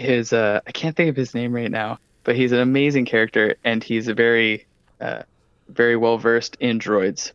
[0.01, 3.55] His uh I can't think of his name right now, but he's an amazing character
[3.63, 4.65] and he's a very
[4.99, 5.23] uh,
[5.69, 7.31] very well versed in droids.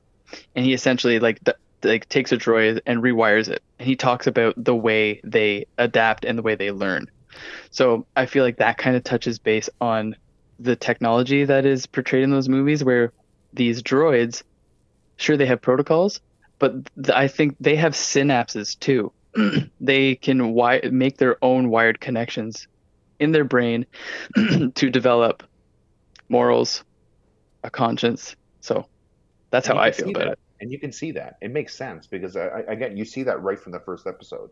[0.54, 1.40] And he essentially like
[1.82, 3.62] like takes a droid and rewires it.
[3.78, 7.10] And he talks about the way they adapt and the way they learn.
[7.70, 10.16] So I feel like that kind of touches base on
[10.58, 13.12] the technology that is portrayed in those movies where
[13.52, 14.42] these droids
[15.16, 16.20] sure they have protocols
[16.58, 19.12] but th- i think they have synapses too
[19.80, 22.68] they can wi- make their own wired connections
[23.20, 23.86] in their brain
[24.74, 25.42] to develop
[26.28, 26.84] morals
[27.64, 28.88] a conscience so
[29.50, 30.32] that's And how i feel about that.
[30.32, 31.34] it And you can see that.
[31.42, 34.50] It makes sense because I, I- again, you see that right from the first episode.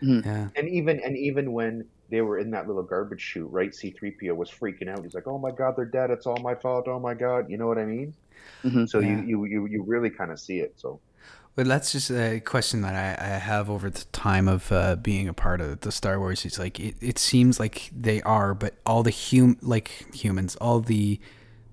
[0.00, 0.50] Yeah.
[0.56, 3.74] And even and even when they were in that little garbage chute, right?
[3.74, 5.02] C3PO was freaking out.
[5.04, 6.10] He's like, "Oh my god, they're dead.
[6.10, 6.86] It's all my fault.
[6.88, 8.14] Oh my god." You know what I mean?
[8.64, 8.86] Mhm.
[8.86, 9.08] So Yeah.
[9.08, 10.74] you, you you you really kind of see it.
[10.78, 11.02] So
[11.54, 15.28] But that's just a question that I, I have over the time of uh, being
[15.28, 16.46] a part of the Star Wars.
[16.46, 20.80] It's like it, it seems like they are, but all the hum like humans, all
[20.80, 21.20] the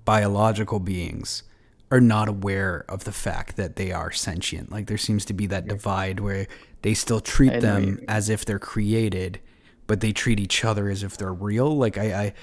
[0.04, 1.44] biological beings
[1.92, 4.72] are not aware of the fact that they are sentient.
[4.72, 6.48] Like there seems to be that divide where
[6.82, 9.40] they still treat I know what you them as if they're created,
[9.88, 11.78] but they treat each other as if they're real.
[11.78, 12.34] Like I, I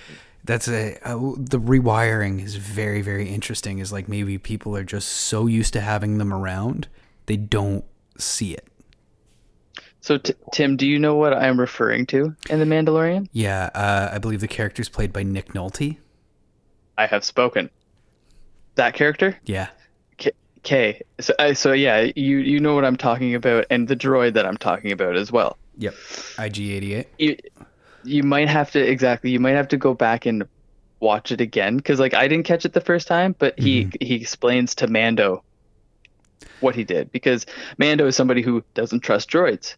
[0.45, 3.79] that's a, uh the rewiring is very very interesting.
[3.79, 6.89] Is like maybe people are just so used to having them around,
[7.27, 7.85] they don't
[8.19, 8.67] see it.
[10.01, 13.29] so t- tim do you know what i'm referring to in the mandalorian?
[13.33, 15.99] Yeah, uh, I believe the character's played by Nick Nolte.
[16.97, 17.69] i have spoken.
[18.77, 19.37] That character?
[19.45, 19.69] Yeah,
[20.59, 24.33] okay so, uh, so yeah you you know what i'm talking about and the droid
[24.35, 25.57] that i'm talking about as well.
[25.79, 27.07] Yep, IG88.
[27.19, 27.37] you
[28.03, 30.45] you might have to exactly you might have to go back and
[31.01, 34.15] watch it again because like I didn't catch it the first time, but he he
[34.15, 35.45] explains to Mando
[36.61, 37.47] what he did because
[37.79, 39.75] Mando is somebody who doesn't trust droids,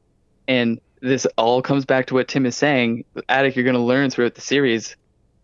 [0.46, 3.04] and this all comes back to what Tim is saying.
[3.28, 4.96] Attic, you're going to learn throughout the series,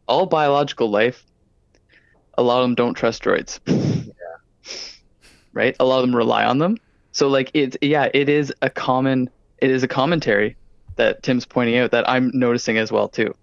[0.09, 1.25] all biological life,
[2.37, 3.61] a lot of them don't trust droids.
[5.53, 6.79] Right, a lot of them rely on them.
[7.13, 10.57] So like it's yeah, it is a common it is a commentary
[10.97, 13.35] that Tim's pointing out that I'm noticing as well too,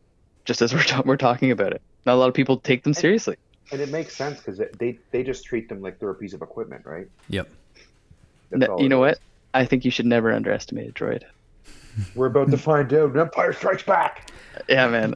[0.43, 1.81] just as we're ta- we're talking about it.
[2.05, 3.37] Not a lot of people take them seriously.
[3.71, 6.41] and it makes sense because they they just treat them like they're a piece of
[6.41, 7.07] equipment, right?
[7.29, 7.49] Yep.
[8.53, 9.11] N- all you know is.
[9.11, 9.19] what?
[9.53, 11.23] I think you should never underestimate a droid.
[12.15, 13.15] We're about to find out.
[13.17, 14.31] Empire Strikes Back.
[14.69, 15.15] Yeah, man.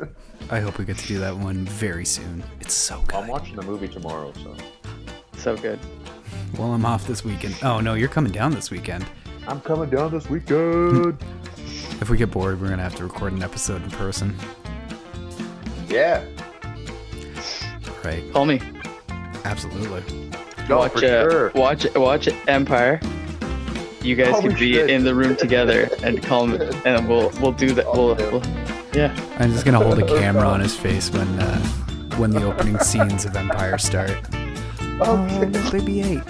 [0.50, 2.42] I hope we get to do that one very soon.
[2.60, 3.16] It's so good.
[3.16, 4.56] I'm watching the movie tomorrow, so
[5.36, 5.78] So good.
[6.58, 7.56] Well, I'm off this weekend.
[7.62, 9.04] Oh no, you're coming down this weekend.
[9.48, 11.18] I'm coming down this weekend.
[12.00, 14.34] If we get bored, we're gonna have to record an episode in person.
[15.88, 16.24] yeah.
[18.04, 18.24] Right?
[18.32, 18.60] Call me.
[19.44, 20.02] Absolutely.
[20.68, 21.52] No, watch, for uh, sure.
[21.54, 23.00] watch, watch Empire.
[24.02, 24.90] You guys Oh, can be should.
[24.90, 27.86] in the room together and call me, and we'll we'll do that.
[27.86, 28.42] We'll, we'll
[28.94, 29.14] yeah.
[29.38, 31.58] I'm just gonna hold a camera on his face when uh,
[32.16, 34.10] when the opening scenes of Empire start.
[35.04, 36.22] Oh, little baby eight.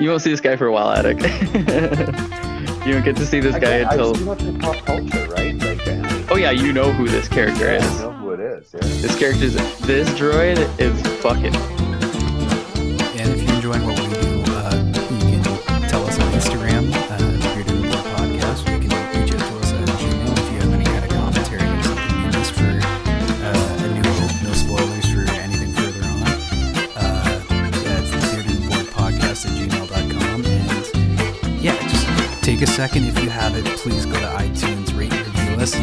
[0.00, 1.20] You won't see this guy for a while, Attic.
[2.86, 4.10] you don't get to see this guy Again, until.
[4.10, 5.54] I've seen it in pop culture, right?
[5.58, 8.00] Like, uh, Oh yeah, you know who this character I is.
[8.00, 8.70] know who it is.
[8.74, 8.80] Yeah.
[8.80, 11.54] This character's this droid is fucking.
[13.14, 14.74] And if you're enjoying what we do, uh,
[15.08, 15.42] you can
[15.88, 18.66] tell us on Instagram, uh, Bearded and Board Podcast.
[18.66, 21.62] You can reach out to us at Gmail if you have any kind of commentary
[21.62, 22.74] or something you missed for
[23.46, 26.22] uh, a new hope, no spoilers for anything further on.
[26.96, 27.44] Uh,
[27.84, 30.44] that's the and Board Podcast at gmail.com.
[30.44, 33.64] And yeah, just take a second if you have it.
[33.78, 35.76] Please go to iTunes, rate review us,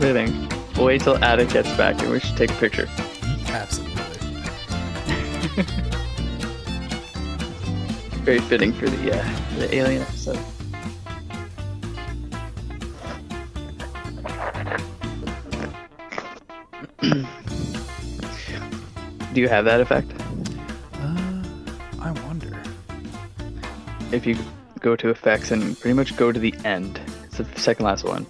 [0.00, 2.88] We'll wait till Attic gets back and we should take a picture.
[3.48, 3.94] Absolutely.
[8.22, 10.38] Very fitting for the uh, the alien episode.
[19.34, 20.12] Do you have that effect?
[20.94, 21.42] Uh,
[22.00, 22.56] I wonder.
[24.12, 24.36] If you
[24.78, 28.24] go to effects and pretty much go to the end, it's the second last one.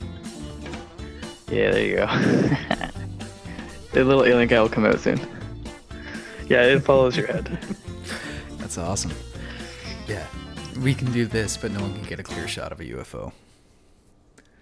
[1.50, 2.06] Yeah, there you go.
[3.92, 5.18] the little alien guy will come out soon.
[6.48, 7.58] Yeah, it follows your head.
[8.58, 9.12] That's awesome.
[10.06, 10.26] Yeah.
[10.80, 13.32] We can do this, but no one can get a clear shot of a UFO.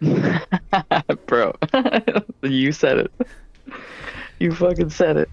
[1.27, 1.55] Bro,
[2.43, 3.13] you said it.
[4.39, 5.31] You fucking said it.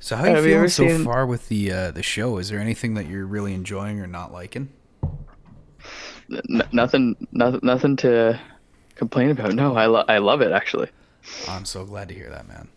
[0.00, 2.38] So how are you Have feeling so seen- far with the uh, the show?
[2.38, 4.68] Is there anything that you're really enjoying or not liking?
[6.30, 8.40] N- nothing, nothing, nothing to
[8.94, 9.54] complain about.
[9.54, 10.88] No, I, lo- I love it actually.
[11.48, 12.68] I'm so glad to hear that, man.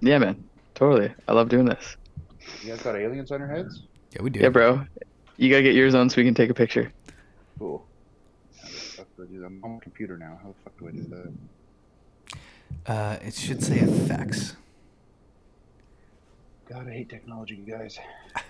[0.00, 0.42] Yeah, man,
[0.74, 1.12] totally.
[1.26, 1.96] I love doing this.
[2.62, 3.82] You guys got aliens on your heads?
[4.12, 4.40] Yeah, we do.
[4.40, 4.84] Yeah, bro.
[5.36, 6.92] You gotta get yours on so we can take a picture.
[7.58, 7.84] Cool.
[8.60, 9.46] How the fuck do I do that?
[9.46, 10.38] I'm on my computer now.
[10.42, 11.04] How the fuck do I do
[12.86, 12.92] that?
[12.92, 14.56] Uh, it should say effects.
[16.68, 17.98] God, I hate technology, you guys.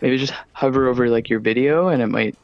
[0.00, 2.36] Maybe just hover over like your video and it might.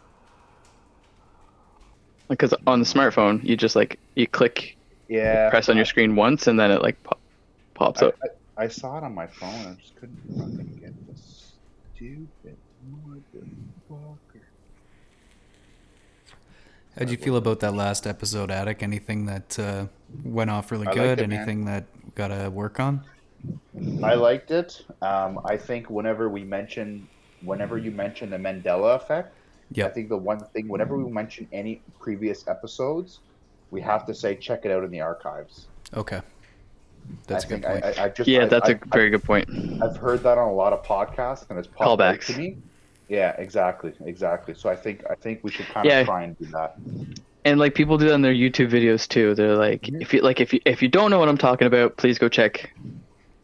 [2.31, 4.77] Because on the smartphone, you just like you click,
[5.09, 5.51] Yeah.
[5.51, 7.19] press on your screen once, and then it like pop-
[7.75, 8.15] pops I, up.
[8.57, 9.67] I, I saw it on my phone.
[9.67, 11.55] I just couldn't fucking get this
[11.97, 12.57] stupid
[12.89, 14.41] motherfucker.
[16.97, 18.83] How'd you feel about that last episode, Attic?
[18.83, 19.87] Anything that uh,
[20.25, 21.21] went off really I good?
[21.21, 21.39] it, man.
[21.39, 21.85] Anything that
[22.15, 23.03] gotta work on?
[24.05, 24.83] I liked it.
[25.03, 27.09] Um, I think whenever we mention,
[27.43, 29.35] whenever you mention the Mandela effect,
[29.79, 33.21] I think the one thing, whenever we mention any previous episodes,
[33.71, 35.67] we have to say check it out in the archives.
[35.95, 36.21] Okay.
[37.27, 37.85] That's I a good point.
[37.85, 39.49] I, I, I just Yeah, I- that's I- a very good point.
[39.83, 42.27] I've heard that on a lot of podcasts, and it's popped out Callbacks.
[42.27, 42.57] to me.
[43.09, 44.55] Yeah, exactly, exactly.
[44.55, 46.01] So I think I think we should kind Yeah.
[46.01, 46.77] of try and do that.
[47.45, 49.35] And like people do that in their YouTube videos too.
[49.35, 50.01] They're like, Mhm.
[50.03, 52.29] if you like, if you if you don't know what I'm talking about, please go
[52.29, 52.73] check.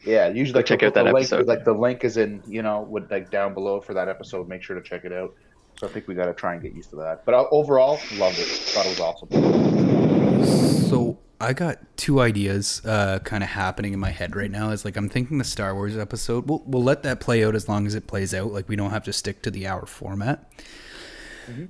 [0.04, 1.46] Yeah, usually Go like, check the, out that the link, episode.
[1.48, 4.48] Like the link is in, you know, with like down below for that episode.
[4.48, 5.34] Make sure to check it out.
[5.78, 7.24] So I think we got to try and get used to that.
[7.26, 8.46] But uh, overall, loved it.
[8.46, 10.88] Thought it was awesome.
[10.88, 14.70] So I got two ideas uh, kind of happening in my head right now.
[14.70, 16.48] Is like I'm thinking the Star Wars episode.
[16.48, 18.52] We'll we'll let that play out as long as it plays out.
[18.52, 20.50] Like we don't have to stick to the hour format.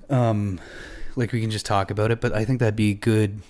[0.09, 0.61] Um,
[1.17, 2.21] like we can just talk about it.
[2.21, 3.43] But I think that'd be good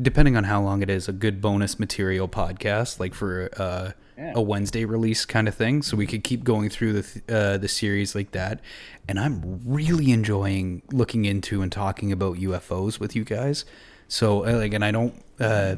[0.00, 4.32] depending on how long it is, a good bonus material podcast, like for uh, Yeah.
[4.34, 5.82] a Wednesday release kind of thing.
[5.82, 8.60] So we could keep going through the th- uh, the series like that.
[9.08, 13.64] And I'm really enjoying looking into and talking about UFOs with you guys.
[14.08, 15.76] So uh, like, and I don't uh,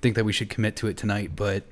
[0.00, 1.64] think that we should commit to it tonight, but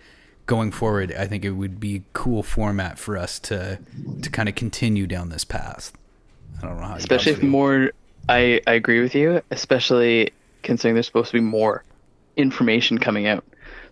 [0.46, 3.78] going forward, I think it would be a cool format for us to
[4.22, 5.92] to kind of continue down this path.
[6.62, 7.92] I don't know how, especially if more
[8.28, 10.32] I, I agree with you especially
[10.62, 11.84] considering there's supposed to be more
[12.36, 13.44] information coming out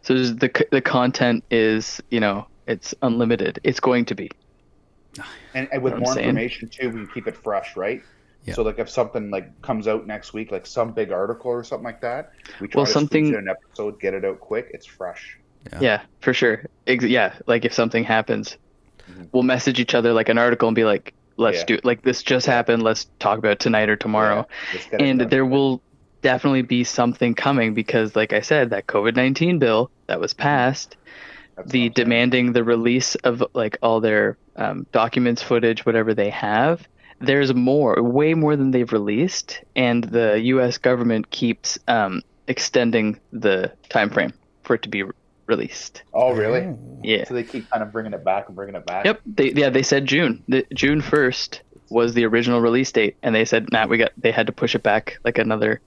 [0.03, 4.31] so the the content is you know it's unlimited it's going to be
[5.55, 6.28] And, and with I'm more saying.
[6.28, 8.03] information too, we keep it fresh, right?
[8.45, 8.55] Yeah.
[8.55, 11.85] So like if something like comes out next week, like some big article or something
[11.85, 14.70] like that, we try Well, to something- an episode, get it out quick.
[14.73, 15.39] It's fresh.
[15.73, 15.81] Yeah.
[15.81, 18.57] yeah, for sure Ex- yeah like if something happens
[19.11, 19.28] Mhm.
[19.32, 21.65] we'll message each other like an article and be like let's Yeah.
[21.77, 25.01] do like this just happened let's talk about it tonight or tomorrow Yeah, let's get
[25.01, 25.82] it and there will
[26.23, 30.97] definitely be something coming because like i said that covid-19 bill that was passed
[31.57, 36.31] That's the what demanding the release of like all their um, documents footage whatever they
[36.31, 36.86] have
[37.20, 43.73] there's more way more than they've released and the us government keeps um, extending the
[43.89, 44.32] time frame
[44.62, 45.12] for it to be re-
[45.47, 46.03] released.
[46.12, 46.74] Oh, really?
[47.03, 47.24] yeah.
[47.24, 49.05] So they keep kind of bringing it back and bringing it back.
[49.05, 49.20] yep.
[49.27, 53.44] They, yeah they said june the, june 1st was the original release date and they
[53.44, 55.81] said nah we got they had to push it back like another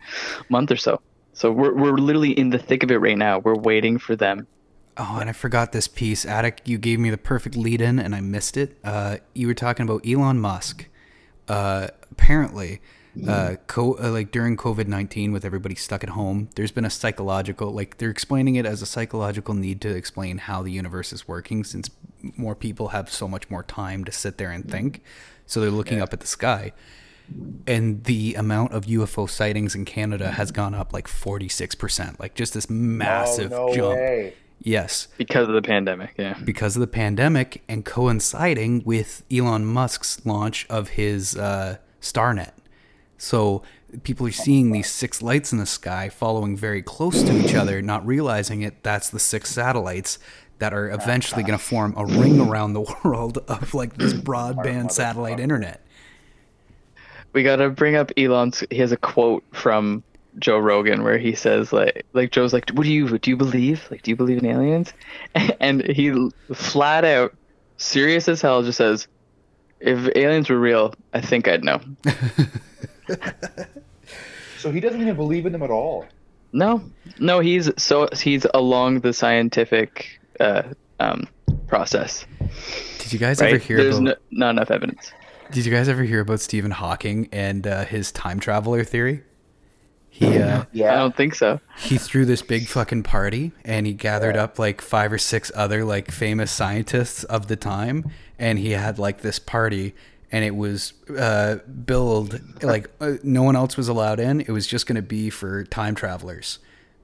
[0.50, 1.02] month or so
[1.34, 4.48] so we're, we're literally in the thick of it right now we're waiting for them
[4.98, 6.26] Oh, and I forgot this piece.
[6.26, 8.78] Attic, you gave me the perfect lead in and I missed it.
[8.84, 10.86] Uh, you were talking about Elon Musk.
[11.48, 12.82] Uh, apparently,
[13.28, 16.90] uh, co- uh, like during COVID 19, with everybody stuck at home, there's been a
[16.90, 21.28] psychological, like they're explaining it as a psychological need to explain how the universe is
[21.28, 21.90] working since
[22.38, 25.02] more people have so much more time to sit there and think.
[25.52, 26.72] So they're looking up at the sky.
[27.68, 32.54] And the amount of UFO sightings in Canada has gone up like 46%, like just
[32.54, 33.96] this massive oh, no jump.
[33.96, 34.34] way.
[34.64, 40.24] Yes because of the pandemic yeah because of the pandemic and coinciding with Elon Musk's
[40.24, 42.52] launch of his uh, StarNet.
[43.18, 43.64] So
[44.04, 47.82] people are seeing these six lights in the sky following very close to each other,
[47.82, 48.84] not realizing it.
[48.84, 50.20] That's the six satellites
[50.62, 54.92] that are eventually going to form a ring around the world of like this broadband
[54.92, 55.82] satellite internet.
[57.34, 58.64] we gotta bring up Elon's.
[58.70, 60.04] He has a quote from
[60.38, 63.32] Joe Rogan where he says like, like Joe's like, "What do you do?
[63.32, 63.88] You believe?
[63.90, 64.94] Like, do you believe in aliens?"
[65.60, 67.34] And he flat out,
[67.78, 69.08] serious as hell, just says,
[69.80, 71.82] "If aliens were real, I think I'd know."
[74.60, 76.06] So he doesn't even believe in them at all.
[76.54, 76.84] No,
[77.18, 80.64] no, he's so he's along the scientific uh,
[81.00, 81.28] um,
[81.68, 82.26] process.
[83.00, 83.50] Did you guys Right?
[83.54, 84.18] ever hear There's about?
[84.32, 85.12] no, not enough evidence.
[85.52, 89.24] Did you guys ever hear about Stephen Hawking and uh, his time traveler theory?
[90.14, 91.60] He uh, yeah, I don't think so.
[91.80, 95.86] he threw this big fucking party and he gathered up like five or six other
[95.86, 99.96] like famous scientists of the time and he had like this party
[100.30, 101.56] and it was uh
[101.86, 105.30] billed like uh, no one else was allowed in it was just going to be
[105.30, 106.60] for time travelers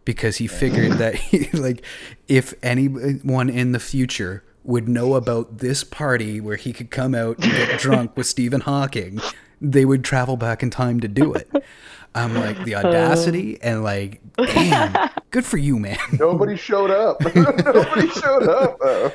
[0.08, 1.84] because he figured that he, like
[2.30, 7.38] if anyone in the future would know about this party where he could come out
[7.40, 9.20] and get drunk with Stephen Hawking
[9.60, 11.52] they would travel back in time to do it
[12.16, 16.00] I'm like the audacity and like, damn, good for you, man.
[16.14, 17.22] Nobody showed up.
[17.36, 18.80] Nobody showed up.
[18.80, 19.12] though.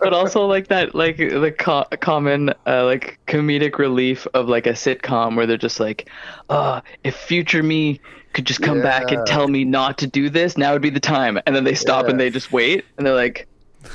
[0.00, 4.72] but also like that like the co- common uh, like comedic relief of like a
[4.72, 6.08] sitcom where they're just like
[6.48, 8.00] uh if future me
[8.32, 11.00] could just come back and tell me not to do this now would be the
[11.00, 13.46] time and then they stop and they just wait and they're like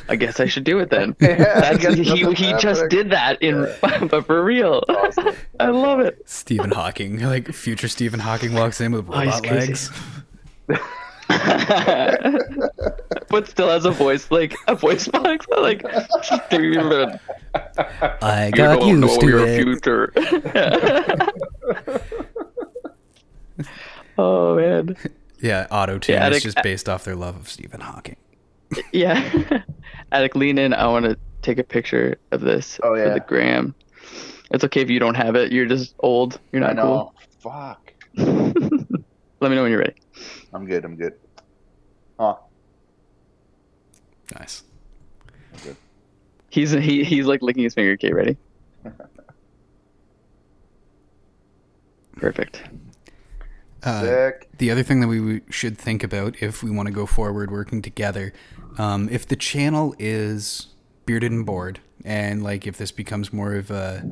[0.09, 3.09] i guess i should do it then Yeah, I That's, he, nothing's he just did
[3.11, 3.67] that in
[4.09, 5.35] but for real Awesome.
[5.59, 9.67] i love it Stephen Hawking, like future Stephen Hawking walks in with Oh, robot crazy.
[9.73, 9.91] legs.
[13.29, 16.05] but still has a voice like a voice box like I
[18.47, 19.63] You got don't used know to your it.
[19.63, 20.11] future.
[24.17, 24.95] Oh man.
[25.41, 28.15] Yeah, auto tune Yeah, is just based off their love of Stephen Hawking.
[28.93, 29.61] Yeah.
[30.13, 30.73] Attic, lean in.
[30.73, 33.75] I want to take a picture of this Oh, for the gram.
[34.51, 35.51] It's okay if you don't have it.
[35.51, 36.39] You're just old.
[36.51, 37.13] You're I not know.
[37.39, 37.93] Fuck.
[38.15, 39.95] Let me know when you're ready.
[40.53, 40.85] I'm good.
[40.85, 41.13] I'm good.
[42.17, 42.35] Huh.
[44.39, 44.63] Nice.
[46.49, 47.91] He's he, he's like licking his finger.
[47.93, 48.37] Okay, ready?
[52.15, 52.63] Perfect.
[53.83, 54.49] Uh, Sick.
[54.57, 57.81] the other thing that we should think about if we want to go forward working
[57.81, 58.31] together,
[58.77, 60.67] um, if the channel is
[61.05, 64.03] bearded and bored, and like if this becomes more of a,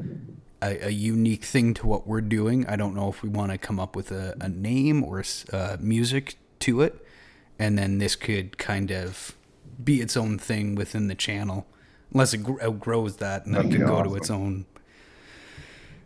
[0.62, 3.58] a, a unique thing to what we're doing, I don't know if we want to
[3.58, 7.06] come up with a, a name or s- uh, music to it.
[7.58, 9.36] and then this could kind of
[9.84, 11.66] be its own thing within the channel,
[12.14, 14.66] unless it gr- outgrows that, and then That'd it be can go to its own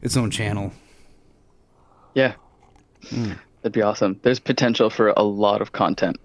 [0.02, 0.72] its own channel.
[2.14, 2.36] Yeah.
[3.10, 3.34] Hmm.
[3.66, 4.20] That'd be awesome.
[4.22, 6.18] There's potential for a lot of content,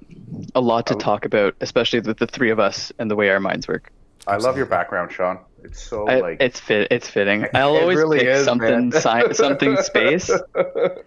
[0.55, 0.93] a lot Oh.
[0.93, 3.91] to talk about, especially with the three of us and the way our minds work.
[4.27, 5.39] I love your background, Sean.
[5.65, 6.89] It's so I, like it's fit.
[6.91, 7.47] It's fitting.
[7.55, 10.31] I'll always really pick is, something, sci- something space.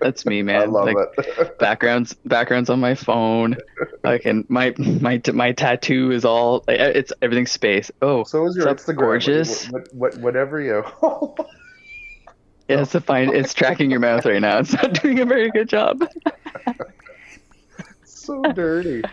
[0.02, 0.62] That's me, man.
[0.62, 1.60] I love like, it.
[1.60, 3.56] backgrounds backgrounds on my phone
[4.04, 8.56] i can my my my tattoo is all like, it's everything space oh so is
[8.56, 9.70] your Instagram gorgeous?
[9.70, 10.84] What, what, whatever you.
[11.04, 11.36] Oh
[12.70, 15.50] yeah, it's a fine it's tracking your mouth right now it's not doing a very
[15.52, 16.02] good job
[18.06, 19.02] so dirty.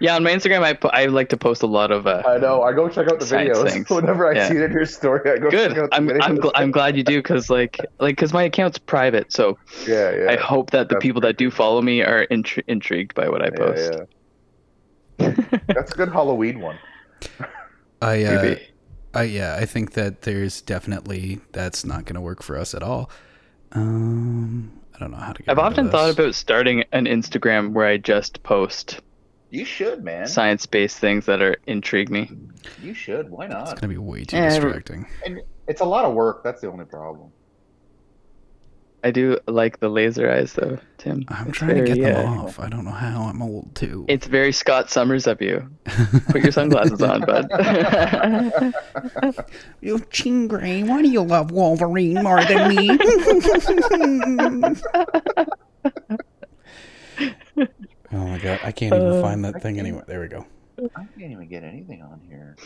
[0.00, 2.62] yeah on my instagram i, I like to post a lot of uh I know.
[2.62, 3.90] I go check out the videos things.
[3.90, 4.48] whenever I Yeah.
[4.48, 5.30] see it in your story.
[5.30, 6.20] I go good check out the i'm videos.
[6.22, 10.10] I'm, gl- I'm glad you do because like like because my account's private so yeah,
[10.14, 10.30] yeah.
[10.32, 13.42] i hope that the That's people that do follow me are intri- intrigued by what
[13.42, 15.34] i yeah, post yeah.
[15.66, 16.78] That's a good Halloween one.
[18.00, 18.69] I uh, Maybe.
[19.14, 22.82] I yeah, I think that there's definitely that's not going to work for us at
[22.82, 23.10] all.
[23.72, 25.42] Um, I don't know how to.
[25.42, 25.92] Get i've often this.
[25.92, 29.00] thought about starting an instagram where i just post
[29.50, 30.26] You should, man.
[30.26, 32.30] science-based things that are intrigue me
[32.82, 33.30] You should.
[33.30, 33.62] Why not?
[33.62, 35.06] It's going to be way too Yeah, distracting.
[35.24, 36.42] And it's a lot of work.
[36.44, 37.30] That's the only problem.
[39.02, 41.24] I do like the laser eyes though, Tim.
[41.28, 42.60] I'm It's trying to get them uh, off.
[42.60, 43.22] I don't know how.
[43.22, 44.04] I'm old too.
[44.08, 45.70] It's very Scott Summers of you.
[46.28, 47.48] Put your sunglasses on, bud.
[49.80, 52.90] You Jean Grey, why do you love Wolverine more than me?
[58.12, 60.04] oh my god, I can't even find that thing anywhere.
[60.06, 60.44] There we go.
[60.94, 62.56] I can't even get anything on here.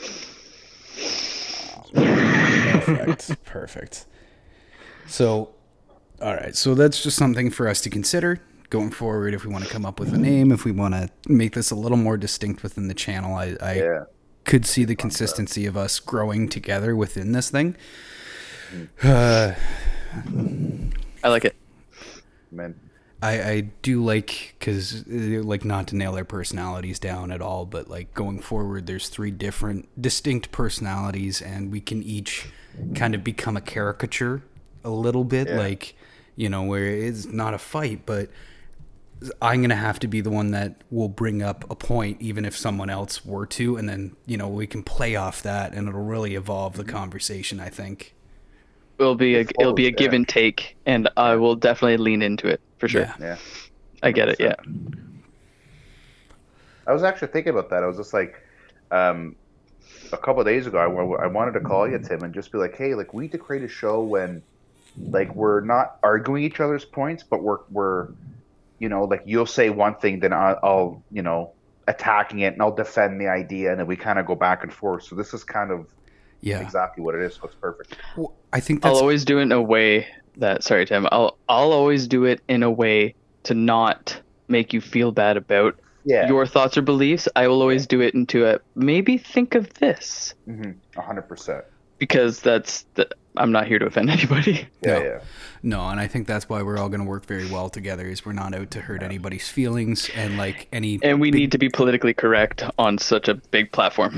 [1.94, 3.44] Perfect.
[3.44, 4.06] Perfect.
[5.06, 5.53] So,
[6.24, 6.56] all right.
[6.56, 8.40] So that's just something for us to consider
[8.70, 9.34] going forward.
[9.34, 11.70] If we want to come up with a name, if we want to make this
[11.70, 14.04] a little more distinct within the channel, I, I Yeah.
[14.44, 17.76] could see the consistency of us growing together within this thing.
[19.02, 19.52] Uh,
[21.22, 21.54] I like it.
[22.50, 22.74] Man.
[23.22, 27.88] I, I do like because like not to nail their personalities down at all, but
[27.88, 32.46] like going forward, there's three different distinct personalities, and we can each
[32.94, 34.42] kind of become a caricature
[34.84, 35.56] a little bit, Yeah.
[35.56, 35.94] like
[36.36, 38.30] you know where it's not a fight, but
[39.40, 42.56] I'm gonna have to be the one that will bring up a point, even if
[42.56, 46.00] someone else were to, and then you know we can play off that, and it'll
[46.02, 47.60] really evolve the conversation.
[47.60, 48.14] I think.
[48.98, 51.96] It'll be a It's it'll be a forward, give and take, and I will definitely
[51.96, 53.02] lean into it for sure.
[53.02, 53.14] Yeah.
[53.18, 53.36] Yeah.
[54.02, 54.36] I get it.
[54.38, 54.54] Yeah.
[56.86, 57.82] I was actually thinking about that.
[57.82, 58.40] I was just like,
[58.90, 59.36] um,
[60.12, 62.58] a couple of days ago, I, I wanted to call you, Tim, and just be
[62.58, 64.42] like, hey, like we need to create a show when,
[64.96, 68.08] like, we're not arguing each other's points, but we're we're,
[68.78, 71.52] you know, like you'll say one thing, then I'll, I'll you know,
[71.88, 74.72] attacking it, and I'll defend the idea, and then we kind of go back and
[74.72, 75.04] forth.
[75.04, 75.86] So this is kind of
[76.40, 77.34] Yeah, exactly what it is.
[77.34, 77.96] So it's perfect.
[78.16, 80.06] Well, I think I'll always do it in a way
[80.36, 81.06] that sorry, Tim.
[81.12, 83.14] I'll I'll always do it in a way
[83.44, 86.28] to not make you feel bad about Yeah.
[86.28, 87.28] your thoughts or beliefs.
[87.36, 90.72] I will always do it into a maybe think of this Mm-hmm.
[90.98, 91.64] A hundred percent.
[91.98, 94.68] Because that's the, I'm not here to offend anybody.
[94.82, 95.02] Yeah, No.
[95.02, 95.20] yeah.
[95.66, 98.06] No, and I think that's why we're all going to work very well together.
[98.06, 100.98] Is we're not out to hurt anybody's feelings and like any.
[101.02, 104.12] And we need to be politically correct on such a big platform.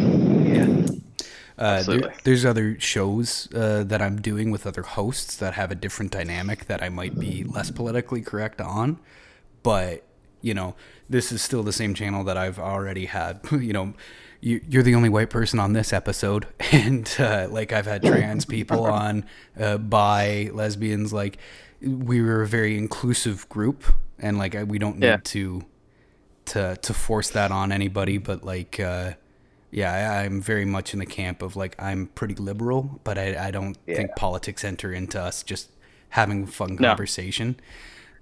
[1.58, 2.12] Uh, there, absolutely.
[2.24, 6.66] there's other shows uh, that I'm doing with other hosts that have a different dynamic
[6.66, 8.98] that I might be less politically correct on,
[9.62, 10.02] but
[10.42, 10.74] you know,
[11.08, 13.40] this is still the same channel that I've already had.
[13.52, 13.94] You know,
[14.40, 18.44] you, you're the only white person on this episode, and uh, like I've had trans
[18.44, 19.24] people on,
[19.58, 21.12] uh, bi, lesbians.
[21.12, 21.38] Like
[21.80, 23.84] we were a very inclusive group,
[24.18, 25.16] and like I, we don't need Yeah.
[25.24, 25.64] to
[26.46, 29.14] to to force that on anybody but like uh
[29.72, 33.48] yeah I, i'm very much in the camp of like i'm pretty liberal but i,
[33.48, 35.70] I don't think politics enter into us just
[36.10, 36.86] having a fun No.
[36.90, 37.56] conversation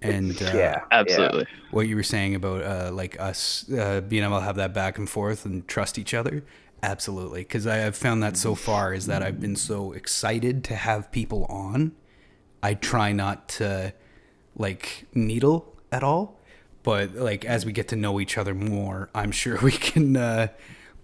[0.05, 0.81] and uh, Yeah.
[0.91, 1.47] Absolutely.
[1.71, 4.99] what you were saying about uh, like us uh, being able to have that back
[4.99, 6.45] and forth and trust each other
[6.83, 11.11] absolutely because i've found that so far is that i've been so excited to have
[11.11, 11.93] people on
[12.63, 13.93] i try not to
[14.57, 16.39] like needle at all
[16.83, 20.47] but like as we get to know each other more i'm sure we can uh,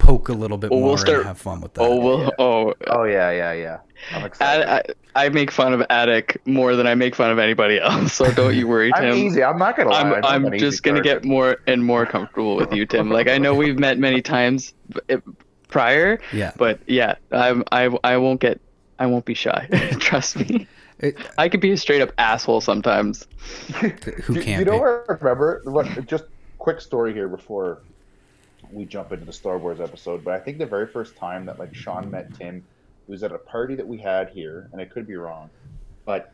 [0.01, 1.91] poke a little bit oh, Well, more we'll start- and have fun with oh, that
[1.91, 2.33] Oh well.
[2.39, 3.79] Oh, Oh yeah, yeah, yeah.
[4.13, 4.67] I'm excited.
[4.67, 8.15] Ad, I, I make fun of Attic more than I make fun of anybody else.
[8.15, 9.17] So don't you worry, I'm Tim.
[9.17, 9.45] easy.
[9.45, 10.01] I'm not gonna lie.
[10.01, 11.23] I'm I'm, I'm just gonna target.
[11.23, 13.11] get more and more comfortable with you, Tim.
[13.11, 14.73] Like I know we've met many times
[15.09, 15.19] eh,
[15.69, 18.61] prior, yeah but yeah, I'm I I won't get
[18.99, 19.69] I won't be shy.
[20.01, 20.67] Trust me.
[20.99, 23.27] It- I could be a straight up asshole sometimes.
[23.81, 23.91] who
[24.41, 25.61] can't you know be I remember?
[25.65, 26.25] What just
[26.59, 27.83] quick story here before
[28.73, 31.59] we jump into the Star Wars episode, but I think the very first time that
[31.59, 34.85] like Sean met Tim, it was at a party that we had here, and I
[34.85, 35.51] could be wrong,
[36.05, 36.33] but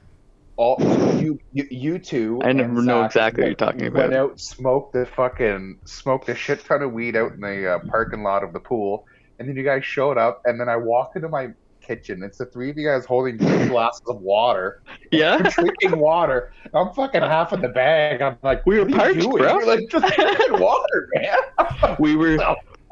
[0.56, 0.76] all
[1.20, 2.40] you you, you two.
[2.42, 4.12] I and never know exactly what you're talking Went about.
[4.12, 8.22] out, smoked the fucking smoked a shit ton of weed out in the uh, parking
[8.22, 9.06] lot of the pool,
[9.38, 11.48] and then you guys showed up, and then I walked into my
[11.86, 12.22] kitchen.
[12.22, 14.82] It's the three of you guys holding two glasses of water,
[15.12, 15.38] Yeah.
[15.38, 16.52] drinking water.
[16.74, 18.20] I'm fucking half in the bag.
[18.22, 19.58] I'm like, We were parched, bro.
[19.60, 21.96] You're like, just drinking water, man.
[21.98, 22.38] We were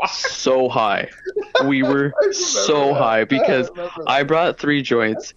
[0.08, 1.08] so high.
[1.64, 2.94] We were so that.
[2.94, 3.70] high because
[4.06, 5.34] I I brought three joints.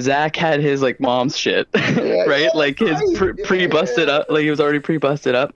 [0.00, 2.48] Zach had his like mom's shit, right?
[2.54, 4.14] Like his pre- yeah, pre-busted yeah.
[4.14, 5.54] up, like he was already pre-busted up.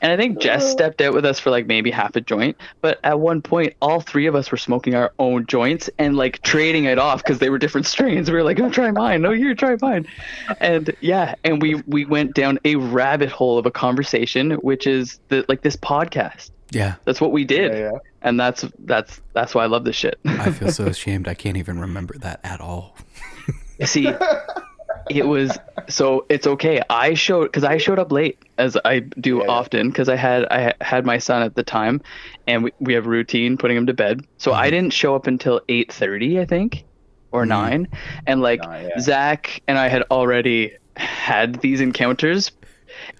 [0.00, 2.56] And I think Jess stepped out with us for like maybe half a joint.
[2.80, 6.42] But at one point, all three of us were smoking our own joints and like
[6.42, 8.30] trading it off because they were different strains.
[8.30, 9.24] We were like, "Oh, try mine.
[9.24, 10.06] Oh, no, you try mine."
[10.60, 15.20] And yeah, and we we went down a rabbit hole of a conversation, which is
[15.28, 16.50] the like this podcast.
[16.72, 17.98] Yeah, That's what we did, Yeah, yeah.
[18.22, 20.20] and that's that's that's why I love this shit.
[20.24, 21.26] I feel so ashamed.
[21.26, 22.96] I can't even remember that at all.
[23.84, 24.06] See,
[25.08, 25.56] it was
[25.88, 26.82] so it's okay.
[26.90, 30.44] I showed because I showed up late as I do Yeah, often because I had
[30.46, 32.00] I had my son at the time,
[32.46, 34.20] and we, we have routine putting him to bed.
[34.38, 34.60] So Mm-hmm.
[34.60, 36.84] I didn't show up until eight thirty, I think,
[37.32, 37.48] or Mhm.
[37.48, 37.88] nine,
[38.26, 38.98] and like Nine, yeah.
[39.00, 42.52] Zach and I had already had these encounters.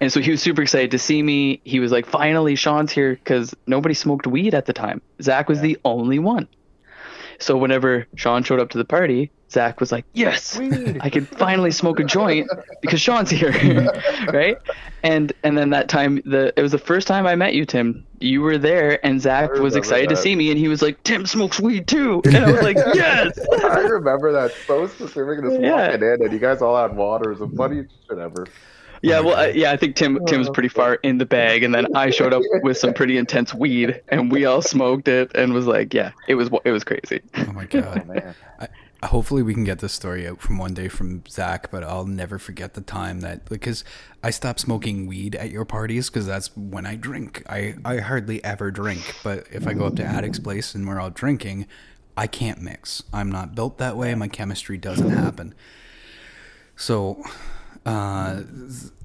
[0.00, 1.60] And so he was super excited to see me.
[1.64, 5.00] He was like, finally, Sean's here because nobody smoked weed at the time.
[5.22, 5.62] Zach was Yeah.
[5.62, 6.48] the only one.
[7.38, 10.98] So whenever Sean showed up to the party, Zach was like, yes, Weed.
[11.00, 12.48] I can finally smoke a joint
[12.80, 13.50] because Sean's here,
[14.32, 14.56] right?
[15.02, 18.06] And and then that time, the it was the first time I met you, Tim.
[18.20, 21.02] You were there, and Zach was remember excited to see me, and he was like,
[21.02, 25.42] "Tim smokes weed too," and I was like, "Yes." I remember that so specific.
[25.42, 25.88] Just Yeah.
[25.88, 27.32] walking in, and you guys all had water.
[27.32, 28.46] It was the funniest shit ever.
[29.02, 31.62] Yeah, well, I, yeah, I think Tim Tim was oh, pretty far in the bag,
[31.62, 35.30] and then I showed up with some pretty intense weed, and we all smoked it,
[35.34, 37.22] and was like, yeah, it was it was crazy.
[37.38, 38.02] Oh my god.
[38.04, 38.34] Oh man.
[39.02, 42.38] Hopefully we can get this story out from one day from Zach, but I'll never
[42.38, 43.82] forget the time that because
[44.22, 47.42] I stopped smoking weed at your parties because that's when I drink.
[47.48, 51.00] I I hardly ever drink, but if I go up to Attic's place and we're
[51.00, 51.66] all drinking,
[52.16, 53.02] I can't mix.
[53.12, 54.14] I'm not built that way.
[54.14, 55.54] My chemistry doesn't happen.
[56.76, 57.22] So,
[57.86, 58.42] uh,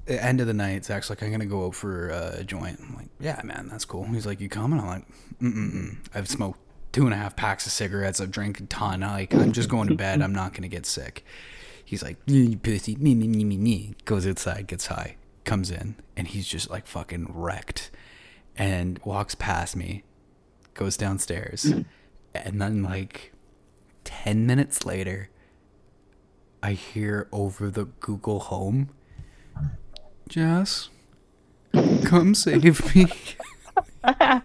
[0.06, 2.80] end of the night, Zach's like, I'm gonna go out for a joint.
[2.80, 4.04] I'm like, yeah, man, that's cool.
[4.04, 4.78] He's like, you coming?
[4.80, 5.08] I'm like,
[5.40, 5.96] mm-mm-mm.
[6.14, 6.60] I've smoked
[6.96, 8.22] two and a half packs of cigarettes.
[8.22, 9.00] I've drank a ton.
[9.00, 10.22] Like, I'm just going to bed.
[10.22, 11.26] I'm not gonna get sick.
[11.84, 13.94] He's like, you pussy, me, me, me, me, me.
[14.06, 17.90] Goes outside, gets high, comes in, and he's just like fucking wrecked,
[18.56, 20.04] and walks past me,
[20.72, 21.70] goes downstairs,
[22.34, 23.34] and then like
[24.02, 25.28] ten minutes later,
[26.62, 28.88] I hear over the Google Home,
[30.30, 30.88] Jess,
[32.04, 33.12] come save me.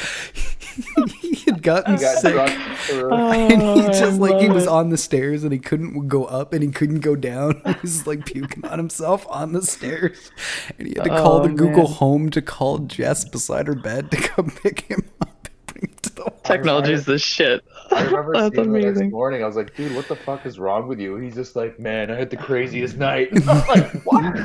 [1.20, 2.32] he had gotten Got sick.
[2.32, 4.68] drunk for- and he Oh, just I like he was it.
[4.68, 7.60] on the stairs and he couldn't go up and he couldn't go down.
[7.66, 10.30] He was like puking on himself on the stairs.
[10.78, 11.86] And he had to call Oh, the Google.
[11.86, 15.96] Home to call Jess beside her bed to come pick him up and bring him
[16.02, 16.40] to the wall.
[16.44, 17.64] Technology is the shit.
[17.90, 19.42] I remember That's seeing him the next morning.
[19.42, 21.16] I was like, dude, what the fuck is wrong with you?
[21.16, 23.28] He's just like, man, I had the craziest night.
[23.32, 24.36] I'm like, what?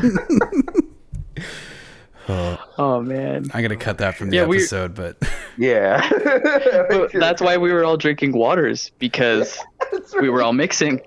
[2.28, 3.46] Oh man.
[3.54, 5.18] I'm gonna cut that from the Yeah, we- episode, but
[5.58, 6.08] yeah.
[6.90, 9.58] But that's why we were all drinking waters because
[10.22, 11.02] we were all mixing.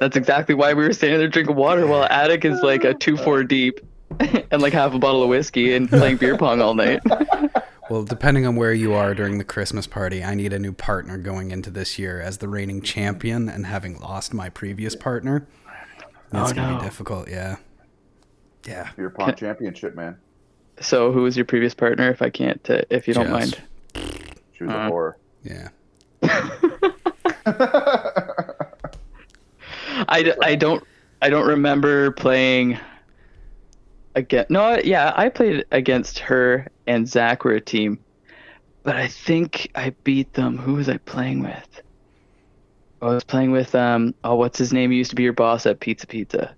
[0.00, 3.16] That's exactly why we were standing there drinking water while Attic is like a two
[3.16, 3.80] four deep
[4.50, 7.00] and like half a bottle of whiskey and playing beer pong all night.
[7.90, 11.18] well, depending on where you are during the Christmas party, I need a new partner
[11.18, 15.46] going into this year as the reigning champion and having lost my previous partner.
[16.30, 17.28] That's Oh, gonna be difficult.
[17.28, 17.56] Yeah.
[18.66, 18.90] Yeah.
[18.96, 20.16] Beer pong championship, man.
[20.80, 22.10] So who was your previous partner?
[22.10, 23.32] If I can't, uh, if you don't Jess.
[23.32, 23.60] mind.
[24.56, 24.90] She was a Uh.
[24.90, 25.12] whore.
[25.42, 25.68] Yeah.
[30.08, 30.82] I, I don't
[31.22, 32.78] I don't remember playing
[34.14, 34.46] again.
[34.48, 37.98] No, yeah, I played against her and Zach were a team,
[38.82, 40.58] but I think I beat them.
[40.58, 41.82] Who was I playing with?
[43.02, 44.14] I was playing with um.
[44.24, 44.90] Oh, what's his name?
[44.90, 46.54] He used to be your boss at Pizza Pizza.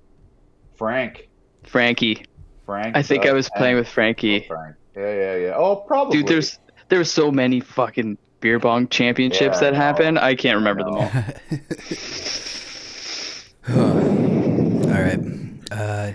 [0.77, 1.29] Frank.
[1.65, 2.25] Frankie.
[2.67, 2.97] Frank.
[2.97, 4.41] I think I was playing with Frankie.
[4.47, 4.77] Frank.
[4.97, 5.55] Yeah, yeah, yeah.
[5.57, 6.19] Oh, probably.
[6.19, 9.85] Dude, there's there was so many fucking beer bong championships Yeah, that I know.
[9.85, 10.19] happened.
[10.19, 11.03] I can't remember them all.
[13.69, 15.21] All right.
[15.71, 16.13] Uh,